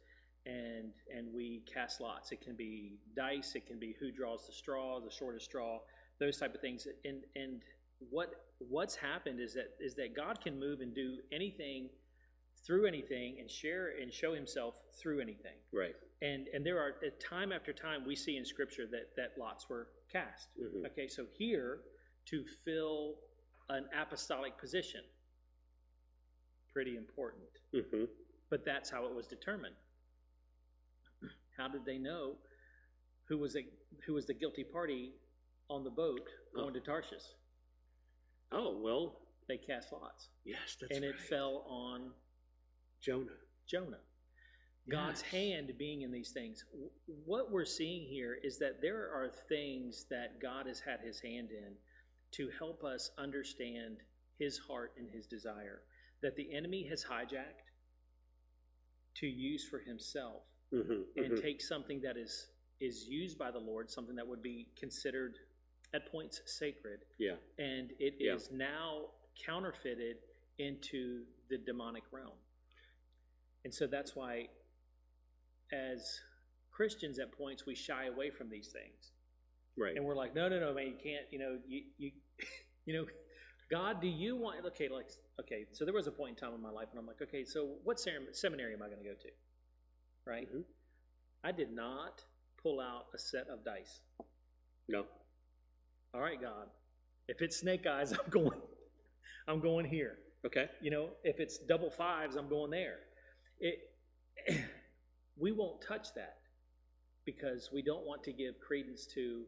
and, 0.46 0.92
and 1.14 1.33
we 1.35 1.62
cast 1.72 2.00
lots. 2.00 2.33
It 2.33 2.40
can 2.40 2.56
be 2.56 2.98
dice, 3.16 3.54
it 3.54 3.66
can 3.66 3.78
be 3.78 3.94
who 4.00 4.11
draws 4.11 4.46
the 4.46 4.52
straw, 4.52 5.00
the 5.00 5.11
shortest 5.11 5.46
straw, 5.46 5.78
those 6.18 6.38
type 6.38 6.54
of 6.54 6.61
things. 6.61 6.87
And, 7.04 7.22
and 7.37 7.62
what 8.11 8.30
what's 8.59 8.94
happened 8.94 9.40
is 9.40 9.54
that 9.54 9.72
is 9.78 9.94
that 9.94 10.16
God 10.16 10.40
can 10.40 10.59
move 10.59 10.80
and 10.80 10.94
do 10.94 11.18
anything 11.33 11.88
through 12.66 12.87
anything 12.87 13.37
and 13.40 13.50
share 13.50 13.92
and 14.00 14.12
show 14.12 14.35
himself 14.35 14.76
through 15.00 15.20
anything. 15.20 15.56
Right. 15.72 15.94
And 16.22 16.48
and 16.54 16.64
there 16.64 16.78
are 16.78 16.94
time 17.20 17.52
after 17.52 17.72
time 17.72 18.04
we 18.06 18.16
see 18.16 18.37
in 18.37 18.44
scripture 18.44 18.87
that 18.90 19.14
that 19.16 19.33
lots 19.38 19.68
were 19.68 19.88
cast. 20.11 20.48
Mhm. 20.61 20.87
Okay, 20.87 21.09
so 21.09 21.26
here 21.37 21.80
to 22.30 22.44
fill 22.64 23.14
an 23.68 23.86
apostolic 24.00 24.58
position, 24.58 25.00
pretty 26.72 26.96
important. 26.96 27.44
hmm 27.74 28.04
But 28.50 28.64
that's 28.64 28.90
how 28.90 29.04
it 29.06 29.14
was 29.14 29.26
determined. 29.26 29.74
How 31.56 31.68
did 31.68 31.84
they 31.84 31.98
know 31.98 32.34
who 33.28 33.38
was 33.38 33.56
a, 33.56 33.66
who 34.06 34.14
was 34.14 34.26
the 34.26 34.34
guilty 34.34 34.64
party 34.64 35.12
on 35.68 35.84
the 35.84 35.90
boat 35.90 36.28
going 36.54 36.74
to 36.74 36.80
Tarshish? 36.80 37.22
Oh, 38.52 38.80
well, 38.82 39.16
They 39.48 39.56
cast 39.56 39.92
lots, 39.92 40.28
yes, 40.44 40.76
that's 40.80 40.94
and 40.96 41.04
it 41.04 41.18
fell 41.20 41.64
on 41.68 42.10
Jonah. 43.00 43.38
Jonah. 43.68 43.98
God's 44.88 45.22
Yes. 45.22 45.30
hand 45.30 45.72
being 45.78 46.02
in 46.02 46.10
these 46.12 46.30
things. 46.32 46.64
What 47.26 47.50
we're 47.50 47.64
seeing 47.64 48.06
here 48.06 48.34
is 48.42 48.58
that 48.58 48.80
there 48.80 49.12
are 49.12 49.28
things 49.48 50.06
that 50.10 50.40
God 50.40 50.66
has 50.66 50.80
had 50.80 51.00
his 51.00 51.20
hand 51.20 51.50
in 51.50 51.74
to 52.32 52.50
help 52.58 52.84
us 52.84 53.10
understand 53.18 53.98
his 54.38 54.58
heart 54.58 54.92
and 54.98 55.08
his 55.10 55.26
desire 55.26 55.82
that 56.22 56.36
the 56.36 56.52
enemy 56.54 56.84
has 56.88 57.04
hijacked 57.04 57.70
to 59.14 59.26
use 59.26 59.64
for 59.68 59.78
himself 59.78 60.42
hmm 60.72 61.02
and 61.16 61.36
take 61.36 61.60
something 61.60 62.00
that 62.00 62.16
is 62.16 62.48
is 62.80 63.04
used 63.06 63.38
by 63.38 63.50
the 63.50 63.58
Lord, 63.58 63.90
something 63.90 64.16
that 64.16 64.26
would 64.26 64.42
be 64.42 64.68
considered 64.74 65.38
at 65.92 66.10
points 66.10 66.40
sacred, 66.46 67.00
Yeah. 67.18 67.36
and 67.58 67.92
it 67.98 68.14
is 68.20 68.48
Yeah. 68.50 68.56
now 68.56 69.10
counterfeited 69.34 70.16
into 70.58 71.26
the 71.48 71.58
demonic 71.58 72.04
realm. 72.10 72.38
And 73.64 73.74
so 73.74 73.86
that's 73.86 74.16
why, 74.16 74.48
as 75.72 76.20
Christians, 76.70 77.18
at 77.18 77.32
points 77.32 77.66
we 77.66 77.74
shy 77.74 78.06
away 78.06 78.30
from 78.30 78.48
these 78.48 78.68
things, 78.68 79.12
Right. 79.80 79.96
and 79.96 80.04
we're 80.04 80.14
like, 80.16 80.34
no, 80.34 80.48
no, 80.48 80.60
no, 80.60 80.74
man, 80.74 80.86
you 80.88 80.94
can't. 81.02 81.24
You 81.30 81.38
know, 81.38 81.56
you 81.66 81.82
you 81.98 82.10
you 82.86 82.94
know, 82.94 83.06
God, 83.70 84.00
do 84.00 84.08
you 84.08 84.36
want? 84.36 84.64
Okay, 84.66 84.88
like 84.88 85.08
okay. 85.40 85.64
So 85.72 85.84
there 85.84 85.94
was 85.94 86.06
a 86.06 86.12
point 86.12 86.30
in 86.30 86.36
time 86.36 86.54
in 86.54 86.60
my 86.62 86.70
life 86.70 86.88
when 86.92 87.00
I'm 87.00 87.06
like, 87.06 87.22
okay, 87.22 87.44
so 87.44 87.76
what 87.84 87.98
seminary 87.98 88.74
am 88.74 88.82
I 88.82 88.86
going 88.86 88.98
to 88.98 89.04
go 89.04 89.14
to? 89.14 89.28
Right. 90.26 90.48
Mhm. 90.54 90.64
I 91.42 91.52
did 91.52 91.72
not 91.72 92.22
pull 92.62 92.80
out 92.80 93.06
a 93.14 93.18
set 93.18 93.48
of 93.48 93.64
dice. 93.64 94.02
No. 94.88 95.06
All 96.12 96.20
right, 96.20 96.40
God. 96.40 96.66
If 97.28 97.40
it's 97.40 97.56
snake 97.58 97.86
eyes, 97.86 98.12
I'm 98.24 98.30
going. 98.30 98.60
I'm 99.48 99.60
going 99.60 99.86
here. 99.86 100.18
Okay. 100.46 100.68
You 100.82 100.90
know, 100.90 101.08
if 101.24 101.40
it's 101.40 101.58
double 101.58 101.90
fives, 101.90 102.36
I'm 102.36 102.48
going 102.48 102.70
there. 102.70 102.96
It. 103.60 103.78
we 105.38 105.52
won't 105.52 105.80
touch 105.80 106.08
that 106.14 106.36
because 107.24 107.70
we 107.72 107.82
don't 107.82 108.04
want 108.06 108.22
to 108.24 108.32
give 108.32 108.54
credence 108.60 109.06
to 109.14 109.44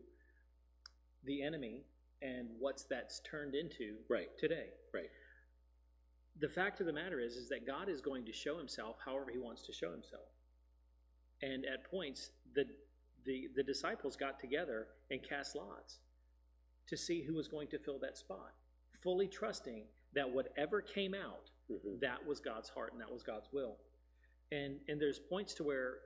the 1.25 1.43
enemy 1.43 1.85
and 2.23 2.49
what's 2.59 2.85
that's 2.85 3.21
turned 3.21 3.55
into 3.55 3.97
Right. 4.09 4.29
today. 4.39 4.71
Right. 4.93 5.11
The 6.41 6.49
fact 6.49 6.81
of 6.81 6.87
the 6.87 6.93
matter 6.93 7.21
is, 7.21 7.37
is 7.37 7.49
that 7.51 7.67
God 7.67 7.89
is 7.89 8.01
going 8.01 8.25
to 8.25 8.33
show 8.33 8.57
Himself 8.59 8.97
however 9.05 9.31
He 9.31 9.39
wants 9.39 9.63
to 9.67 9.73
show 9.73 9.91
Himself. 9.91 10.29
And 11.43 11.65
at 11.67 11.85
points, 11.91 12.31
the 12.55 12.65
the 13.25 13.49
the 13.55 13.63
disciples 13.63 14.17
got 14.17 14.41
together 14.41 14.89
and 15.11 15.23
cast 15.23 15.55
lots 15.57 15.99
to 16.89 16.97
see 16.97 17.23
who 17.23 17.35
was 17.35 17.49
going 17.49 17.69
to 17.69 17.79
fill 17.79 17.99
that 18.01 18.17
spot, 18.17 18.53
fully 19.03 19.29
trusting 19.29 19.85
that 20.15 20.31
whatever 20.31 20.81
came 20.81 21.15
out, 21.15 21.51
hmm 21.69 21.99
that 22.01 22.25
was 22.27 22.41
God's 22.41 22.69
heart 22.69 22.93
and 22.93 23.01
that 23.01 23.11
was 23.13 23.23
God's 23.23 23.49
will. 23.53 23.77
And 24.53 24.79
and 24.89 25.01
there's 25.01 25.19
points 25.19 25.55
to 25.55 25.65
where 25.65 25.99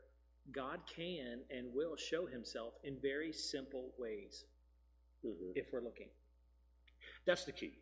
God 0.53 0.81
can 0.87 1.41
and 1.51 1.73
will 1.75 1.97
show 1.97 2.27
Himself 2.27 2.75
in 2.85 2.99
very 3.01 3.33
simple 3.33 3.93
ways 3.99 4.45
hmm 5.33 5.53
if 5.55 5.67
we're 5.73 5.83
looking. 5.83 6.09
That's 7.27 7.45
the 7.45 7.53
key, 7.53 7.79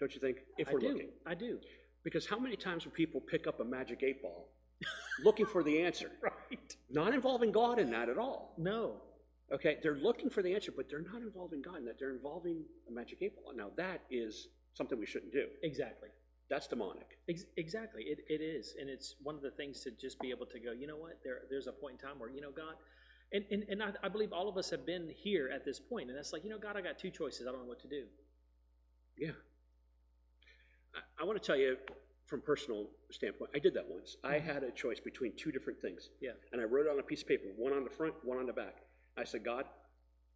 don't 0.00 0.14
you 0.14 0.20
think? 0.20 0.38
If 0.58 0.68
I 0.68 0.72
we're 0.74 0.80
do. 0.80 0.88
looking, 0.88 1.08
I 1.26 1.34
do. 1.34 1.58
because 2.04 2.26
how 2.26 2.38
many 2.38 2.56
times 2.56 2.84
will 2.84 2.92
people 2.92 3.20
pick 3.20 3.46
up 3.46 3.60
a 3.60 3.64
magic 3.64 4.02
eight 4.02 4.22
ball, 4.22 4.48
looking 5.24 5.46
for 5.46 5.62
the 5.62 5.80
answer, 5.82 6.10
Right. 6.22 6.76
not 6.90 7.14
involving 7.14 7.52
God 7.52 7.78
in 7.78 7.90
that 7.90 8.08
at 8.08 8.18
all? 8.18 8.54
No. 8.58 8.96
Okay, 9.52 9.78
they're 9.82 9.94
looking 9.96 10.28
for 10.28 10.42
the 10.42 10.52
answer, 10.54 10.72
but 10.76 10.88
they're 10.90 11.02
not 11.12 11.22
involving 11.22 11.62
God 11.62 11.76
in 11.78 11.84
that. 11.86 11.98
They're 11.98 12.10
involving 12.14 12.64
a 12.88 12.92
magic 12.92 13.18
eight 13.22 13.36
ball. 13.36 13.52
Now 13.54 13.70
that 13.76 14.02
is 14.10 14.48
something 14.74 14.98
we 14.98 15.06
shouldn't 15.06 15.32
do. 15.32 15.46
Exactly. 15.62 16.08
That's 16.50 16.66
demonic. 16.66 17.18
Ex- 17.28 17.44
exactly. 17.56 18.02
It, 18.04 18.18
it 18.28 18.40
is. 18.42 18.74
And 18.80 18.88
it's 18.90 19.14
one 19.22 19.34
of 19.36 19.42
the 19.42 19.50
things 19.52 19.80
to 19.82 19.90
just 19.92 20.18
be 20.20 20.30
able 20.30 20.46
to 20.46 20.58
go, 20.60 20.72
you 20.72 20.86
know 20.86 20.96
what? 20.96 21.18
There, 21.24 21.40
there's 21.50 21.66
a 21.68 21.72
point 21.72 21.94
in 22.00 22.08
time 22.08 22.18
where, 22.18 22.28
you 22.30 22.40
know, 22.40 22.50
God, 22.50 22.74
and, 23.32 23.44
and, 23.50 23.64
and 23.68 23.82
I, 23.82 23.90
I 24.02 24.08
believe 24.08 24.32
all 24.32 24.48
of 24.48 24.56
us 24.56 24.70
have 24.70 24.86
been 24.86 25.10
here 25.14 25.50
at 25.54 25.64
this 25.64 25.80
point, 25.80 26.08
and 26.08 26.16
that's 26.16 26.32
like, 26.32 26.44
you 26.44 26.50
know, 26.50 26.58
God, 26.58 26.76
I 26.76 26.80
got 26.80 26.98
two 26.98 27.10
choices. 27.10 27.46
I 27.46 27.50
don't 27.50 27.60
know 27.60 27.68
what 27.68 27.80
to 27.80 27.88
do. 27.88 28.04
Yeah. 29.16 29.30
I, 30.94 31.22
I 31.22 31.24
want 31.24 31.40
to 31.40 31.46
tell 31.46 31.56
you 31.56 31.76
from 32.26 32.40
personal 32.40 32.86
standpoint, 33.10 33.50
I 33.54 33.58
did 33.58 33.74
that 33.74 33.86
once. 33.88 34.16
I 34.24 34.34
mm-hmm. 34.34 34.46
had 34.46 34.62
a 34.62 34.70
choice 34.70 35.00
between 35.00 35.32
two 35.36 35.52
different 35.52 35.80
things. 35.80 36.10
Yeah. 36.20 36.32
And 36.52 36.60
I 36.60 36.64
wrote 36.64 36.86
it 36.86 36.90
on 36.90 36.98
a 36.98 37.02
piece 37.02 37.22
of 37.22 37.28
paper, 37.28 37.44
one 37.56 37.72
on 37.72 37.84
the 37.84 37.90
front, 37.90 38.14
one 38.24 38.38
on 38.38 38.46
the 38.46 38.52
back. 38.52 38.76
I 39.16 39.24
said, 39.24 39.44
God, 39.44 39.64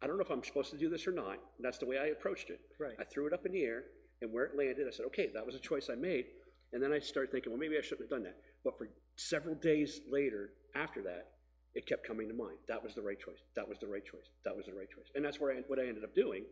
I 0.01 0.07
don't 0.07 0.17
know 0.17 0.23
if 0.23 0.31
I'm 0.31 0.43
supposed 0.43 0.71
to 0.71 0.77
do 0.77 0.89
this 0.89 1.05
or 1.05 1.11
not. 1.11 1.33
And 1.57 1.63
that's 1.63 1.77
the 1.77 1.85
way 1.85 1.97
I 1.97 2.07
approached 2.07 2.49
it. 2.49 2.59
Right. 2.79 2.95
I 2.99 3.03
threw 3.03 3.27
it 3.27 3.33
up 3.33 3.45
in 3.45 3.51
the 3.51 3.63
air, 3.63 3.83
and 4.21 4.31
where 4.31 4.45
it 4.45 4.57
landed, 4.57 4.87
I 4.87 4.91
said, 4.91 5.05
okay, 5.07 5.29
that 5.33 5.45
was 5.45 5.55
a 5.55 5.59
choice 5.59 5.89
I 5.91 5.95
made. 5.95 6.25
And 6.73 6.81
then 6.81 6.93
I 6.93 6.99
started 6.99 7.31
thinking, 7.31 7.51
well, 7.51 7.59
maybe 7.59 7.77
I 7.77 7.81
shouldn't 7.81 8.01
have 8.01 8.09
done 8.09 8.23
that. 8.23 8.37
But 8.63 8.77
for 8.77 8.87
several 9.17 9.55
days 9.55 10.01
later, 10.09 10.51
after 10.75 11.01
that, 11.03 11.27
it 11.73 11.85
kept 11.87 12.05
coming 12.05 12.27
to 12.27 12.33
mind. 12.33 12.57
That 12.67 12.83
was 12.83 12.95
the 12.95 13.01
right 13.01 13.19
choice. 13.19 13.39
That 13.55 13.67
was 13.67 13.77
the 13.79 13.87
right 13.87 14.03
choice. 14.05 14.29
That 14.45 14.55
was 14.55 14.65
the 14.65 14.73
right 14.73 14.89
choice. 14.89 15.07
And 15.15 15.23
that's 15.23 15.39
where 15.39 15.51
I, 15.55 15.61
what 15.67 15.79
I 15.79 15.87
ended 15.87 16.03
up 16.03 16.13
doing. 16.15 16.43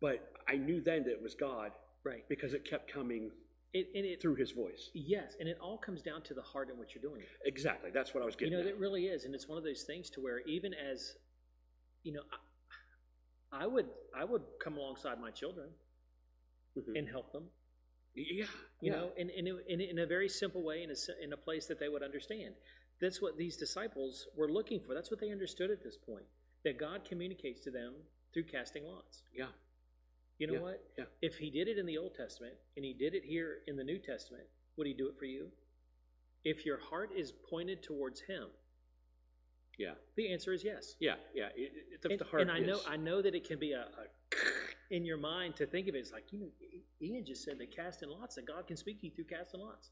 But 0.00 0.32
I 0.48 0.56
knew 0.56 0.80
then 0.80 1.04
that 1.04 1.12
it 1.12 1.22
was 1.22 1.34
God 1.34 1.72
Right. 2.04 2.24
because 2.28 2.52
it 2.52 2.64
kept 2.68 2.92
coming 2.92 3.30
It, 3.72 3.86
and 3.94 4.04
it, 4.04 4.20
through 4.20 4.34
his 4.34 4.50
voice. 4.50 4.90
yes, 4.92 5.36
and 5.38 5.48
it 5.48 5.56
all 5.60 5.78
comes 5.78 6.02
down 6.02 6.22
to 6.22 6.34
the 6.34 6.42
heart 6.42 6.68
in 6.68 6.76
what 6.76 6.94
you're 6.94 7.02
doing. 7.02 7.22
Exactly. 7.44 7.90
That's 7.92 8.12
what 8.12 8.22
I 8.22 8.26
was 8.26 8.34
getting. 8.36 8.52
You 8.52 8.58
know, 8.58 8.64
at. 8.68 8.74
it 8.74 8.78
really 8.78 9.04
is, 9.06 9.24
and 9.24 9.34
it's 9.34 9.48
one 9.48 9.56
of 9.56 9.64
those 9.64 9.84
things 9.84 10.10
to 10.10 10.20
where 10.20 10.40
even 10.40 10.74
as, 10.74 11.14
you 12.02 12.12
know, 12.12 12.22
I, 13.52 13.64
I 13.64 13.66
would 13.66 13.86
I 14.14 14.24
would 14.24 14.42
come 14.62 14.76
alongside 14.76 15.20
my 15.20 15.30
children 15.30 15.68
Mhm. 16.76 16.98
and 16.98 17.08
help 17.08 17.32
them, 17.32 17.44
yeah. 18.14 18.24
you 18.24 18.46
yeah. 18.80 18.92
know, 18.92 19.12
in, 19.16 19.28
in, 19.30 19.46
a- 19.46 19.90
in 19.90 19.98
a 19.98 20.06
very 20.06 20.28
simple 20.28 20.62
way, 20.62 20.82
in 20.82 20.90
a, 20.90 20.94
in 21.24 21.32
a 21.32 21.36
place 21.36 21.66
that 21.66 21.78
they 21.78 21.88
would 21.88 22.02
understand. 22.02 22.54
That's 23.02 23.20
what 23.20 23.36
these 23.36 23.56
disciples 23.56 24.28
were 24.36 24.48
looking 24.48 24.78
for. 24.80 24.94
That's 24.94 25.10
what 25.10 25.18
they 25.20 25.30
understood 25.30 25.72
at 25.72 25.82
this 25.82 25.96
point. 25.96 26.24
That 26.64 26.78
God 26.78 27.04
communicates 27.04 27.60
to 27.64 27.70
them 27.72 27.94
through 28.32 28.44
casting 28.44 28.84
lots. 28.84 29.24
Yeah. 29.34 29.46
You 30.38 30.46
know 30.46 30.52
Yeah, 30.54 30.60
what? 30.60 30.84
yeah. 30.96 31.04
If 31.20 31.36
He 31.36 31.50
did 31.50 31.66
it 31.66 31.78
in 31.78 31.84
the 31.84 31.98
Old 31.98 32.14
Testament 32.14 32.54
and 32.76 32.84
He 32.84 32.94
did 32.94 33.14
it 33.14 33.24
here 33.24 33.58
in 33.66 33.76
the 33.76 33.82
New 33.82 33.98
Testament, 33.98 34.44
would 34.76 34.86
He 34.86 34.94
do 34.94 35.08
it 35.08 35.18
for 35.18 35.24
you? 35.24 35.48
If 36.44 36.64
your 36.64 36.78
heart 36.78 37.10
is 37.14 37.32
pointed 37.50 37.82
towards 37.82 38.20
Him, 38.20 38.46
Yeah. 39.78 39.94
the 40.16 40.32
answer 40.32 40.52
is 40.52 40.62
yes. 40.62 40.94
Yeah. 41.00 41.16
Yeah. 41.34 41.48
It, 41.56 41.72
it, 41.94 42.02
the, 42.02 42.10
and, 42.10 42.20
the 42.20 42.24
heart 42.24 42.42
and 42.42 42.52
I 42.52 42.60
know 42.60 42.80
I 42.88 42.96
know 42.96 43.20
that 43.20 43.34
it 43.34 43.44
can 43.44 43.58
be 43.58 43.72
a, 43.72 43.80
a 43.80 44.06
in 44.94 45.04
your 45.04 45.18
mind 45.18 45.56
to 45.56 45.66
think 45.66 45.88
of 45.88 45.96
it. 45.96 45.98
It's 45.98 46.12
like 46.12 46.32
you 46.32 46.38
know, 46.38 46.50
Ian 47.00 47.24
just 47.24 47.42
said 47.42 47.58
that 47.58 47.74
casting 47.74 48.10
lots 48.10 48.36
that 48.36 48.46
God 48.46 48.68
can 48.68 48.76
speak 48.76 49.00
to 49.00 49.06
you 49.06 49.12
through 49.12 49.24
casting 49.24 49.60
lots. 49.60 49.90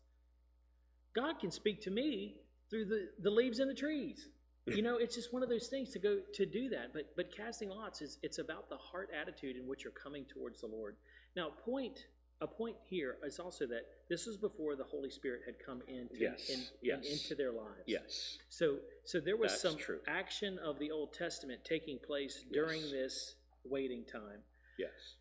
God 1.13 1.41
can 1.41 1.51
speak 1.51 1.81
to 1.83 1.91
me 1.91 2.37
through 2.71 2.87
the, 2.87 3.09
the 3.23 3.31
leaves 3.31 3.59
in 3.59 3.69
the 3.69 3.75
trees. 3.75 4.29
You 4.67 4.83
know, 4.83 4.99
it's 4.99 5.15
just 5.17 5.33
one 5.33 5.43
of 5.43 5.49
those 5.49 5.67
things 5.69 5.91
to 5.95 5.99
go 5.99 6.19
to 6.35 6.47
do 6.47 6.69
that. 6.69 6.93
But 6.93 7.07
but 7.17 7.35
casting 7.35 7.71
lots 7.71 8.03
is 8.03 8.19
it's 8.23 8.39
about 8.39 8.69
the 8.69 8.77
heart 8.77 9.09
attitude 9.19 9.57
in 9.57 9.67
which 9.67 9.83
you're 9.83 9.93
coming 9.93 10.25
towards 10.33 10.61
the 10.61 10.67
Lord. 10.69 10.97
Now, 11.35 11.49
point 11.65 11.99
a 12.43 12.47
point 12.47 12.77
here 12.89 13.17
is 13.25 13.39
also 13.41 13.67
that 13.67 13.83
this 14.09 14.27
was 14.27 14.37
before 14.37 14.77
the 14.77 14.85
Holy 14.85 15.11
Spirit 15.11 15.41
had 15.45 15.55
come 15.65 15.81
into 15.89 16.19
Yes, 16.21 16.51
in, 16.51 16.61
yes. 16.83 17.05
in- 17.05 17.13
into 17.13 17.35
their 17.35 17.53
lives. 17.53 17.83
Yes. 17.87 18.39
So, 18.49 18.77
so 19.05 19.19
there 19.19 19.37
was 19.37 19.51
That's 19.53 19.63
some 19.63 19.77
true. 19.77 19.99
action 20.07 20.59
of 20.65 20.79
the 20.79 20.91
Old 20.91 21.15
Testament 21.15 21.61
taking 21.65 21.99
place 21.99 22.45
during 22.53 22.81
Yes. 22.83 22.91
this 22.93 23.35
waiting 23.65 24.05
time. 24.05 24.41
Yes. 24.79 25.17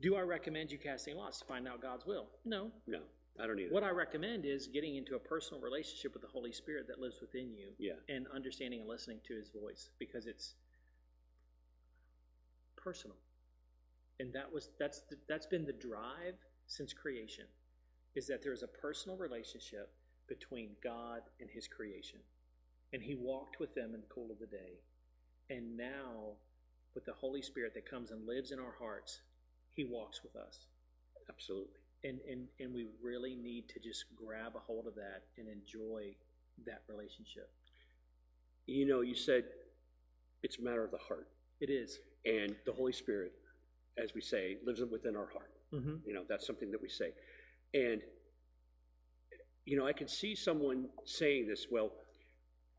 Do 0.00 0.14
I 0.16 0.20
recommend 0.22 0.70
you 0.72 0.78
casting 0.78 1.16
lots 1.16 1.38
to 1.40 1.44
find 1.46 1.66
out 1.66 1.80
God's 1.80 2.04
will? 2.06 2.26
No. 2.44 2.70
No, 2.86 3.00
I 3.40 3.46
don't 3.46 3.58
either. 3.58 3.72
What 3.72 3.84
I 3.84 3.90
recommend 3.90 4.44
is 4.44 4.66
getting 4.66 4.96
into 4.96 5.14
a 5.14 5.18
personal 5.18 5.62
relationship 5.62 6.12
with 6.12 6.22
the 6.22 6.28
Holy 6.28 6.52
Spirit 6.52 6.86
that 6.88 7.00
lives 7.00 7.20
within 7.20 7.52
you 7.54 7.68
Yeah. 7.78 7.94
and 8.08 8.26
understanding 8.34 8.80
and 8.80 8.88
listening 8.88 9.20
to 9.26 9.36
His 9.36 9.48
voice 9.50 9.90
because 9.98 10.26
it's 10.26 10.54
personal. 12.76 13.16
And 14.20 14.32
that 14.32 14.52
was 14.52 14.70
that's 14.78 15.02
the, 15.10 15.16
that's 15.28 15.46
been 15.46 15.64
the 15.64 15.72
drive 15.72 16.34
since 16.66 16.92
creation, 16.92 17.46
is 18.14 18.26
that 18.26 18.42
there 18.42 18.52
is 18.52 18.62
a 18.62 18.68
personal 18.68 19.16
relationship 19.16 19.92
between 20.28 20.70
God 20.82 21.22
and 21.40 21.48
His 21.48 21.68
creation, 21.68 22.18
and 22.92 23.02
He 23.02 23.14
walked 23.14 23.60
with 23.60 23.74
them 23.74 23.94
in 23.94 24.00
the 24.00 24.06
cool 24.08 24.30
of 24.32 24.38
the 24.40 24.46
day, 24.46 24.80
and 25.50 25.76
now 25.76 26.32
with 26.94 27.04
the 27.04 27.12
Holy 27.12 27.42
Spirit 27.42 27.74
that 27.74 27.88
comes 27.88 28.10
and 28.10 28.26
lives 28.26 28.50
in 28.50 28.58
our 28.58 28.74
hearts, 28.78 29.20
He 29.70 29.84
walks 29.84 30.22
with 30.24 30.34
us 30.34 30.66
Absolutely. 31.30 31.78
And 32.04 32.20
and 32.30 32.46
and 32.60 32.74
we 32.74 32.86
really 33.02 33.34
need 33.34 33.68
to 33.68 33.80
just 33.80 34.04
grab 34.16 34.54
a 34.56 34.60
hold 34.60 34.86
of 34.86 34.94
that 34.94 35.24
and 35.38 35.48
enjoy 35.48 36.14
that 36.66 36.82
relationship 36.88 37.50
You 38.66 38.86
know, 38.86 39.00
you 39.00 39.14
said 39.14 39.44
it's 40.42 40.58
a 40.58 40.62
matter 40.62 40.84
of 40.84 40.90
the 40.90 40.98
heart, 40.98 41.28
it 41.60 41.70
is 41.70 41.98
and 42.24 42.54
the 42.66 42.72
Holy 42.72 42.92
Spirit, 42.92 43.32
as 44.02 44.14
we 44.14 44.20
say, 44.20 44.58
lives 44.66 44.82
within 44.90 45.16
our 45.16 45.28
heart. 45.32 45.52
mm-hmm. 45.74 45.96
You 46.06 46.14
know, 46.14 46.24
that's 46.28 46.46
something 46.46 46.70
that 46.72 46.82
we 46.82 46.88
say. 46.88 47.12
And, 47.74 48.02
you 49.64 49.76
know, 49.78 49.86
I 49.86 49.92
can 49.92 50.08
see 50.08 50.34
someone 50.34 50.88
saying 51.04 51.48
this, 51.48 51.66
well, 51.70 51.92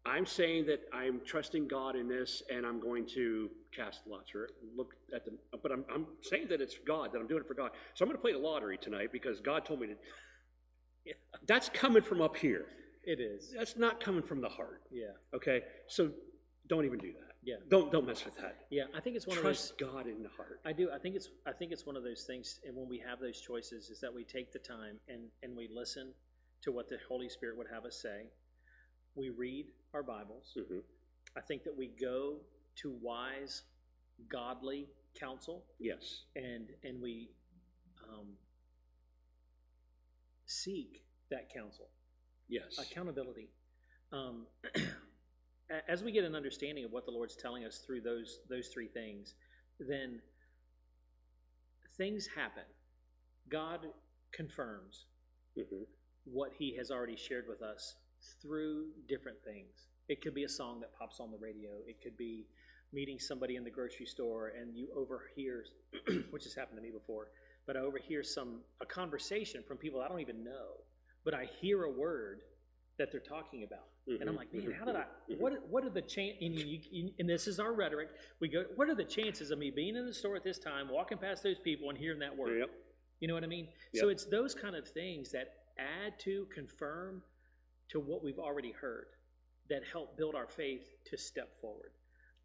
I'm 0.10 0.26
saying 0.26 0.66
that 0.68 0.82
I'm 0.94 1.22
trusting 1.26 1.68
God 1.68 1.96
in 1.96 2.08
this 2.08 2.42
and 2.54 2.66
I'm 2.66 2.80
going 2.80 3.06
to 3.16 3.50
cast 3.76 4.02
lots 4.08 4.34
or 4.34 4.50
look 4.76 4.96
at 5.16 5.24
them, 5.26 5.36
but 5.62 5.72
I'm, 5.72 5.86
I'm 5.94 6.06
saying 6.22 6.48
that 6.50 6.62
it's 6.62 6.78
God, 6.86 7.12
that 7.14 7.20
I'm 7.20 7.28
doing 7.28 7.42
it 7.42 7.48
for 7.48 7.54
God. 7.54 7.72
So 7.94 8.04
I'm 8.04 8.10
going 8.10 8.18
to 8.18 8.22
play 8.22 8.34
the 8.34 8.40
lottery 8.40 8.78
tonight 8.78 9.10
because 9.12 9.40
God 9.40 9.66
told 9.66 9.82
me 9.82 9.88
to. 9.88 9.94
Yeah. 11.06 11.14
That's 11.48 11.70
coming 11.70 12.02
from 12.04 12.22
up 12.22 12.36
here. 12.36 12.66
it 13.04 13.20
is 13.20 13.54
That's 13.58 13.78
not 13.78 14.00
coming 14.00 14.22
from 14.24 14.42
the 14.42 14.50
heart. 14.50 14.82
yeah 14.92 15.08
Okay? 15.34 15.62
So 15.88 16.10
don't 16.68 16.86
even 16.86 17.00
do 17.00 17.12
that. 17.14 17.34
yeah 17.44 17.56
Don't, 17.70 17.92
don't 17.92 18.06
mess 18.06 18.26
with 18.26 18.36
that. 18.38 18.56
yeah 18.70 18.84
i 18.96 19.00
think 19.00 19.16
it's 19.16 19.26
one 19.26 19.38
of 19.38 19.44
those 19.44 19.70
Trust 19.72 19.80
God 19.80 20.06
in 20.08 20.22
the 20.22 20.30
heart. 20.38 20.60
i 20.66 20.72
do 20.74 20.90
i 20.94 21.00
think 21.00 21.16
it's 21.16 21.30
i 21.48 21.52
think 21.52 21.72
it's 21.72 21.86
one 21.86 21.96
of 21.96 22.04
those 22.04 22.24
things 22.28 22.60
and 22.68 22.76
when 22.76 22.88
we 22.88 23.00
have 23.08 23.20
those 23.20 23.40
choices 23.42 23.90
is 23.90 24.00
that 24.02 24.14
we 24.14 24.24
take 24.24 24.52
the 24.52 24.60
time 24.60 24.96
and 25.08 25.22
and 25.44 25.56
we 25.56 25.68
listen 25.74 26.12
to 26.64 26.72
what 26.72 26.90
the 26.90 26.98
holy 27.08 27.30
spirit 27.30 27.58
would 27.58 27.68
have 27.74 27.86
us 27.86 27.98
say 28.00 28.20
we 29.16 29.30
read 29.30 29.72
our 29.94 30.04
bibles 30.04 30.56
Mhm. 30.56 30.84
i 31.36 31.42
think 31.42 31.64
that 31.64 31.76
we 31.76 31.88
go 31.88 32.40
to 32.76 32.92
wise 32.92 33.64
godly 34.28 34.90
counsel 35.16 35.66
Yes. 35.80 36.26
and 36.36 36.70
and 36.84 37.02
we 37.02 37.32
um, 38.08 38.38
seek 40.46 41.06
that 41.30 41.50
counsel 41.50 41.90
Yes. 42.48 42.78
accountability 42.80 43.50
um, 44.12 44.48
as 45.88 46.04
we 46.04 46.12
get 46.12 46.24
an 46.24 46.36
understanding 46.36 46.84
of 46.86 46.92
what 46.92 47.06
the 47.06 47.12
lord's 47.12 47.36
telling 47.36 47.66
us 47.66 47.80
through 47.80 48.02
those 48.02 48.40
those 48.50 48.68
three 48.70 48.88
things 48.88 49.36
then 49.80 50.22
things 51.98 52.28
happen 52.28 52.64
god 53.50 53.94
confirms 54.32 55.06
Mhm. 55.58 55.86
what 56.26 56.54
he 56.54 56.76
has 56.76 56.92
already 56.92 57.16
shared 57.16 57.48
with 57.48 57.62
us 57.62 57.96
through 58.42 58.88
different 59.08 59.38
things. 59.44 59.88
It 60.08 60.22
could 60.22 60.34
be 60.34 60.44
a 60.44 60.50
song 60.50 60.80
that 60.82 60.94
pops 60.98 61.20
on 61.20 61.32
the 61.32 61.38
radio. 61.38 61.72
It 61.88 62.02
could 62.02 62.18
be 62.18 62.48
meeting 62.92 63.20
somebody 63.20 63.56
in 63.56 63.64
the 63.64 63.70
grocery 63.70 64.06
store 64.06 64.48
and 64.60 64.76
you 64.76 64.88
overhear 64.96 65.64
which 66.32 66.44
has 66.44 66.54
happened 66.56 66.76
to 66.78 66.82
me 66.82 66.90
before 66.90 67.28
but 67.68 67.78
i 67.78 67.80
overhear 67.80 68.24
some 68.24 68.62
a 68.82 68.86
conversation 68.86 69.62
from 69.68 69.78
people 69.78 70.02
i 70.02 70.08
don't 70.08 70.22
even 70.22 70.44
know 70.44 70.72
but 71.24 71.36
i 71.36 71.46
hear 71.62 71.84
a 71.84 71.92
word 71.92 72.42
that 72.98 73.12
they're 73.12 73.22
talking 73.22 73.64
about. 73.64 73.86
And 74.20 74.28
i'm 74.28 74.36
Mhm, 74.36 74.38
like 74.38 74.54
man 74.54 74.64
mhm, 74.64 74.74
how 74.78 74.86
did 74.86 74.96
i 74.96 75.06
mhm. 75.30 75.40
what 75.40 75.54
what 75.70 75.84
are 75.86 75.90
the 75.90 76.02
chance 76.02 76.36
and, 76.42 77.12
and 77.20 77.30
this 77.30 77.48
is 77.48 77.60
our 77.60 77.74
rhetoric. 77.74 78.10
We 78.40 78.50
go 78.50 78.66
what 78.76 78.90
are 78.90 78.96
the 78.96 79.06
chances 79.06 79.52
of 79.52 79.60
me 79.60 79.70
being 79.72 79.96
in 79.96 80.06
the 80.06 80.14
store 80.14 80.36
at 80.36 80.44
this 80.44 80.58
time 80.60 80.90
walking 80.90 81.18
past 81.18 81.44
those 81.44 81.60
people 81.60 81.90
and 81.90 81.98
hearing 81.98 82.20
that 82.20 82.36
word? 82.36 82.60
Yep. 82.60 82.70
you 83.20 83.28
know 83.28 83.36
what 83.36 83.44
I 83.44 83.48
mean? 83.48 83.68
So 83.94 84.10
it's 84.10 84.26
those 84.26 84.54
kind 84.56 84.76
of 84.76 84.88
things 84.88 85.32
that 85.32 85.48
add 85.78 86.20
to, 86.22 86.46
confirm 86.54 87.22
to 87.90 88.00
what 88.00 88.24
we've 88.24 88.40
already 88.40 88.72
heard 88.72 89.08
that 89.70 89.82
help 89.92 90.18
build 90.18 90.36
our 90.36 90.48
faith 90.48 90.84
to 91.06 91.18
step 91.18 91.50
forward. 91.62 91.92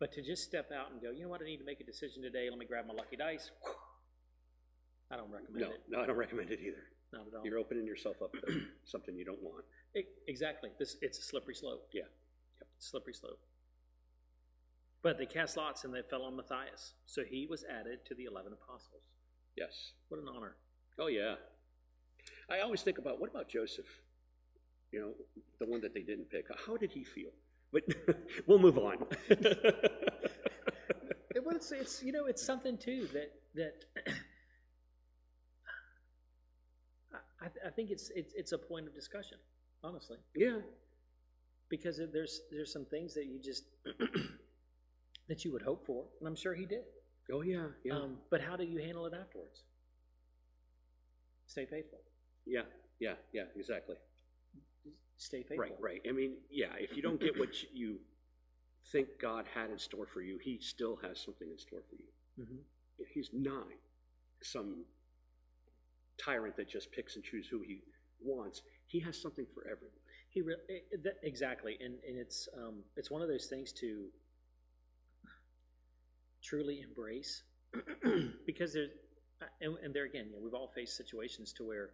But 0.00 0.12
to 0.12 0.22
just 0.22 0.42
step 0.44 0.70
out 0.76 0.90
and 0.92 1.00
go, 1.00 1.10
you 1.10 1.22
know 1.22 1.28
what, 1.28 1.40
I 1.40 1.44
need 1.44 1.58
to 1.58 1.64
make 1.64 1.80
a 1.80 1.84
decision 1.84 2.22
today. 2.22 2.48
Let 2.50 2.58
me 2.58 2.66
grab 2.66 2.86
my 2.86 2.94
lucky 2.94 3.16
dice. 3.16 3.50
I 5.10 5.16
don't 5.16 5.30
recommend 5.30 5.60
No, 5.60 5.70
it. 5.70 5.80
no, 5.88 6.00
I 6.02 6.06
don't 6.06 6.16
recommend 6.16 6.50
it 6.50 6.60
either. 6.60 6.82
Not 7.12 7.26
at 7.28 7.34
all. 7.38 7.44
You're 7.46 7.58
opening 7.58 7.86
yourself 7.86 8.16
up 8.22 8.32
to 8.32 8.62
something 8.84 9.16
you 9.16 9.24
don't 9.24 9.42
want. 9.42 9.64
E- 9.96 10.02
exactly. 10.26 10.70
This 10.78 10.96
it's 11.00 11.18
a 11.18 11.22
slippery 11.22 11.54
slope. 11.54 11.86
Yeah. 11.92 12.02
Yep, 12.58 12.68
slippery 12.78 13.14
slope. 13.14 13.38
But 15.02 15.18
they 15.18 15.26
cast 15.26 15.56
lots 15.56 15.84
and 15.84 15.94
they 15.94 16.02
fell 16.02 16.22
on 16.22 16.34
Matthias. 16.34 16.94
So 17.06 17.22
he 17.22 17.46
was 17.48 17.64
added 17.70 18.00
to 18.06 18.14
the 18.14 18.24
eleven 18.24 18.52
apostles. 18.52 19.02
Yes. 19.56 19.92
What 20.08 20.20
an 20.20 20.26
honor. 20.34 20.56
Oh 20.98 21.06
yeah. 21.06 21.34
I 22.50 22.60
always 22.60 22.82
think 22.82 22.98
about 22.98 23.20
what 23.20 23.30
about 23.30 23.48
Joseph? 23.48 23.86
You 24.94 25.00
know, 25.00 25.12
the 25.58 25.66
one 25.66 25.80
that 25.80 25.92
they 25.92 26.02
didn't 26.02 26.30
pick. 26.30 26.46
How 26.66 26.76
did 26.76 26.92
he 26.92 27.02
feel? 27.02 27.30
But 27.72 27.82
we'll 28.46 28.60
move 28.60 28.78
on. 28.78 28.98
It, 31.34 31.44
well, 31.44 31.56
it's, 31.56 31.72
it's 31.72 32.00
you 32.00 32.12
know 32.12 32.26
it's 32.26 32.46
something 32.46 32.78
too 32.78 33.08
that 33.12 33.32
that 33.56 33.74
I, 37.42 37.46
I 37.66 37.70
think 37.70 37.90
it's, 37.90 38.08
it's 38.14 38.32
it's 38.36 38.52
a 38.52 38.58
point 38.58 38.86
of 38.86 38.94
discussion, 38.94 39.38
honestly, 39.82 40.18
yeah. 40.36 40.58
because 41.68 42.00
there's 42.12 42.42
there's 42.52 42.72
some 42.72 42.84
things 42.84 43.14
that 43.14 43.24
you 43.24 43.40
just 43.42 43.64
that 45.28 45.44
you 45.44 45.52
would 45.52 45.62
hope 45.62 45.84
for, 45.84 46.04
and 46.20 46.28
I'm 46.28 46.36
sure 46.36 46.54
he 46.54 46.66
did. 46.66 46.84
Oh 47.32 47.42
yeah. 47.42 47.66
Yeah. 47.82 47.94
Um, 47.94 48.18
but 48.30 48.40
how 48.40 48.54
do 48.54 48.62
you 48.62 48.78
handle 48.78 49.04
it 49.06 49.12
afterwards? 49.20 49.64
Stay 51.48 51.66
faithful. 51.66 51.98
yeah. 52.46 52.62
Yeah. 53.00 53.14
Yeah. 53.32 53.46
Exactly. 53.56 53.96
Stay 55.16 55.42
faithful. 55.42 55.76
Right. 55.80 55.80
Right. 55.80 56.02
I 56.08 56.12
mean, 56.12 56.34
yeah. 56.50 56.72
If 56.78 56.96
you 56.96 57.02
don't 57.02 57.20
get 57.20 57.38
what 57.38 57.50
you 57.72 57.98
think 58.92 59.08
God 59.20 59.46
had 59.54 59.70
in 59.70 59.78
store 59.78 60.06
for 60.06 60.20
you, 60.22 60.38
He 60.42 60.58
still 60.60 60.96
has 61.02 61.18
something 61.20 61.48
in 61.50 61.58
store 61.58 61.82
for 61.88 61.96
you. 61.96 62.44
hmm 62.44 62.60
He's 63.12 63.30
not 63.32 63.66
some 64.42 64.84
tyrant 66.18 66.56
that 66.56 66.68
just 66.68 66.92
picks 66.92 67.16
and 67.16 67.24
chooses 67.24 67.50
who 67.50 67.60
he 67.60 67.80
wants. 68.22 68.62
He 68.86 69.00
has 69.00 69.20
something 69.20 69.46
for 69.52 69.62
everyone. 69.64 69.98
He 70.30 70.42
re- 70.42 70.54
eh, 70.70 70.74
eh, 70.92 70.96
that, 71.02 71.14
exactly, 71.22 71.76
and 71.80 71.94
and 72.08 72.18
it's 72.18 72.48
um 72.56 72.84
it's 72.96 73.10
one 73.10 73.22
of 73.22 73.28
those 73.28 73.46
things 73.46 73.72
to 73.74 74.06
truly 76.42 76.82
embrace 76.82 77.42
because 78.46 78.72
there's 78.74 78.90
uh, 79.42 79.46
and, 79.60 79.76
and 79.82 79.94
there 79.94 80.04
again, 80.04 80.26
you 80.26 80.32
know, 80.36 80.38
we've 80.42 80.54
all 80.54 80.70
faced 80.74 80.96
situations 80.96 81.52
to 81.54 81.64
where 81.66 81.90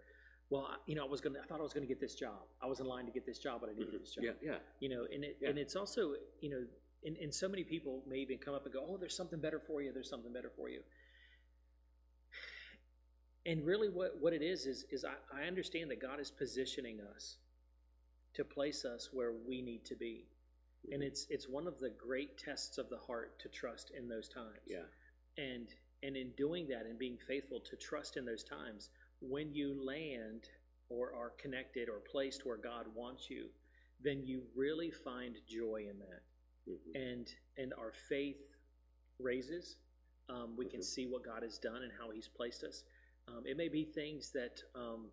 well, 0.50 0.66
I- 0.70 0.78
you 0.86 0.94
know, 0.94 1.04
I 1.04 1.08
was 1.08 1.20
gonna, 1.20 1.38
I 1.42 1.46
thought 1.46 1.60
I 1.60 1.62
was 1.62 1.72
gonna 1.72 1.86
get 1.86 2.00
this 2.00 2.14
job. 2.14 2.42
I 2.60 2.66
was 2.66 2.80
in 2.80 2.86
line 2.86 3.06
to 3.06 3.12
get 3.12 3.24
this 3.24 3.38
job, 3.38 3.60
but 3.60 3.70
I 3.70 3.72
didn't 3.72 3.92
get 3.92 3.94
mm-hmm. 3.94 4.04
this 4.04 4.14
job. 4.14 4.24
Yeah, 4.24 4.32
yeah, 4.42 4.58
You 4.80 4.88
know, 4.88 5.06
and 5.12 5.24
it, 5.24 5.38
Yeah. 5.40 5.50
and 5.50 5.58
it's 5.58 5.76
also, 5.76 6.14
you 6.40 6.50
know, 6.50 6.66
and, 7.04 7.16
and 7.16 7.34
so 7.34 7.48
many 7.48 7.64
people 7.64 8.02
may 8.06 8.18
even 8.18 8.38
come 8.38 8.54
up 8.54 8.64
and 8.64 8.74
go, 8.74 8.84
oh, 8.86 8.96
there's 8.98 9.16
something 9.16 9.40
better 9.40 9.60
for 9.60 9.80
you, 9.80 9.92
there's 9.92 10.10
something 10.10 10.32
better 10.32 10.50
for 10.54 10.68
you. 10.68 10.82
And 13.46 13.64
really 13.64 13.88
what, 13.88 14.20
what 14.20 14.32
it 14.34 14.42
is, 14.42 14.66
is, 14.66 14.84
is 14.90 15.04
I, 15.04 15.14
I 15.34 15.44
understand 15.46 15.90
that 15.90 16.00
God 16.00 16.20
is 16.20 16.30
positioning 16.30 17.00
us 17.14 17.36
to 18.34 18.44
place 18.44 18.84
us 18.84 19.08
where 19.12 19.32
we 19.48 19.62
need 19.62 19.84
to 19.86 19.96
be. 19.96 20.26
And 20.92 21.00
mm-hmm. 21.00 21.02
it's, 21.04 21.26
it's 21.30 21.48
one 21.48 21.66
of 21.66 21.78
the 21.78 21.90
great 21.90 22.36
tests 22.38 22.76
of 22.76 22.90
the 22.90 22.98
heart 22.98 23.38
to 23.40 23.48
trust 23.48 23.92
in 23.96 24.08
those 24.08 24.28
times. 24.28 24.60
yeah, 24.66 24.84
And 25.38 25.68
and 26.02 26.16
in 26.16 26.30
doing 26.36 26.66
that 26.68 26.86
and 26.86 26.98
being 26.98 27.18
faithful 27.28 27.60
to 27.60 27.76
trust 27.76 28.16
in 28.16 28.24
those 28.24 28.42
times, 28.42 28.88
when 29.20 29.54
you 29.54 29.74
land 29.84 30.48
or 30.88 31.14
are 31.14 31.30
connected 31.38 31.88
or 31.88 32.00
placed 32.00 32.44
where 32.46 32.56
God 32.56 32.86
wants 32.94 33.30
you, 33.30 33.46
then 34.02 34.24
you 34.24 34.42
really 34.56 34.90
find 34.90 35.36
joy 35.46 35.86
in 35.88 35.98
that. 35.98 36.22
mhm, 36.68 36.94
And 36.94 37.34
and 37.56 37.72
our 37.74 37.92
faith 37.92 38.56
raises. 39.18 39.76
Um, 40.28 40.56
we 40.56 40.66
can 40.66 40.80
Mhm. 40.80 40.84
see 40.84 41.06
what 41.06 41.22
God 41.24 41.42
has 41.42 41.58
done 41.58 41.82
and 41.82 41.92
how 41.92 42.10
He's 42.10 42.28
placed 42.28 42.64
us. 42.64 42.84
Um, 43.28 43.46
it 43.46 43.56
may 43.56 43.68
be 43.68 43.84
things 43.84 44.30
that 44.32 44.62
um, 44.74 45.12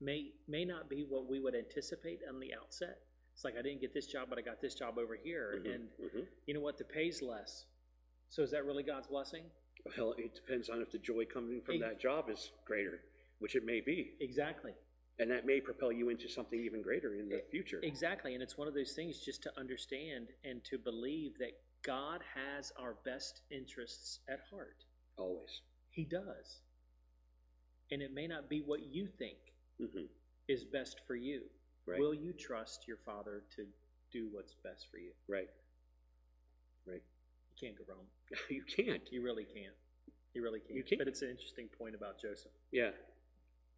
may 0.00 0.32
may 0.48 0.64
not 0.64 0.88
be 0.88 1.04
what 1.04 1.26
we 1.26 1.40
would 1.40 1.54
anticipate 1.54 2.20
on 2.28 2.38
the 2.40 2.54
outset. 2.54 2.98
It's 3.34 3.44
like 3.44 3.56
I 3.56 3.62
didn't 3.62 3.80
get 3.80 3.92
this 3.92 4.06
job, 4.06 4.28
but 4.28 4.38
I 4.38 4.42
got 4.42 4.60
this 4.60 4.74
job 4.74 4.98
over 4.98 5.16
here, 5.16 5.62
mhm, 5.64 5.74
and 5.74 5.90
mhm. 5.98 6.28
you 6.46 6.54
know 6.54 6.60
what? 6.60 6.78
The 6.78 6.84
pay's 6.84 7.22
less. 7.22 7.66
So 8.28 8.42
is 8.42 8.50
that 8.52 8.64
really 8.64 8.82
God's 8.82 9.06
blessing? 9.08 9.50
Well, 9.96 10.14
it 10.18 10.34
depends 10.34 10.68
on 10.68 10.80
if 10.82 10.90
the 10.90 10.98
joy 10.98 11.24
coming 11.24 11.60
from 11.60 11.80
that 11.80 12.00
job 12.00 12.28
is 12.30 12.50
greater, 12.66 13.00
which 13.38 13.54
it 13.56 13.64
may 13.64 13.80
be, 13.80 14.12
Exactly. 14.20 14.72
and 15.18 15.30
that 15.30 15.46
may 15.46 15.60
propel 15.60 15.92
you 15.92 16.08
into 16.10 16.28
something 16.28 16.60
even 16.60 16.82
greater 16.82 17.14
in 17.14 17.28
the 17.28 17.42
future. 17.50 17.80
Exactly. 17.82 18.34
And 18.34 18.42
it's 18.42 18.58
one 18.58 18.68
of 18.68 18.74
those 18.74 18.92
things 18.92 19.20
just 19.20 19.42
to 19.44 19.50
understand 19.58 20.28
and 20.44 20.62
to 20.64 20.78
believe 20.78 21.38
that 21.38 21.52
God 21.82 22.20
has 22.34 22.72
our 22.78 22.96
best 23.04 23.40
interests 23.50 24.20
at 24.28 24.40
heart. 24.50 24.84
Always. 25.16 25.62
He 25.90 26.04
does. 26.04 26.60
And 27.90 28.02
it 28.02 28.12
may 28.12 28.26
not 28.26 28.48
be 28.48 28.60
what 28.60 28.80
you 28.82 29.06
think 29.06 29.38
hmm 29.78 30.06
is 30.48 30.64
best 30.64 31.00
for 31.06 31.14
you. 31.14 31.42
Right. 31.86 32.00
Will 32.00 32.12
you 32.14 32.32
trust 32.32 32.88
your 32.88 32.96
father 32.96 33.44
to 33.54 33.64
do 34.12 34.28
what's 34.32 34.54
best 34.64 34.88
for 34.90 34.98
you? 34.98 35.12
Right. 35.28 35.48
Right. 36.86 37.02
You 37.60 37.68
can't 37.68 37.78
go 37.78 37.84
wrong. 37.94 38.06
you 38.50 38.62
can't. 38.62 39.02
You 39.10 39.22
really 39.22 39.44
can't. 39.44 39.74
You 40.34 40.42
really 40.42 40.60
can't. 40.60 40.74
You 40.74 40.82
can't. 40.82 40.98
But 40.98 41.08
it's 41.08 41.22
an 41.22 41.30
interesting 41.30 41.68
point 41.78 41.94
about 41.94 42.20
Joseph. 42.20 42.52
Yeah. 42.72 42.90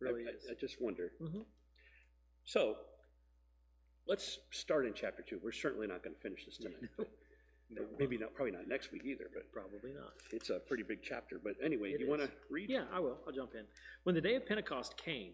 Really 0.01 0.25
I, 0.27 0.31
is. 0.31 0.47
I, 0.49 0.53
I 0.53 0.55
just 0.55 0.81
wonder. 0.81 1.13
Mhm. 1.21 1.45
So, 2.45 2.77
let's 4.07 4.39
start 4.51 4.87
in 4.87 4.95
chapter 4.95 5.23
two. 5.23 5.39
We're 5.43 5.53
certainly 5.53 5.87
not 5.87 6.03
going 6.03 6.15
to 6.15 6.21
finish 6.21 6.45
this 6.45 6.59
tonight. 6.59 6.77
No, 7.75 7.81
Maybe 7.99 8.19
not. 8.19 8.35
Probably 8.35 8.53
not 8.53 8.69
next 8.69 8.93
week 8.93 9.01
either. 9.07 9.31
But 9.33 9.51
Probably 9.51 9.95
not. 9.95 10.13
it's 10.31 10.51
a 10.51 10.59
pretty 10.59 10.83
big 10.83 10.99
chapter. 11.03 11.41
But 11.43 11.55
anyway, 11.65 11.93
It 11.93 12.01
you 12.01 12.07
want 12.11 12.21
to 12.21 12.29
read? 12.51 12.69
Yeah, 12.69 12.85
I 12.93 13.01
will. 13.01 13.17
I'll 13.27 13.33
jump 13.33 13.55
in. 13.55 13.65
When 14.03 14.15
the 14.15 14.21
day 14.21 14.35
of 14.35 14.45
Pentecost 14.45 14.99
came, 14.99 15.33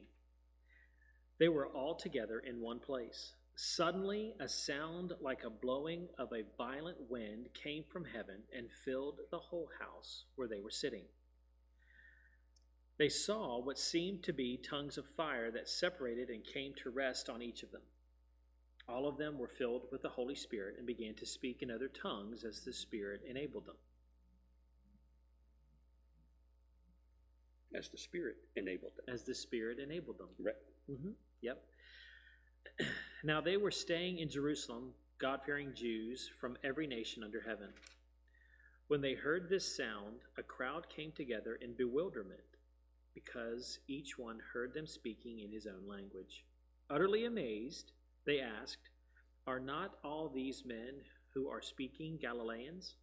they 1.41 1.49
were 1.49 1.67
all 1.67 1.97
together 1.97 2.39
in 2.39 2.61
one 2.61 2.79
place. 2.79 3.33
Suddenly, 3.61 4.35
a 4.39 4.49
sound 4.49 5.15
like 5.21 5.43
a 5.43 5.51
blowing 5.51 6.07
of 6.17 6.33
a 6.33 6.45
violent 6.57 7.11
wind 7.11 7.49
came 7.55 7.83
from 7.83 8.05
heaven 8.05 8.45
and 8.57 8.71
filled 8.71 9.19
the 9.33 9.39
whole 9.41 9.69
house 9.81 10.27
where 10.37 10.47
they 10.47 10.61
were 10.61 10.71
sitting. 10.71 11.03
They 12.99 13.09
saw 13.09 13.59
what 13.59 13.77
seemed 13.77 14.23
to 14.23 14.33
be 14.33 14.59
tongues 14.59 14.97
of 14.97 15.09
fire 15.09 15.51
that 15.51 15.69
separated 15.69 16.29
and 16.31 16.45
came 16.45 16.73
to 16.75 16.91
rest 16.91 17.29
on 17.29 17.43
each 17.43 17.65
of 17.65 17.73
them. 17.73 17.83
All 18.89 19.09
of 19.09 19.19
them 19.19 19.41
were 19.41 19.49
filled 19.49 19.89
with 19.91 20.03
the 20.03 20.09
Holy 20.09 20.37
Spirit 20.37 20.77
and 20.79 20.87
began 20.87 21.17
to 21.17 21.27
speak 21.27 21.61
in 21.61 21.69
other 21.69 21.89
tongues 21.89 22.45
as 22.45 22.61
the 22.61 22.73
Spirit 22.73 23.23
enabled 23.29 23.67
them. 23.67 23.77
As 27.75 27.89
the 27.89 27.99
Spirit 27.99 28.37
enabled 28.55 28.93
them. 28.95 29.13
As 29.13 29.25
the 29.25 29.35
Spirit 29.35 29.81
enabled 29.81 30.19
them. 30.19 30.29
Right. 30.39 30.55
hmm 30.87 31.11
Yep. 31.43 31.61
now 33.25 33.41
they 33.41 33.57
were 33.57 33.71
staying 33.71 34.19
in 34.19 34.29
Jerusalem, 34.29 34.93
God 35.19 35.41
fearing 35.45 35.73
Jews 35.75 36.31
from 36.41 36.57
every 36.63 36.87
nation 36.87 37.25
under 37.25 37.41
heaven. 37.41 37.71
When 38.87 39.01
they 39.01 39.15
heard 39.15 39.49
this 39.49 39.77
sound, 39.77 40.21
a 40.39 40.43
crowd 40.43 40.89
came 40.89 41.13
together 41.13 41.57
in 41.61 41.75
bewilderment, 41.75 42.41
because 43.15 43.81
each 43.89 44.17
one 44.19 44.39
heard 44.53 44.73
them 44.73 44.87
speaking 44.87 45.41
in 45.41 45.53
his 45.53 45.67
own 45.67 45.89
language. 45.89 46.45
Utterly 46.89 47.25
amazed, 47.27 47.93
they 48.25 48.41
asked, 48.41 48.91
Are 49.47 49.61
not 49.61 49.99
all 50.05 50.29
these 50.29 50.65
men 50.65 51.03
who 51.35 51.49
are 51.49 51.61
speaking 51.61 52.19
Galileans? 52.21 52.95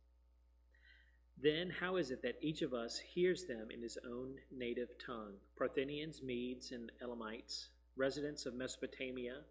Then 1.42 1.70
how 1.70 1.98
is 1.98 2.12
it 2.12 2.22
that 2.22 2.38
each 2.42 2.62
of 2.62 2.74
us 2.74 2.98
hears 2.98 3.46
them 3.46 3.68
in 3.70 3.82
his 3.82 3.98
own 4.10 4.36
native 4.52 4.90
tongue? 5.06 5.34
Parthenians, 5.58 6.24
Medes, 6.24 6.72
and 6.72 6.92
Elamites, 7.02 7.70
residents 7.98 8.46
of 8.46 8.56
Mesopotamia, 8.56 9.42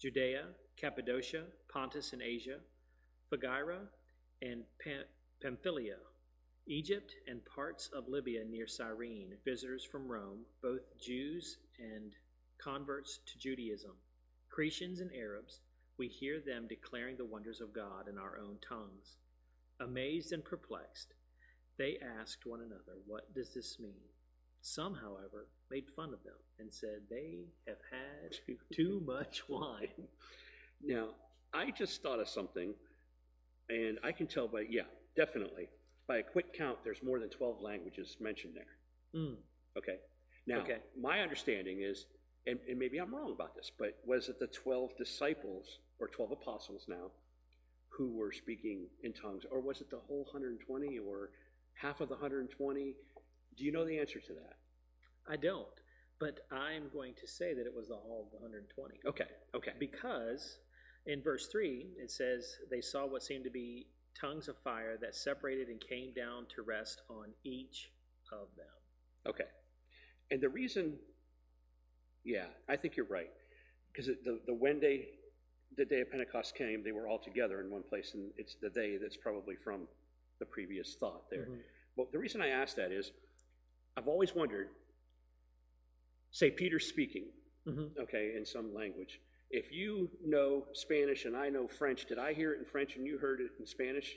Judea, 0.00 0.46
Cappadocia, 0.78 1.44
Pontus 1.68 2.14
and 2.14 2.22
Asia, 2.22 2.56
Phrygia 3.28 3.82
and 4.40 4.64
Pam- 4.82 5.04
Pamphylia, 5.42 5.96
Egypt 6.66 7.12
and 7.26 7.44
parts 7.44 7.90
of 7.92 8.08
Libya 8.08 8.42
near 8.44 8.66
Cyrene, 8.66 9.34
visitors 9.44 9.84
from 9.84 10.10
Rome, 10.10 10.46
both 10.62 10.80
Jews 10.98 11.58
and 11.78 12.12
converts 12.56 13.20
to 13.26 13.38
Judaism, 13.38 13.92
Cretians 14.50 15.00
and 15.02 15.10
Arabs, 15.14 15.60
we 15.98 16.08
hear 16.08 16.40
them 16.40 16.66
declaring 16.66 17.18
the 17.18 17.24
wonders 17.26 17.60
of 17.60 17.74
God 17.74 18.08
in 18.08 18.16
our 18.16 18.38
own 18.38 18.56
tongues. 18.66 19.16
Amazed 19.80 20.32
and 20.32 20.42
perplexed, 20.42 21.12
they 21.76 21.98
asked 22.20 22.46
one 22.46 22.62
another, 22.62 22.96
What 23.06 23.34
does 23.34 23.52
this 23.52 23.78
mean? 23.78 24.00
Some, 24.62 24.94
however, 24.94 25.46
made 25.70 25.88
fun 25.88 26.12
of 26.12 26.22
them 26.22 26.34
and 26.58 26.72
said 26.72 27.00
they 27.08 27.44
have 27.66 27.78
had 27.90 28.56
too 28.72 29.02
much 29.06 29.48
wine. 29.48 29.88
Now, 30.82 31.08
I 31.52 31.70
just 31.70 32.02
thought 32.02 32.20
of 32.20 32.28
something, 32.28 32.74
and 33.68 33.98
I 34.04 34.12
can 34.12 34.26
tell 34.26 34.48
by, 34.48 34.64
yeah, 34.68 34.82
definitely. 35.16 35.68
By 36.06 36.18
a 36.18 36.22
quick 36.22 36.52
count, 36.52 36.78
there's 36.84 37.02
more 37.02 37.20
than 37.20 37.28
12 37.30 37.60
languages 37.60 38.16
mentioned 38.20 38.54
there. 38.54 39.20
Mm, 39.20 39.36
Okay. 39.76 39.98
Now, 40.46 40.60
Okay. 40.60 40.78
my 41.00 41.20
understanding 41.20 41.82
is, 41.82 42.06
and, 42.46 42.58
and 42.68 42.78
maybe 42.78 42.98
I'm 42.98 43.14
wrong 43.14 43.30
about 43.32 43.54
this, 43.54 43.70
but 43.78 43.98
was 44.06 44.28
it 44.28 44.38
the 44.40 44.46
12 44.48 44.96
disciples, 44.96 45.78
or 46.00 46.08
12 46.08 46.32
apostles 46.32 46.86
now, 46.88 47.10
who 47.90 48.16
were 48.16 48.32
speaking 48.32 48.86
in 49.02 49.12
tongues? 49.12 49.44
Or 49.50 49.60
was 49.60 49.80
it 49.80 49.90
the 49.90 49.98
whole 50.08 50.24
120, 50.24 50.98
or 50.98 51.30
half 51.74 52.00
of 52.00 52.08
the 52.08 52.14
120? 52.14 52.94
Do 53.56 53.64
you 53.64 53.72
know 53.72 53.84
the 53.84 53.98
answer 53.98 54.20
to 54.20 54.32
that? 54.34 54.56
I 55.28 55.36
don't, 55.36 55.66
but 56.18 56.40
I'm 56.50 56.88
going 56.92 57.14
to 57.20 57.26
say 57.26 57.54
that 57.54 57.66
it 57.66 57.74
was 57.74 57.88
the 57.88 57.96
whole 57.96 58.24
of 58.26 58.30
the 58.30 58.38
120. 58.38 59.00
Okay, 59.06 59.24
okay. 59.54 59.72
Because 59.78 60.58
in 61.06 61.22
verse 61.22 61.48
3, 61.48 61.86
it 61.98 62.10
says, 62.10 62.56
They 62.70 62.80
saw 62.80 63.06
what 63.06 63.22
seemed 63.22 63.44
to 63.44 63.50
be 63.50 63.86
tongues 64.18 64.48
of 64.48 64.56
fire 64.58 64.96
that 65.00 65.14
separated 65.14 65.68
and 65.68 65.80
came 65.80 66.12
down 66.12 66.46
to 66.54 66.62
rest 66.62 67.02
on 67.08 67.26
each 67.44 67.90
of 68.32 68.48
them. 68.56 68.66
Okay. 69.26 69.44
And 70.30 70.40
the 70.40 70.48
reason, 70.48 70.94
yeah, 72.24 72.46
I 72.68 72.76
think 72.76 72.96
you're 72.96 73.06
right. 73.06 73.30
Because 73.92 74.06
the, 74.06 74.40
the 74.46 74.54
when 74.54 74.78
day, 74.80 75.08
the 75.76 75.84
day 75.84 76.00
of 76.00 76.10
Pentecost 76.10 76.54
came, 76.54 76.82
they 76.84 76.92
were 76.92 77.08
all 77.08 77.18
together 77.18 77.60
in 77.60 77.70
one 77.70 77.82
place, 77.82 78.12
and 78.14 78.30
it's 78.36 78.56
the 78.60 78.70
day 78.70 78.96
that's 78.96 79.16
probably 79.16 79.56
from 79.56 79.88
the 80.38 80.46
previous 80.46 80.94
thought 80.94 81.28
there. 81.30 81.46
Mhm. 81.46 81.58
But 81.96 82.12
the 82.12 82.18
reason 82.18 82.40
I 82.40 82.48
ask 82.48 82.76
that 82.76 82.92
is, 82.92 83.12
I've 83.96 84.08
always 84.08 84.34
wondered, 84.34 84.68
say 86.30 86.50
Peter's 86.50 86.86
speaking, 86.86 87.32
Mhm. 87.66 87.96
okay, 87.98 88.34
in 88.36 88.44
some 88.46 88.72
language. 88.74 89.20
If 89.50 89.72
you 89.72 90.10
know 90.24 90.68
Spanish 90.72 91.24
and 91.24 91.36
I 91.36 91.48
know 91.48 91.66
French, 91.66 92.06
did 92.06 92.18
I 92.18 92.32
hear 92.32 92.52
it 92.54 92.60
in 92.60 92.64
French 92.64 92.96
and 92.96 93.04
you 93.06 93.18
heard 93.18 93.40
it 93.40 93.50
in 93.58 93.66
Spanish? 93.66 94.16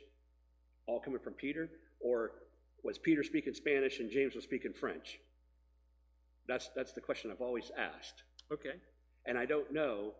All 0.85 0.99
coming 0.99 1.19
from 1.19 1.33
Peter? 1.33 1.69
Or 1.99 2.43
was 2.83 2.97
Peter 2.99 3.23
speaking 3.23 3.53
Spanish 3.53 3.99
and 3.99 4.11
James 4.11 4.35
was 4.35 4.43
speaking 4.43 4.73
French? 4.73 5.19
That's, 6.47 6.69
that's 6.75 6.91
the 6.93 7.01
question 7.01 7.31
I've 7.31 7.41
always 7.41 7.71
asked. 7.77 8.23
Okay. 8.51 8.79
And 9.25 9.37
I 9.37 9.45
don't 9.45 9.71
know 9.71 10.13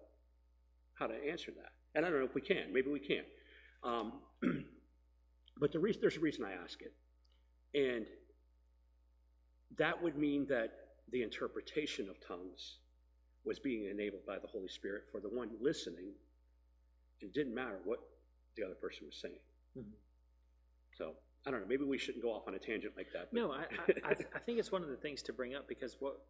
how 0.96 1.08
to 1.08 1.14
answer 1.14 1.52
that. 1.52 1.74
And 1.96 2.06
I 2.06 2.10
don't 2.10 2.20
know 2.20 2.26
if 2.26 2.34
we 2.34 2.42
can. 2.42 2.74
Maybe 2.74 2.90
we 2.90 3.00
can. 3.00 3.26
Um, 3.84 4.22
but 5.60 5.72
the 5.72 5.80
reason, 5.80 6.02
there's 6.02 6.18
a 6.18 6.22
reason 6.22 6.44
I 6.44 6.54
ask 6.54 6.82
it. 6.82 6.94
And 7.76 8.08
that 9.78 10.02
would 10.02 10.18
mean 10.18 10.46
that 10.48 10.72
the 11.12 11.22
interpretation 11.24 12.10
of 12.10 12.16
tongues 12.26 12.78
was 13.46 13.60
being 13.60 13.90
enabled 13.90 14.26
by 14.26 14.40
the 14.40 14.48
Holy 14.48 14.68
Spirit 14.70 15.04
for 15.12 15.20
the 15.20 15.30
one 15.30 15.50
listening. 15.62 16.14
It 17.20 17.34
didn't 17.34 17.54
matter 17.56 17.80
what 17.84 18.00
the 18.56 18.64
other 18.64 18.76
person 18.76 19.06
was 19.06 19.16
saying. 19.22 19.40
Mhm. 19.78 19.92
So 20.98 21.16
I 21.46 21.52
don't 21.52 21.62
know. 21.62 21.68
Maybe 21.68 21.84
we 21.84 21.98
shouldn't 21.98 22.24
go 22.24 22.32
off 22.32 22.48
on 22.48 22.56
a 22.56 22.60
tangent 22.60 22.96
like 22.96 23.12
that. 23.14 23.30
but- 23.32 23.34
No, 23.34 23.52
I, 23.52 23.66
I, 24.06 24.16
I 24.36 24.40
think 24.40 24.60
it's 24.60 24.72
one 24.72 24.82
of 24.84 24.90
the 24.90 24.96
things 24.98 25.22
to 25.24 25.34
bring 25.34 25.56
up 25.56 25.68
because 25.68 25.98
what 26.00 26.26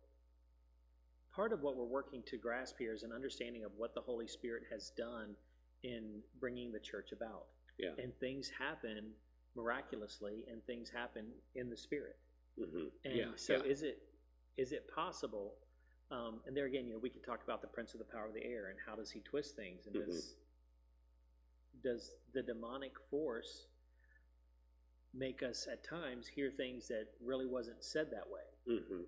part 1.36 1.54
of 1.54 1.62
what 1.62 1.76
we're 1.76 1.86
working 1.86 2.24
to 2.28 2.38
grasp 2.38 2.78
here 2.80 2.94
is 2.94 3.04
an 3.04 3.12
understanding 3.12 3.64
of 3.64 3.72
what 3.78 3.94
the 3.94 4.02
Holy 4.02 4.28
Spirit 4.28 4.64
has 4.72 4.91
done 4.98 5.36
in 5.84 6.22
bringing 6.39 6.72
the 6.72 6.80
church 6.80 7.12
about. 7.12 7.46
Yeah. 7.78 7.91
And 8.02 8.16
things 8.20 8.50
happen 8.50 9.12
miraculously, 9.56 10.44
and 10.50 10.64
things 10.66 10.89
happen 10.89 11.28
in 11.56 11.70
the 11.70 11.78
Spirit. 11.78 12.18
Mhm. 12.60 12.91
And 13.06 13.16
Yeah, 13.16 13.36
so, 13.36 13.54
yeah. 13.54 13.64
is 13.64 13.84
it 13.84 13.99
is 14.58 14.72
it 14.72 14.88
possible? 14.93 15.56
Um, 16.12 16.41
and 16.45 16.56
there 16.56 16.66
again, 16.66 16.86
you 16.86 16.93
know, 16.93 16.99
we 16.99 17.10
could 17.10 17.24
talk 17.24 17.43
about 17.43 17.62
the 17.62 17.68
prince 17.68 17.93
of 17.93 17.99
the 17.99 18.06
power 18.06 18.28
of 18.28 18.34
the 18.34 18.43
air 18.45 18.68
and 18.70 18.80
how 18.86 18.95
does 18.95 19.10
he 19.10 19.20
twist 19.22 19.56
things, 19.56 19.88
and 19.88 19.95
Mhm. 19.95 20.06
does 20.06 20.38
does 21.82 22.16
the 22.34 22.43
demonic 22.43 22.99
force 23.10 23.68
make 25.14 25.41
us 25.41 25.68
at 25.68 25.84
times 25.84 26.28
hear 26.28 26.51
things 26.51 26.88
that 26.88 27.08
really 27.20 27.47
wasn't 27.47 27.84
said 27.84 28.12
that 28.12 28.30
way? 28.30 28.45
Mhm. 28.68 29.08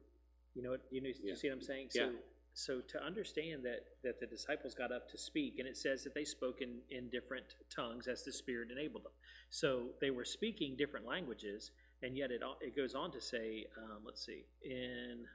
You 0.56 0.62
know, 0.64 0.78
you 0.90 1.02
know, 1.02 1.10
Yeah. 1.10 1.30
you 1.30 1.36
see 1.36 1.50
what 1.50 1.56
I'm 1.58 1.62
saying? 1.62 1.92
Yeah. 1.94 2.12
So, 2.12 2.24
so 2.54 2.82
to 2.82 3.04
understand 3.04 3.64
that 3.66 4.02
that 4.02 4.20
the 4.20 4.26
disciples 4.26 4.74
got 4.74 4.92
up 4.92 5.08
to 5.10 5.18
speak, 5.18 5.60
and 5.60 5.68
it 5.68 5.78
says 5.78 6.04
that 6.06 6.14
they 6.16 6.26
spoke 6.26 6.62
in, 6.62 6.82
in 6.90 7.10
different 7.10 7.56
tongues 7.70 8.08
as 8.08 8.24
the 8.24 8.32
Spirit 8.32 8.72
enabled 8.72 9.04
them. 9.04 9.14
So 9.50 9.94
they 10.00 10.10
were 10.10 10.26
speaking 10.26 10.76
different 10.76 11.06
languages, 11.06 11.72
and 12.06 12.16
yet 12.16 12.30
it 12.32 12.42
it 12.62 12.76
goes 12.76 12.94
on 12.94 13.12
to 13.12 13.20
say, 13.20 13.66
um, 13.78 14.00
let's 14.06 14.24
see, 14.26 14.46
in 14.64 15.26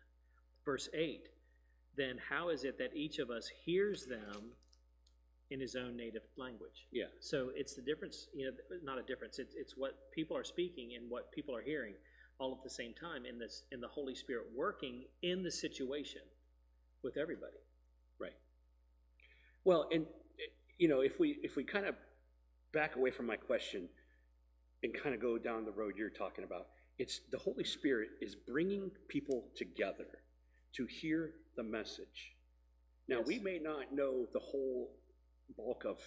verse 0.65 0.89
eight, 0.95 1.29
then 1.97 2.17
how 2.29 2.51
is 2.51 2.65
it 2.65 2.79
that 2.79 2.95
each 2.95 3.19
of 3.19 3.31
us 3.31 3.51
hears 3.65 4.07
them 4.07 4.53
in 5.51 5.61
his 5.61 5.75
own 5.75 5.97
native 5.97 6.23
language? 6.37 6.87
Yeah. 6.93 7.05
So 7.19 7.51
it's 7.57 7.75
the 7.75 7.83
difference, 7.83 8.29
you 8.33 8.47
know, 8.47 8.53
not 8.85 8.99
a 8.99 9.03
difference. 9.03 9.39
It's, 9.41 9.55
it's 9.57 9.75
what 9.77 10.13
people 10.13 10.37
are 10.37 10.45
speaking 10.45 10.93
and 10.97 11.11
what 11.11 11.33
people 11.33 11.57
are 11.57 11.63
hearing 11.63 11.95
all 12.39 12.53
at 12.57 12.63
the 12.63 12.71
same 12.71 12.95
time 12.95 13.27
in 13.27 13.39
this, 13.39 13.65
in 13.73 13.81
the 13.81 13.89
Holy 13.89 14.15
Spirit 14.15 14.47
working 14.57 15.05
in 15.23 15.43
the 15.43 15.51
situation 15.51 16.23
with 17.03 17.17
everybody. 17.17 17.61
Right. 18.21 18.37
Well, 19.65 19.89
and 19.93 20.07
you 20.79 20.89
know, 20.89 21.01
if 21.01 21.19
we 21.19 21.39
if 21.43 21.57
we 21.57 21.65
kind 21.65 21.85
of 21.85 21.95
back 22.73 22.97
away 22.97 23.11
from 23.11 23.27
my 23.27 23.37
question 23.37 23.89
and 24.83 24.95
kind 24.95 25.15
of 25.15 25.21
go 25.21 25.39
down 25.39 25.65
the 25.65 25.71
road 25.73 25.95
you're 25.97 26.11
talking 26.11 26.45
about, 26.45 26.69
it's 26.99 27.21
the 27.31 27.39
Holy 27.39 27.65
Spirit 27.65 28.11
is 28.21 28.35
bringing 28.35 28.91
people 29.09 29.45
together 29.57 30.07
to 30.75 30.87
hear 30.87 31.33
the 31.57 31.63
message. 31.63 32.33
Now, 33.09 33.21
we 33.21 33.39
may 33.39 33.59
not 33.59 33.93
know 33.93 34.27
the 34.33 34.39
whole 34.39 34.91
bulk 35.57 35.85
of 35.85 35.99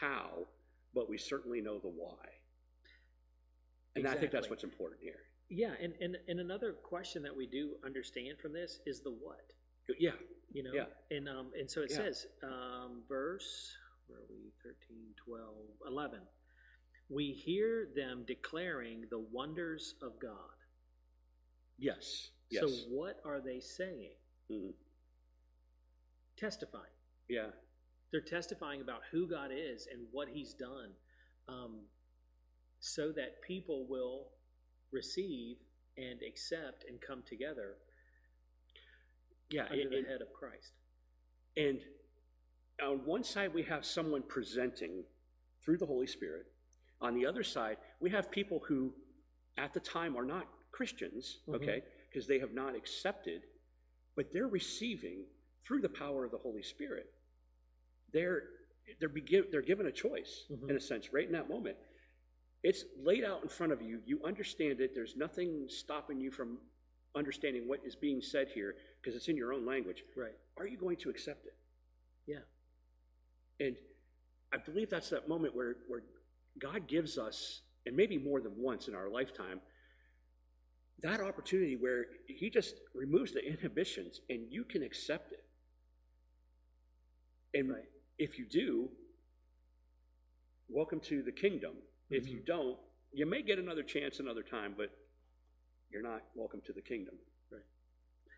how, 0.00 0.46
but 0.94 1.08
we 1.08 1.18
certainly 1.18 1.60
know 1.60 1.78
the 1.78 1.88
why. 1.88 2.16
And 3.96 4.06
I 4.06 4.14
think 4.14 4.30
that's 4.30 4.48
what's 4.48 4.64
important 4.64 5.00
here. 5.02 5.20
Yeah, 5.50 5.72
and, 5.82 5.92
and, 6.00 6.16
and 6.28 6.40
another 6.40 6.72
question 6.72 7.22
that 7.24 7.36
we 7.36 7.46
do 7.46 7.72
understand 7.84 8.38
from 8.40 8.52
this 8.52 8.80
is 8.86 9.00
the 9.02 9.10
what. 9.10 9.52
Yeah. 9.98 10.12
You 10.52 10.62
know? 10.62 10.70
Yeah. 10.72 10.84
And 11.10 11.28
um 11.28 11.50
and 11.58 11.70
so 11.70 11.82
it 11.82 11.90
Yeah. 11.90 11.96
says, 11.96 12.26
um, 12.42 13.02
verse 13.08 13.72
where 14.06 14.20
are 14.20 14.26
we? 14.30 14.52
13, 14.62 15.14
12, 15.16 15.46
11. 15.88 16.20
We 17.08 17.32
hear 17.32 17.86
them 17.94 18.24
declaring 18.26 19.06
the 19.10 19.18
wonders 19.18 19.94
of 20.02 20.18
God. 20.18 20.56
Yes. 21.78 22.30
Yes. 22.50 22.62
So 22.62 22.68
what 22.90 23.20
are 23.24 23.40
they 23.40 23.60
saying? 23.60 24.16
Mhm. 24.50 24.74
Testifying. 26.36 26.92
Yeah. 27.28 27.52
They're 28.10 28.20
testifying 28.20 28.80
about 28.80 29.04
who 29.06 29.26
God 29.26 29.50
is 29.52 29.86
and 29.86 30.10
what 30.12 30.28
He's 30.28 30.54
done, 30.54 30.94
um, 31.48 31.88
so 32.80 33.12
that 33.12 33.40
people 33.42 33.86
will 33.86 34.32
receive 34.90 35.58
and 35.96 36.22
accept 36.22 36.84
and 36.84 37.00
come 37.00 37.22
together 37.22 37.78
Yeah. 39.50 39.66
under 39.66 39.80
and- 39.82 39.92
the 39.92 40.02
head 40.08 40.22
of 40.22 40.32
Christ. 40.32 40.72
And 41.56 41.82
on 42.80 43.04
one 43.04 43.24
side, 43.24 43.52
we 43.54 43.62
have 43.64 43.84
someone 43.84 44.22
presenting 44.22 45.06
through 45.60 45.78
the 45.78 45.86
Holy 45.86 46.06
Spirit. 46.06 46.51
On 47.02 47.14
the 47.14 47.26
other 47.26 47.42
side, 47.42 47.76
we 48.00 48.08
have 48.10 48.30
people 48.30 48.60
who, 48.60 48.94
at 49.58 49.74
the 49.74 49.80
time, 49.80 50.16
are 50.16 50.24
not 50.24 50.46
Christians, 50.70 51.40
Mhm. 51.46 51.56
okay, 51.56 51.82
because 52.08 52.26
they 52.26 52.38
have 52.38 52.54
not 52.54 52.74
accepted, 52.76 53.42
but 54.14 54.32
they're 54.32 54.48
receiving 54.48 55.26
through 55.62 55.80
the 55.80 55.88
power 55.88 56.24
of 56.24 56.30
the 56.30 56.38
Holy 56.38 56.62
Spirit. 56.62 57.12
They're 58.10 58.48
they're, 58.98 59.08
begin, 59.08 59.48
they're 59.52 59.62
given 59.62 59.86
a 59.86 59.92
choice 59.92 60.44
Mhm. 60.50 60.70
in 60.70 60.76
a 60.76 60.80
sense 60.80 61.12
right 61.12 61.24
in 61.24 61.32
that 61.32 61.48
moment. 61.48 61.78
It's 62.64 62.84
laid 62.96 63.22
out 63.22 63.40
in 63.42 63.48
front 63.48 63.72
of 63.72 63.80
you. 63.80 64.02
You 64.04 64.22
understand 64.24 64.80
it. 64.80 64.92
There's 64.92 65.14
nothing 65.16 65.68
stopping 65.68 66.20
you 66.20 66.32
from 66.32 66.60
understanding 67.14 67.68
what 67.68 67.84
is 67.86 67.94
being 67.94 68.20
said 68.20 68.48
here 68.48 68.76
because 69.00 69.14
it's 69.14 69.28
in 69.28 69.36
your 69.36 69.52
own 69.52 69.64
language 69.64 70.04
Right. 70.16 70.36
are 70.56 70.66
you 70.66 70.76
going 70.76 70.96
to 70.98 71.10
accept 71.10 71.46
it? 71.46 71.54
Yeah. 72.26 72.42
And 73.60 73.78
I 74.50 74.56
believe 74.56 74.90
that's 74.90 75.10
that 75.10 75.28
moment 75.28 75.54
where, 75.54 75.74
where 75.86 76.02
God 76.58 76.86
gives 76.86 77.18
us, 77.18 77.62
and 77.86 77.96
maybe 77.96 78.18
more 78.18 78.40
than 78.40 78.52
once 78.56 78.88
in 78.88 78.94
our 78.94 79.08
lifetime, 79.08 79.60
that 81.00 81.20
opportunity 81.20 81.76
where 81.76 82.06
He 82.26 82.50
just 82.50 82.76
removes 82.94 83.32
the 83.32 83.44
inhibitions 83.44 84.20
and 84.28 84.52
you 84.52 84.64
can 84.64 84.82
accept 84.82 85.32
it. 85.32 85.44
And 87.54 87.70
Right. 87.70 87.84
if 88.18 88.38
you 88.38 88.46
do, 88.46 88.88
welcome 90.68 91.00
to 91.00 91.22
the 91.22 91.32
kingdom. 91.32 91.76
If 92.10 92.28
you 92.28 92.40
Mhm. 92.40 92.44
don't, 92.46 92.80
you 93.12 93.26
may 93.26 93.42
get 93.42 93.58
another 93.58 93.82
chance 93.82 94.20
another 94.20 94.42
time, 94.42 94.74
but 94.74 94.90
you're 95.90 96.02
not 96.02 96.22
welcome 96.36 96.60
to 96.62 96.72
the 96.72 96.82
kingdom. 96.82 97.18
Right. 97.50 97.64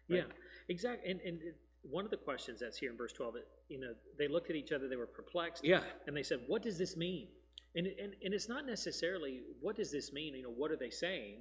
Yeah, 0.08 0.32
exactly. 0.68 1.10
And 1.10 1.20
and 1.20 1.54
one 1.82 2.04
of 2.04 2.10
the 2.10 2.16
questions 2.16 2.60
that's 2.60 2.78
here 2.78 2.90
in 2.90 2.96
verse 2.96 3.12
twelve, 3.12 3.36
it, 3.36 3.46
you 3.68 3.78
know, 3.78 3.94
they 4.16 4.26
looked 4.26 4.48
at 4.50 4.56
each 4.56 4.72
other, 4.72 4.88
they 4.88 4.96
were 4.96 5.06
perplexed, 5.06 5.64
Yeah. 5.64 5.84
and 6.06 6.16
they 6.16 6.22
said, 6.22 6.48
"What 6.48 6.62
does 6.62 6.78
this 6.78 6.96
mean?" 6.96 7.28
And 7.74 7.86
and 7.86 8.14
and 8.24 8.34
it's 8.34 8.48
not 8.48 8.66
necessarily 8.66 9.42
what 9.60 9.76
does 9.76 9.90
this 9.90 10.12
mean. 10.12 10.34
You 10.34 10.44
know, 10.44 10.50
what 10.50 10.70
are 10.70 10.76
they 10.76 10.90
saying? 10.90 11.38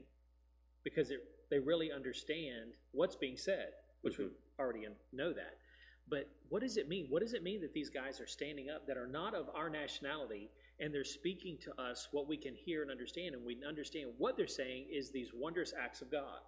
Because 0.84 1.12
it, 1.12 1.20
they 1.50 1.60
really 1.60 1.92
understand 1.92 2.74
what's 2.92 3.16
being 3.16 3.38
said, 3.38 3.70
which 4.02 4.18
we 4.18 4.28
already 4.60 4.88
know 5.12 5.32
that. 5.34 5.58
But 6.10 6.30
what 6.50 6.62
does 6.62 6.78
it 6.78 6.90
mean? 6.90 7.08
What 7.10 7.22
does 7.22 7.34
it 7.34 7.44
mean 7.44 7.62
that 7.62 7.74
these 7.74 7.90
guys 7.90 8.20
are 8.20 8.28
standing 8.28 8.70
up 8.70 8.88
that 8.88 8.98
are 8.98 9.08
not 9.08 9.34
of 9.34 9.50
our 9.56 9.70
nationality 9.70 10.50
and 10.80 10.94
they're 10.94 11.04
speaking 11.04 11.58
to 11.64 11.82
us 11.82 12.10
what 12.12 12.28
we 12.28 12.36
can 12.36 12.56
hear 12.56 12.82
and 12.82 12.92
understand, 12.92 13.36
and 13.36 13.46
we 13.46 13.58
understand 13.68 14.10
what 14.18 14.36
they're 14.36 14.48
saying 14.48 14.88
is 14.92 15.12
these 15.12 15.30
wondrous 15.34 15.74
acts 15.80 16.02
of 16.02 16.12
God. 16.12 16.40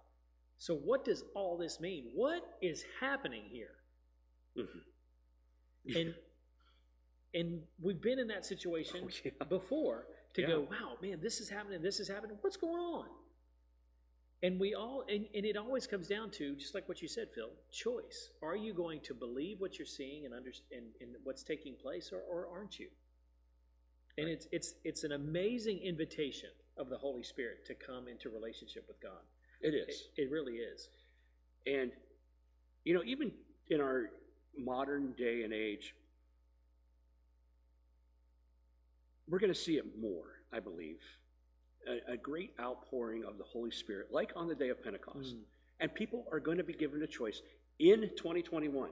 So, 0.58 0.74
what 0.74 1.04
does 1.04 1.22
all 1.34 1.56
this 1.56 1.80
mean? 1.80 2.10
What 2.14 2.42
is 2.60 2.84
happening 3.00 3.44
here? 3.50 3.76
Mhm. 4.56 4.82
And 5.94 6.14
and 7.36 7.62
we've 7.80 8.00
been 8.00 8.18
in 8.18 8.26
that 8.28 8.44
situation 8.46 9.02
Oh, 9.04 9.10
yeah. 9.24 9.30
before 9.48 10.06
to 10.34 10.40
Yeah. 10.42 10.48
go, 10.48 10.60
wow, 10.70 10.96
man, 11.02 11.20
this 11.20 11.40
is 11.40 11.48
happening, 11.48 11.82
this 11.82 12.00
is 12.00 12.08
happening. 12.08 12.36
What's 12.40 12.56
going 12.56 12.80
on? 12.80 13.06
And 14.42 14.60
we 14.60 14.74
all, 14.74 15.04
and, 15.08 15.26
and 15.34 15.46
it 15.46 15.56
always 15.56 15.86
comes 15.86 16.08
down 16.08 16.30
to 16.32 16.54
just 16.56 16.74
like 16.74 16.88
what 16.88 17.00
you 17.02 17.08
said, 17.08 17.28
Phil, 17.34 17.50
choice. 17.72 18.30
Are 18.42 18.56
you 18.56 18.74
going 18.74 19.00
to 19.02 19.14
believe 19.14 19.60
what 19.60 19.78
you're 19.78 19.86
seeing 19.86 20.24
and 20.26 20.34
understand 20.34 20.82
and, 21.00 21.08
and 21.14 21.16
what's 21.24 21.42
taking 21.42 21.74
place, 21.74 22.12
or, 22.12 22.20
or 22.20 22.48
aren't 22.54 22.78
you? 22.78 22.88
And 24.18 24.26
Right. 24.26 24.34
it's 24.34 24.46
it's 24.52 24.74
it's 24.84 25.04
an 25.04 25.12
amazing 25.12 25.78
invitation 25.80 26.50
of 26.78 26.88
the 26.90 26.98
Holy 26.98 27.22
Spirit 27.22 27.64
to 27.66 27.74
come 27.74 28.08
into 28.08 28.30
relationship 28.30 28.84
with 28.88 29.00
God. 29.00 29.22
It 29.62 29.74
It, 29.74 29.88
is. 29.88 30.08
it 30.16 30.30
really 30.30 30.54
is. 30.56 30.88
And, 31.66 31.90
you 32.84 32.94
know, 32.94 33.02
even 33.04 33.32
in 33.68 33.80
our 33.80 34.10
modern 34.56 35.12
day 35.18 35.42
and 35.44 35.52
age, 35.52 35.94
we're 39.28 39.38
going 39.38 39.52
to 39.52 39.58
see 39.58 39.76
it 39.76 39.98
more, 40.00 40.24
I 40.52 40.60
believe. 40.60 41.00
A, 41.88 42.12
a 42.12 42.16
great 42.16 42.52
outpouring 42.60 43.24
of 43.24 43.38
the 43.38 43.44
Holy 43.44 43.70
Spirit, 43.70 44.08
like 44.10 44.32
on 44.34 44.48
the 44.48 44.54
day 44.54 44.70
of 44.70 44.82
Pentecost. 44.82 45.36
Mm. 45.36 45.40
And 45.80 45.94
people 45.94 46.24
are 46.32 46.40
going 46.40 46.58
to 46.58 46.64
be 46.64 46.72
given 46.72 47.02
a 47.02 47.06
choice 47.06 47.42
in 47.78 48.10
2021. 48.16 48.90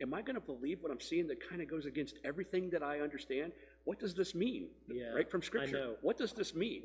Am 0.00 0.14
I 0.14 0.22
going 0.22 0.34
to 0.34 0.40
believe 0.40 0.82
what 0.82 0.90
I'm 0.90 1.00
seeing 1.00 1.28
that 1.28 1.48
kind 1.48 1.62
of 1.62 1.70
goes 1.70 1.86
against 1.86 2.16
everything 2.24 2.70
that 2.70 2.82
I 2.82 3.00
understand? 3.00 3.52
What 3.84 4.00
does 4.00 4.14
this 4.14 4.34
mean? 4.34 4.68
Yeah, 4.88 5.12
right 5.14 5.30
from 5.30 5.42
Scripture. 5.42 5.94
What 6.00 6.18
does 6.18 6.32
this 6.32 6.54
mean? 6.54 6.84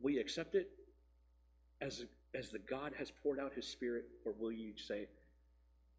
Will 0.00 0.12
you 0.12 0.20
accept 0.20 0.54
it 0.54 0.70
as 1.80 2.04
as 2.34 2.50
the 2.50 2.60
God 2.60 2.92
has 2.96 3.10
poured 3.22 3.40
out 3.40 3.52
His 3.54 3.66
Spirit, 3.66 4.04
or 4.24 4.32
will 4.38 4.52
you 4.52 4.72
say 4.76 5.08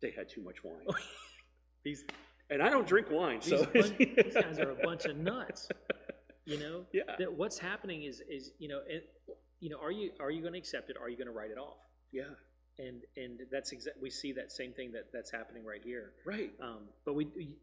they 0.02 0.12
had 0.12 0.30
too 0.30 0.42
much 0.42 0.64
wine? 0.64 0.86
These 1.84 2.06
and 2.52 2.62
I 2.62 2.70
don't 2.70 2.86
drink 2.88 3.08
wine, 3.10 3.40
these, 3.40 3.50
so 3.50 3.66
bun- 3.66 3.96
these 3.98 4.34
guys 4.34 4.60
are 4.60 4.72
a 4.72 4.76
bunch 4.84 5.06
of 5.06 5.18
nuts. 5.18 5.68
You 6.46 6.60
know, 6.60 6.86
Yeah. 6.94 7.04
that 7.18 7.32
what's 7.34 7.58
happening 7.58 8.04
is 8.04 8.22
is 8.30 8.52
you 8.60 8.68
know, 8.68 8.82
it, 8.88 9.10
you 9.60 9.70
know, 9.70 9.78
are 9.82 9.92
you 9.92 10.12
are 10.20 10.30
you 10.32 10.42
going 10.42 10.54
to 10.54 10.60
accept 10.60 10.90
it? 10.90 10.98
Are 11.02 11.10
you 11.10 11.18
going 11.18 11.28
to 11.28 11.34
write 11.34 11.52
it 11.52 11.58
off? 11.58 11.78
yeah, 12.12 12.24
And 12.78 13.02
and 13.16 13.40
that's 13.52 13.72
exact. 13.72 13.98
We 14.02 14.10
see 14.10 14.34
that 14.34 14.52
same 14.52 14.74
thing 14.74 14.92
that 14.92 15.06
that's 15.14 15.32
happening 15.32 15.64
right 15.66 15.82
here. 15.84 16.14
right, 16.26 16.52
Um, 16.62 16.90
but 17.06 17.14
we, 17.16 17.26
we, 17.36 17.56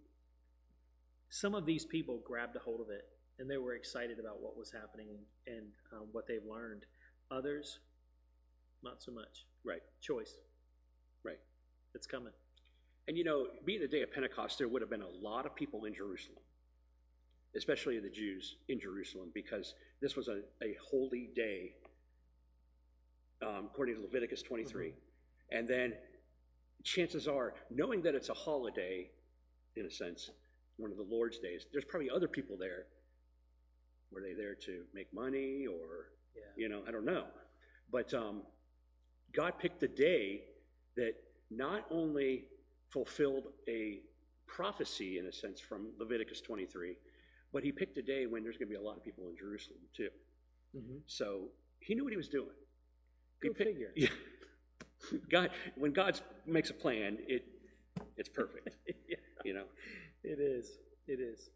some 1.30 1.55
of 1.55 1.66
these 1.66 1.84
people 1.84 2.20
grabbed 2.24 2.57
a 2.57 2.61
hold 2.61 2.80
of 2.80 2.89
it 2.91 3.03
and 3.39 3.51
they 3.51 3.59
were 3.59 3.74
excited 3.74 4.18
about 4.18 4.41
what 4.41 4.57
was 4.57 4.70
happening 4.72 5.09
and 5.47 5.66
um, 5.93 6.07
what 6.12 6.26
they've 6.26 6.45
learned. 6.49 6.84
Others, 7.30 7.80
not 8.82 9.03
so 9.03 9.12
much. 9.12 9.45
right, 9.64 9.82
Choice. 10.01 10.34
right. 11.24 11.39
It's 11.95 12.07
coming. 12.07 12.32
And 13.09 13.17
you 13.17 13.25
know, 13.25 13.47
being 13.65 13.81
the 13.81 13.89
day 13.89 14.03
of 14.03 14.13
Pentecost, 14.13 14.59
there 14.59 14.69
would 14.69 14.83
have 14.83 14.91
been 14.91 15.01
a 15.03 15.09
lot 15.09 15.47
of 15.47 15.57
people 15.57 15.87
in 15.87 15.95
Jerusalem, 15.95 16.37
especially 17.57 17.99
the 18.01 18.11
Jews 18.11 18.57
in 18.69 18.79
Jerusalem, 18.79 19.31
because 19.33 19.75
this 20.03 20.15
was 20.15 20.29
a, 20.29 20.43
a 20.63 20.77
holy 20.91 21.31
day, 21.35 21.73
um, 23.43 23.71
according 23.73 23.95
to 23.97 24.03
Leviticus 24.03 24.43
23. 24.43 24.93
And 25.51 25.67
then 25.67 25.95
chances 26.85 27.27
are, 27.27 27.55
knowing 27.71 28.03
that 28.03 28.15
it's 28.15 28.29
a 28.29 28.35
holiday, 28.35 29.09
in 29.77 29.87
a 29.87 29.91
sense, 29.91 30.31
one 30.77 30.91
of 30.91 30.99
the 30.99 31.07
Lord's 31.09 31.39
days, 31.39 31.65
there's 31.73 31.87
probably 31.87 32.11
other 32.11 32.29
people 32.29 32.59
there. 32.59 32.85
Were 34.13 34.21
they 34.21 34.35
there 34.35 34.55
to 34.67 34.83
make 34.93 35.13
money 35.15 35.67
or, 35.67 36.11
Yeah. 36.37 36.43
you 36.59 36.69
know, 36.69 36.83
I 36.87 36.91
don't 36.91 37.07
know. 37.07 37.25
But 37.91 38.13
um, 38.13 38.43
God 39.35 39.55
picked 39.59 39.83
a 39.83 39.89
day 39.89 40.43
that 40.97 41.15
not 41.51 41.87
only 41.91 42.45
fulfilled 42.91 43.49
a 43.68 44.01
prophecy, 44.47 45.18
in 45.18 45.26
a 45.26 45.32
sense, 45.32 45.61
from 45.61 45.89
Leviticus 45.99 46.41
23, 46.41 46.97
but 47.53 47.62
he 47.62 47.72
picked 47.72 47.97
a 47.99 48.03
day 48.03 48.26
when 48.26 48.43
there's 48.43 48.57
going 48.57 48.68
to 48.68 48.70
be 48.74 48.80
a 48.82 48.86
lot 48.86 48.97
of 48.97 49.05
people 49.05 49.28
in 49.28 49.36
Jerusalem, 49.36 49.80
too. 49.95 50.09
Mhm. 50.76 51.03
So 51.07 51.51
he 51.80 51.95
knew 51.95 52.05
what 52.05 52.12
he 52.12 52.16
was 52.16 52.28
doing. 52.28 52.55
He 53.43 53.49
Go 53.49 53.55
picked- 53.55 53.70
figure. 53.70 53.93
Yeah. 53.97 54.09
God, 55.30 55.51
when 55.76 55.93
God 55.93 56.20
makes 56.47 56.70
a 56.70 56.74
plan, 56.74 57.18
it 57.28 57.45
it's 58.16 58.28
perfect. 58.28 58.68
Yeah. 59.09 59.16
You 59.45 59.55
know. 59.55 59.64
It 60.24 60.41
is. 60.41 60.78
It 61.07 61.20
is. 61.20 61.51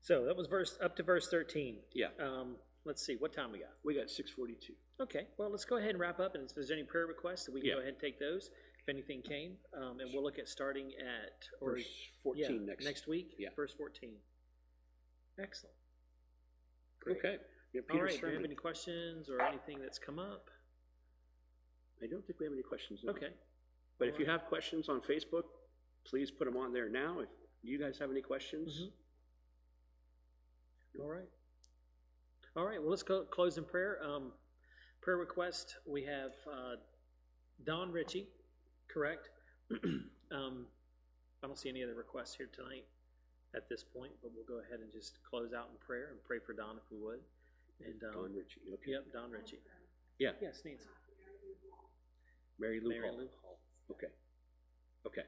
So 0.00 0.24
that 0.24 0.36
was 0.36 0.46
verse 0.46 0.76
up 0.82 0.96
to 0.96 1.02
verse 1.02 1.28
thirteen. 1.28 1.76
Yeah. 1.92 2.08
Um, 2.18 2.56
let's 2.84 3.04
see, 3.04 3.16
what 3.16 3.32
time 3.32 3.52
we 3.52 3.58
got? 3.60 3.70
We 3.84 3.94
got 3.94 4.10
642. 4.10 4.74
Okay, 5.00 5.26
well, 5.38 5.50
let's 5.50 5.64
go 5.64 5.76
ahead 5.76 5.90
and 5.90 6.00
wrap 6.00 6.18
up, 6.20 6.34
and 6.34 6.44
if 6.44 6.54
there's 6.54 6.70
any 6.70 6.82
prayer 6.84 7.06
requests, 7.06 7.48
we 7.48 7.60
can 7.60 7.68
Yeah. 7.68 7.74
go 7.74 7.80
ahead 7.80 7.92
and 7.94 8.00
take 8.00 8.18
those, 8.18 8.50
if 8.86 8.92
anything 8.94 9.22
came, 9.22 9.52
um, 9.76 9.98
and 10.00 10.10
we'll 10.12 10.22
look 10.22 10.38
at 10.38 10.48
starting 10.48 10.92
at, 11.00 11.48
or, 11.60 11.72
Verse 11.72 11.84
14 12.22 12.42
yeah, 12.42 12.66
next. 12.66 12.84
next 12.84 13.08
week? 13.08 13.34
Yeah. 13.38 13.48
Verse 13.56 13.72
fourteen. 13.72 14.14
Excellent. 15.38 15.74
Great. 17.00 17.16
Okay. 17.18 17.36
We 17.72 17.78
have 17.78 17.84
All 17.90 17.96
Peter's 17.96 18.12
right, 18.12 18.20
do 18.20 18.26
you 18.26 18.28
have 18.32 18.34
sermon. 18.34 18.44
any 18.44 18.54
questions 18.54 19.30
or 19.30 19.40
anything 19.42 19.78
that's 19.80 19.98
come 19.98 20.18
up? 20.18 20.48
I 22.02 22.06
don't 22.06 22.24
think 22.26 22.38
we 22.38 22.46
have 22.46 22.52
any 22.52 22.62
questions. 22.62 23.00
now. 23.02 23.12
Okay, 23.12 23.30
But 23.98 24.08
if 24.08 24.18
you 24.18 24.26
have 24.26 24.44
questions 24.44 24.88
on 24.88 25.00
Facebook, 25.00 25.44
please 26.04 26.30
put 26.30 26.44
them 26.44 26.56
on 26.56 26.72
there 26.72 26.88
now. 26.88 27.20
If 27.20 27.28
you 27.62 27.78
guys 27.78 27.98
have 27.98 28.10
any 28.10 28.20
questions, 28.20 28.82
Mhm. 28.82 28.92
all 31.00 31.08
right. 31.10 31.28
All 32.56 32.64
right, 32.66 32.80
well, 32.80 32.90
let's 32.90 33.02
go, 33.02 33.24
close 33.24 33.58
in 33.58 33.64
prayer. 33.64 34.02
Um, 34.04 34.32
prayer 35.00 35.16
request, 35.16 35.76
we 35.86 36.04
have, 36.04 36.34
uh, 36.46 36.76
Don 37.64 37.90
Ritchie, 37.90 38.28
correct? 38.94 39.30
Um, 40.32 40.66
I 41.44 41.46
don't 41.46 41.58
see 41.58 41.68
any 41.68 41.84
other 41.84 41.94
requests 41.94 42.34
here 42.34 42.48
tonight 42.50 42.86
at 43.54 43.68
this 43.68 43.84
point, 43.84 44.10
but 44.20 44.32
we'll 44.34 44.48
go 44.48 44.64
ahead 44.66 44.80
and 44.80 44.90
just 44.90 45.18
close 45.22 45.52
out 45.52 45.68
in 45.70 45.76
prayer 45.78 46.08
and 46.10 46.18
pray 46.26 46.38
for 46.44 46.54
Don 46.54 46.76
if 46.76 46.82
we 46.90 46.98
would. 46.98 47.20
And, 47.84 48.00
Don 48.00 48.16
um, 48.16 48.34
Ritchie. 48.34 48.64
Okay. 48.72 48.92
yep, 48.92 49.04
Don 49.12 49.30
Ritchie. 49.30 49.60
Yeah. 50.18 50.30
Yes, 50.40 50.62
Nancy. 50.64 50.86
Mary 52.58 52.80
Lou 52.82 52.88
Mary 52.88 53.06
Hall. 53.06 53.18
Lou 53.18 53.28
Hall. 53.42 53.58
Okay. 53.92 54.10
Okay. 55.06 55.22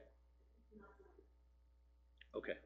Okay. 2.35 2.57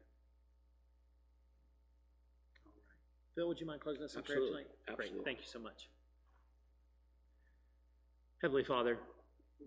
Phil, 3.36 3.46
would 3.46 3.60
you 3.60 3.66
mind 3.66 3.82
closing 3.82 4.02
us 4.02 4.16
in 4.16 4.22
prayer 4.22 4.38
Absolutely, 4.38 4.64
tonight? 4.64 4.96
Great, 4.96 4.98
absolutely. 4.98 5.24
thank 5.24 5.38
you 5.38 5.46
so 5.46 5.58
much. 5.60 5.88
Heavenly 8.40 8.64
Father, 8.64 8.98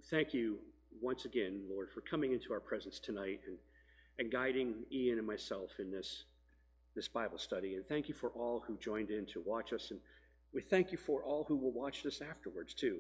thank 0.10 0.34
you 0.34 0.60
once 1.02 1.26
again, 1.26 1.62
Lord, 1.70 1.90
for 1.94 2.02
coming 2.02 2.34
into 2.34 2.54
our 2.54 2.60
presence 2.60 3.00
tonight 3.00 3.42
and, 3.48 3.58
and 4.20 4.32
guiding 4.32 4.76
Ian 4.92 5.18
and 5.18 5.28
myself 5.28 5.72
in 5.80 5.92
this, 5.92 6.26
this 6.96 7.08
Bible 7.08 7.38
study. 7.38 7.76
And 7.76 7.86
thank 7.88 8.08
you 8.08 8.16
for 8.16 8.30
all 8.30 8.64
who 8.66 8.78
joined 8.78 9.10
in 9.10 9.26
to 9.28 9.42
watch 9.46 9.74
us. 9.74 9.92
And 9.92 10.00
we 10.54 10.62
thank 10.62 10.92
you 10.92 10.98
for 10.98 11.24
all 11.24 11.44
who 11.44 11.56
will 11.56 11.72
watch 11.72 12.04
this 12.04 12.22
afterwards, 12.22 12.74
too. 12.74 13.00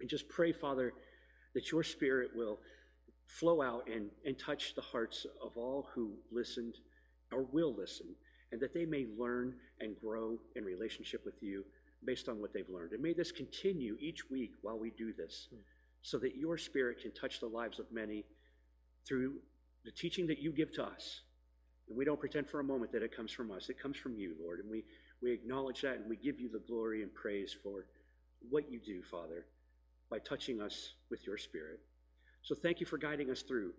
And 0.00 0.08
just 0.08 0.28
pray, 0.28 0.52
Father, 0.52 0.92
that 1.54 1.70
your 1.70 1.82
Spirit 1.82 2.30
will 2.34 2.58
flow 3.26 3.62
out 3.62 3.88
and, 3.88 4.10
and 4.24 4.38
touch 4.38 4.74
the 4.74 4.82
hearts 4.82 5.26
of 5.42 5.56
all 5.56 5.88
who 5.94 6.12
listened 6.30 6.74
or 7.32 7.42
will 7.42 7.74
listen, 7.74 8.06
and 8.52 8.60
that 8.60 8.74
they 8.74 8.84
may 8.84 9.06
learn 9.18 9.54
and 9.80 9.98
grow 10.00 10.38
in 10.54 10.64
relationship 10.64 11.24
with 11.24 11.42
you 11.42 11.64
based 12.04 12.28
on 12.28 12.40
what 12.40 12.52
they've 12.52 12.68
learned. 12.68 12.92
And 12.92 13.02
may 13.02 13.12
this 13.12 13.32
continue 13.32 13.96
each 13.98 14.30
week 14.30 14.52
while 14.62 14.78
we 14.78 14.90
do 14.90 15.12
this, 15.12 15.48
hmm. 15.50 15.60
So 16.04 16.18
that 16.18 16.36
your 16.36 16.58
Spirit 16.58 17.00
can 17.00 17.10
touch 17.12 17.40
the 17.40 17.46
lives 17.46 17.78
of 17.78 17.90
many 17.90 18.26
through 19.08 19.36
the 19.86 19.90
teaching 19.90 20.26
that 20.26 20.38
you 20.38 20.52
give 20.52 20.70
to 20.74 20.84
us. 20.84 21.22
And 21.88 21.96
we 21.96 22.04
don't 22.04 22.20
pretend 22.20 22.46
for 22.46 22.60
a 22.60 22.64
moment 22.64 22.92
that 22.92 23.02
it 23.02 23.16
comes 23.16 23.32
from 23.32 23.50
us, 23.50 23.70
it 23.70 23.80
comes 23.80 23.96
from 23.96 24.14
you, 24.14 24.34
Lord. 24.40 24.60
And 24.60 24.70
we, 24.70 24.84
we 25.22 25.32
acknowledge 25.32 25.80
that 25.80 25.96
and 25.96 26.08
we 26.08 26.16
give 26.16 26.38
you 26.38 26.50
the 26.50 26.58
glory 26.58 27.02
and 27.02 27.12
praise 27.14 27.56
for 27.62 27.86
what 28.50 28.70
you 28.70 28.80
do, 28.80 29.02
Father, 29.02 29.46
by 30.10 30.18
touching 30.18 30.60
us 30.60 30.92
with 31.10 31.26
your 31.26 31.38
Spirit. 31.38 31.80
So 32.42 32.54
thank 32.54 32.80
you 32.80 32.86
for 32.86 32.98
guiding 32.98 33.30
us 33.30 33.40
through 33.40 33.72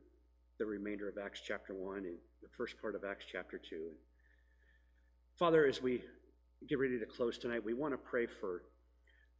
the 0.58 0.66
remainder 0.66 1.08
of 1.08 1.20
Acts 1.24 1.42
chapter 1.46 1.76
1 1.76 1.98
and 1.98 2.18
the 2.42 2.50
first 2.58 2.82
part 2.82 2.96
of 2.96 3.04
Acts 3.04 3.26
chapter 3.32 3.60
2. 3.60 3.76
And 3.76 3.98
Father, 5.38 5.68
as 5.68 5.80
we 5.80 6.02
get 6.68 6.80
ready 6.80 6.98
to 6.98 7.06
close 7.06 7.38
tonight, 7.38 7.64
we 7.64 7.76
want 7.76 7.94
to 7.94 8.00
pray 8.00 8.26
for, 8.26 8.64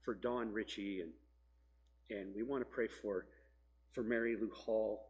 for 0.04 0.14
Don 0.14 0.54
Ritchie 0.54 1.02
and, 1.02 1.10
and 2.10 2.34
we 2.36 2.44
want 2.44 2.62
to 2.62 2.66
pray 2.66 2.88
for, 2.88 3.26
for 3.92 4.04
Mary 4.04 4.36
Lou 4.36 4.50
Hall 4.54 5.08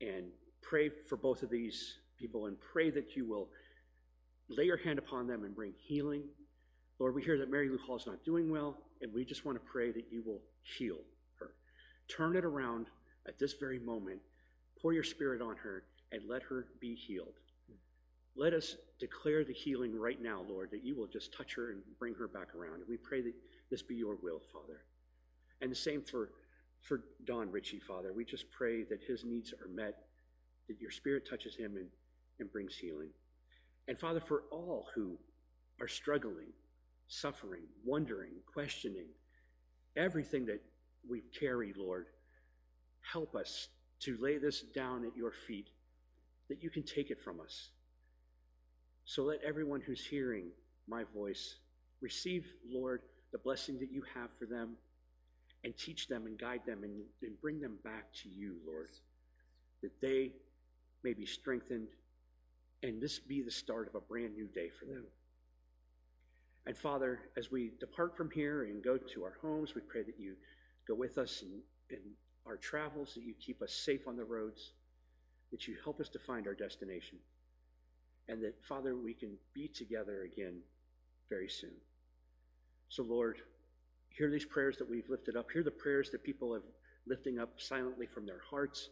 and 0.00 0.26
pray 0.62 0.88
for 0.88 1.16
both 1.16 1.42
of 1.42 1.50
these 1.50 1.98
people 2.18 2.46
and 2.46 2.56
pray 2.60 2.90
that 2.90 3.16
you 3.16 3.26
will 3.26 3.48
lay 4.48 4.64
your 4.64 4.76
hand 4.76 4.98
upon 4.98 5.26
them 5.26 5.44
and 5.44 5.54
bring 5.54 5.72
healing. 5.76 6.22
Lord, 6.98 7.14
we 7.14 7.22
hear 7.22 7.38
that 7.38 7.50
Mary 7.50 7.68
Lou 7.68 7.78
Hall 7.78 7.96
is 7.96 8.06
not 8.06 8.24
doing 8.24 8.50
well, 8.50 8.76
and 9.02 9.12
we 9.12 9.24
just 9.24 9.44
want 9.44 9.56
to 9.58 9.70
pray 9.70 9.92
that 9.92 10.06
you 10.10 10.22
will 10.24 10.40
heal 10.62 10.98
her. 11.38 11.50
Turn 12.08 12.36
it 12.36 12.44
around 12.44 12.86
at 13.28 13.38
this 13.38 13.54
very 13.54 13.78
moment. 13.78 14.20
Pour 14.80 14.92
your 14.92 15.04
spirit 15.04 15.42
on 15.42 15.56
her 15.56 15.84
and 16.12 16.22
let 16.28 16.42
her 16.42 16.66
be 16.80 16.94
healed. 16.94 17.34
Let 18.36 18.52
us 18.52 18.76
declare 18.98 19.44
the 19.44 19.52
healing 19.52 19.98
right 19.98 20.20
now, 20.20 20.42
Lord, 20.46 20.70
that 20.70 20.84
you 20.84 20.94
will 20.94 21.06
just 21.06 21.32
touch 21.32 21.54
her 21.54 21.70
and 21.70 21.80
bring 21.98 22.14
her 22.14 22.28
back 22.28 22.54
around. 22.54 22.80
And 22.80 22.88
we 22.88 22.96
pray 22.96 23.22
that 23.22 23.32
this 23.70 23.82
be 23.82 23.94
your 23.94 24.16
will, 24.22 24.40
Father. 24.52 24.82
And 25.60 25.70
the 25.70 25.76
same 25.76 26.02
for, 26.02 26.30
for 26.82 27.02
Don 27.24 27.50
Ritchie, 27.50 27.80
Father. 27.80 28.12
We 28.12 28.24
just 28.24 28.50
pray 28.50 28.84
that 28.84 29.00
his 29.06 29.24
needs 29.24 29.52
are 29.52 29.68
met, 29.68 29.94
that 30.68 30.80
your 30.80 30.90
spirit 30.90 31.28
touches 31.28 31.54
him 31.54 31.76
and, 31.76 31.88
and 32.38 32.50
brings 32.52 32.76
healing. 32.76 33.10
And 33.88 33.98
Father, 33.98 34.20
for 34.20 34.44
all 34.50 34.86
who 34.94 35.16
are 35.80 35.88
struggling, 35.88 36.52
suffering, 37.08 37.62
wondering, 37.84 38.32
questioning, 38.52 39.08
everything 39.96 40.44
that 40.46 40.60
we 41.08 41.22
carry, 41.38 41.72
Lord, 41.76 42.06
help 43.00 43.34
us 43.34 43.68
to 44.00 44.16
lay 44.20 44.38
this 44.38 44.62
down 44.74 45.04
at 45.06 45.16
your 45.16 45.32
feet, 45.46 45.68
that 46.48 46.62
you 46.62 46.70
can 46.70 46.82
take 46.82 47.10
it 47.10 47.22
from 47.22 47.40
us. 47.40 47.70
So 49.04 49.22
let 49.22 49.42
everyone 49.46 49.80
who's 49.80 50.04
hearing 50.04 50.48
my 50.88 51.04
voice 51.14 51.56
receive, 52.00 52.44
Lord, 52.68 53.02
the 53.32 53.38
blessing 53.38 53.78
that 53.78 53.90
you 53.90 54.02
have 54.14 54.30
for 54.38 54.46
them 54.46 54.76
and 55.66 55.76
teach 55.76 56.06
them 56.06 56.26
and 56.26 56.38
guide 56.38 56.60
them 56.64 56.84
and, 56.84 57.02
and 57.22 57.40
bring 57.40 57.58
them 57.60 57.76
back 57.82 58.04
to 58.22 58.28
you, 58.28 58.54
Lord, 58.64 58.88
that 59.82 60.00
they 60.00 60.30
may 61.02 61.12
be 61.12 61.26
strengthened 61.26 61.88
and 62.84 63.02
this 63.02 63.18
be 63.18 63.42
the 63.42 63.50
start 63.50 63.88
of 63.88 63.96
a 63.96 64.00
brand 64.00 64.36
new 64.36 64.46
day 64.46 64.70
for 64.78 64.84
them. 64.84 65.02
And 66.66 66.78
Father, 66.78 67.18
as 67.36 67.50
we 67.50 67.72
depart 67.80 68.16
from 68.16 68.30
here 68.30 68.62
and 68.66 68.80
go 68.80 68.96
to 68.96 69.24
our 69.24 69.38
homes, 69.42 69.74
we 69.74 69.80
pray 69.80 70.04
that 70.04 70.20
you 70.20 70.36
go 70.86 70.94
with 70.94 71.18
us 71.18 71.42
in, 71.42 71.58
in 71.90 72.02
our 72.46 72.56
travels, 72.56 73.14
that 73.14 73.24
you 73.24 73.34
keep 73.44 73.60
us 73.60 73.72
safe 73.72 74.06
on 74.06 74.16
the 74.16 74.24
roads, 74.24 74.70
that 75.50 75.66
you 75.66 75.74
help 75.82 76.00
us 76.00 76.08
to 76.10 76.20
find 76.20 76.46
our 76.46 76.54
destination, 76.54 77.18
and 78.28 78.40
that, 78.44 78.54
Father, 78.68 78.94
we 78.94 79.14
can 79.14 79.32
be 79.52 79.66
together 79.66 80.22
again 80.32 80.58
very 81.28 81.48
soon. 81.48 81.74
So, 82.88 83.02
Lord, 83.02 83.38
hear 84.16 84.30
these 84.30 84.44
prayers 84.44 84.76
that 84.78 84.88
we've 84.88 85.08
lifted 85.08 85.36
up. 85.36 85.50
Hear 85.50 85.62
the 85.62 85.70
prayers 85.70 86.10
that 86.10 86.24
people 86.24 86.54
have 86.54 86.62
lifting 87.06 87.38
up 87.38 87.60
silently 87.60 88.06
from 88.06 88.26
their 88.26 88.40
hearts. 88.50 88.90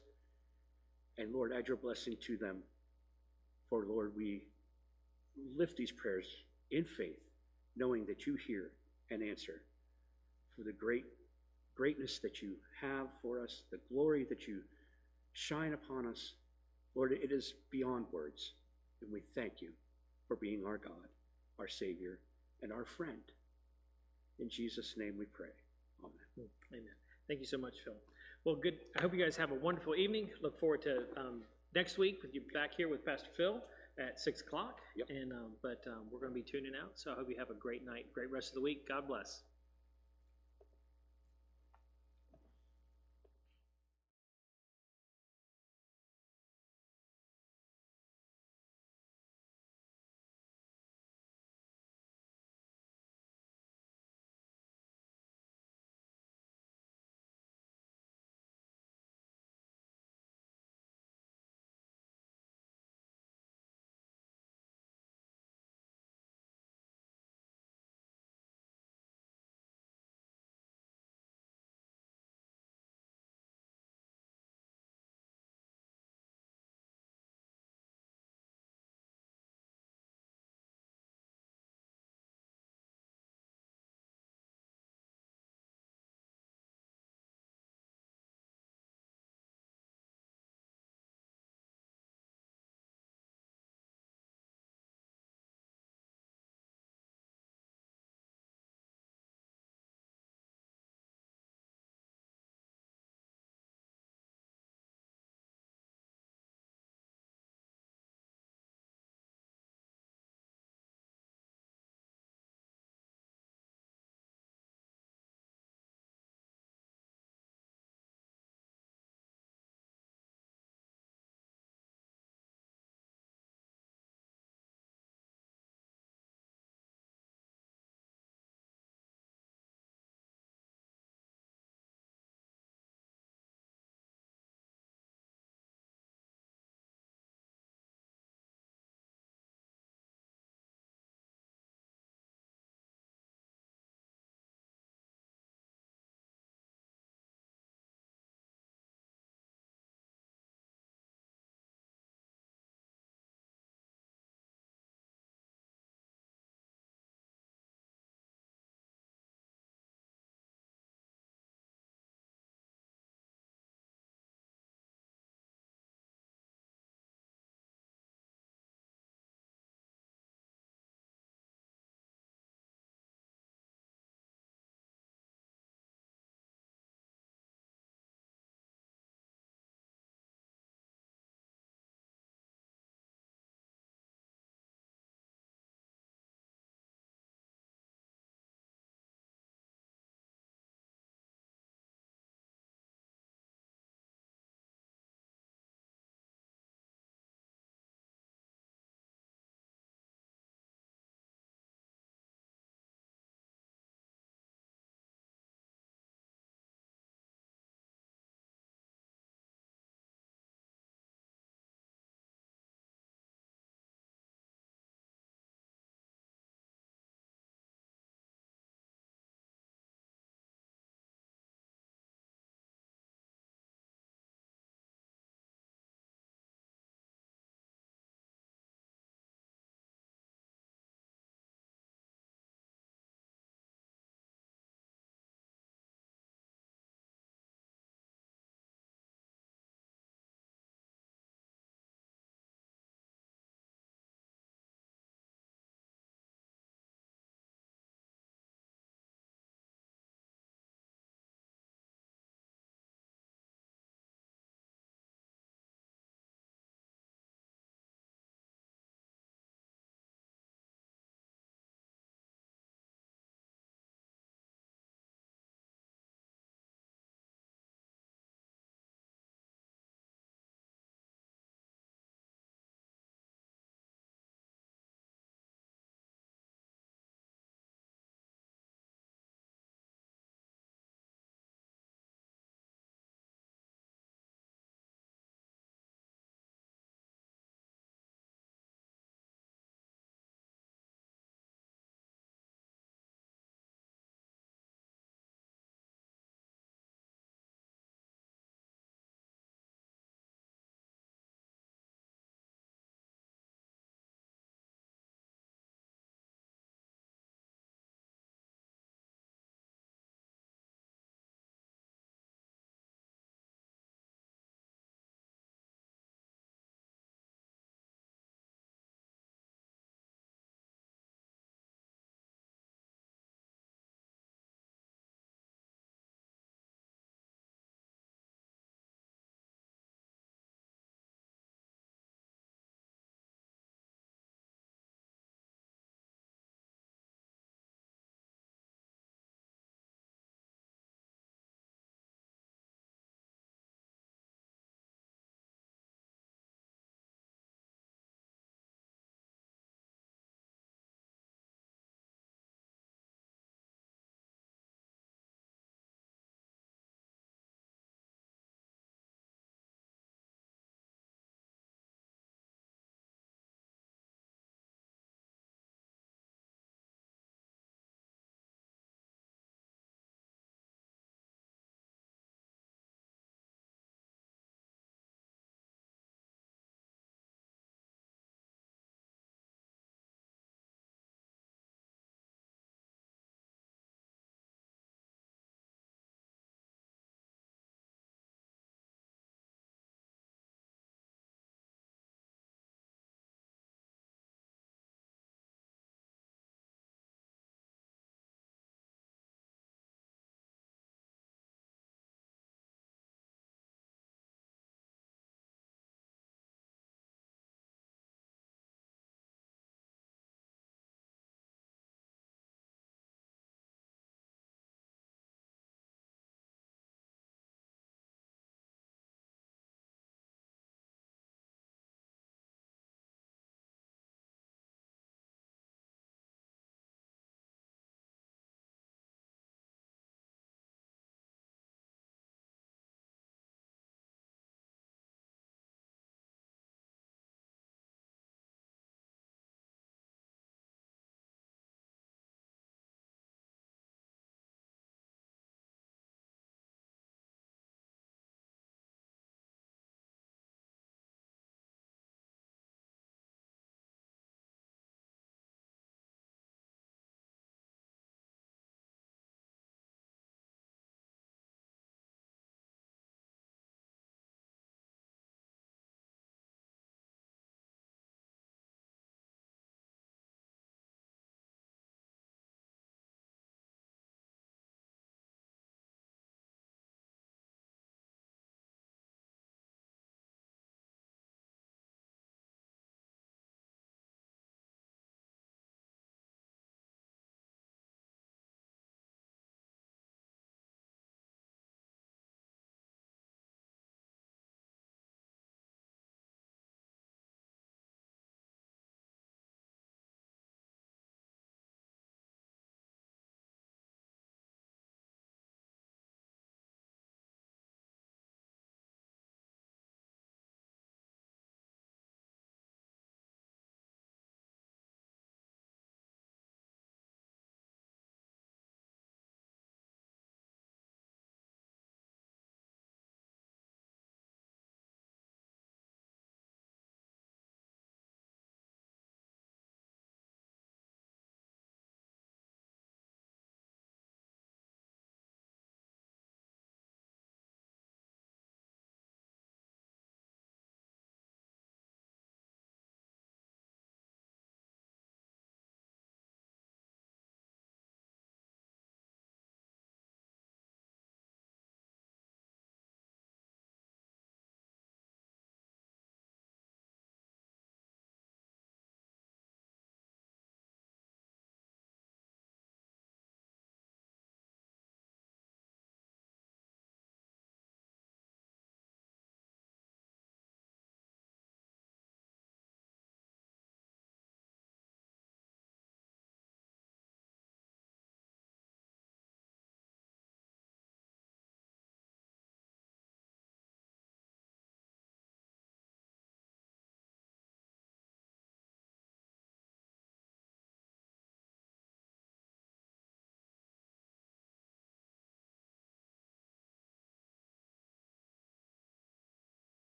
And 1.19 1.33
Lord, 1.33 1.53
add 1.57 1.67
your 1.67 1.77
blessing 1.77 2.17
to 2.27 2.37
them. 2.37 2.59
For, 3.71 3.87
Lord, 3.89 4.13
we 4.17 4.43
lift 5.57 5.77
these 5.77 5.93
prayers 5.93 6.27
in 6.71 6.85
faith, 6.85 7.21
knowing 7.77 8.05
that 8.07 8.27
you 8.27 8.37
hear 8.37 8.71
and 9.11 9.23
answer 9.23 9.63
for 10.57 10.63
the 10.63 10.73
great 10.73 11.05
greatness 11.75 12.21
that 12.21 12.41
you 12.41 12.55
have 12.81 13.09
for 13.21 13.43
us, 13.43 13.63
the 13.71 13.81
glory 13.93 14.25
that 14.29 14.47
you 14.47 14.61
shine 15.33 15.73
upon 15.73 16.07
us. 16.07 16.35
Lord, 16.95 17.13
it 17.13 17.33
is 17.33 17.55
beyond 17.71 18.07
words. 18.13 18.53
And 19.03 19.11
we 19.11 19.23
thank 19.35 19.61
you 19.61 19.71
for 20.29 20.37
being 20.37 20.65
our 20.65 20.79
God, 20.79 21.09
our 21.59 21.69
Savior, 21.69 22.21
and 22.63 22.73
our 22.73 22.85
friend. 22.85 23.21
In 24.39 24.49
Jesus' 24.49 24.95
name 24.97 25.15
we 25.19 25.27
pray. 25.27 25.53
Amen. 26.01 26.49
Amen. 26.73 26.95
Thank 27.29 27.41
you 27.41 27.47
so 27.47 27.59
much, 27.59 27.75
Phil. 27.85 27.95
Well, 28.45 28.57
good, 28.57 28.75
I 28.99 29.03
hope 29.03 29.15
you 29.15 29.23
guys 29.23 29.37
have 29.37 29.53
a 29.53 29.55
wonderful 29.55 29.95
evening. 29.95 30.29
Look 30.43 30.59
forward 30.59 30.83
to, 30.83 31.05
um, 31.17 31.43
next 31.75 31.97
week 31.99 32.23
with 32.23 32.35
you 32.35 32.43
back 32.53 32.75
here 32.77 32.89
with 32.89 33.05
Pastor 33.05 33.31
Phil 33.37 33.63
at 33.99 34.21
six 34.21 34.43
o'clock. 34.43 34.81
Yep. 34.97 35.09
And, 35.09 35.33
um, 35.33 35.53
but, 35.63 35.83
um, 35.87 36.11
we're 36.11 36.21
gonna 36.21 36.35
be 36.35 36.43
tuning 36.43 36.73
out, 36.81 36.99
so 36.99 37.13
I 37.13 37.15
hope 37.15 37.31
you 37.31 37.39
have 37.39 37.51
a 37.51 37.55
great 37.55 37.85
night, 37.85 38.13
great 38.13 38.31
rest 38.31 38.49
of 38.49 38.55
the 38.55 38.61
week. 38.61 38.87
God 38.89 39.07
bless. 39.07 39.43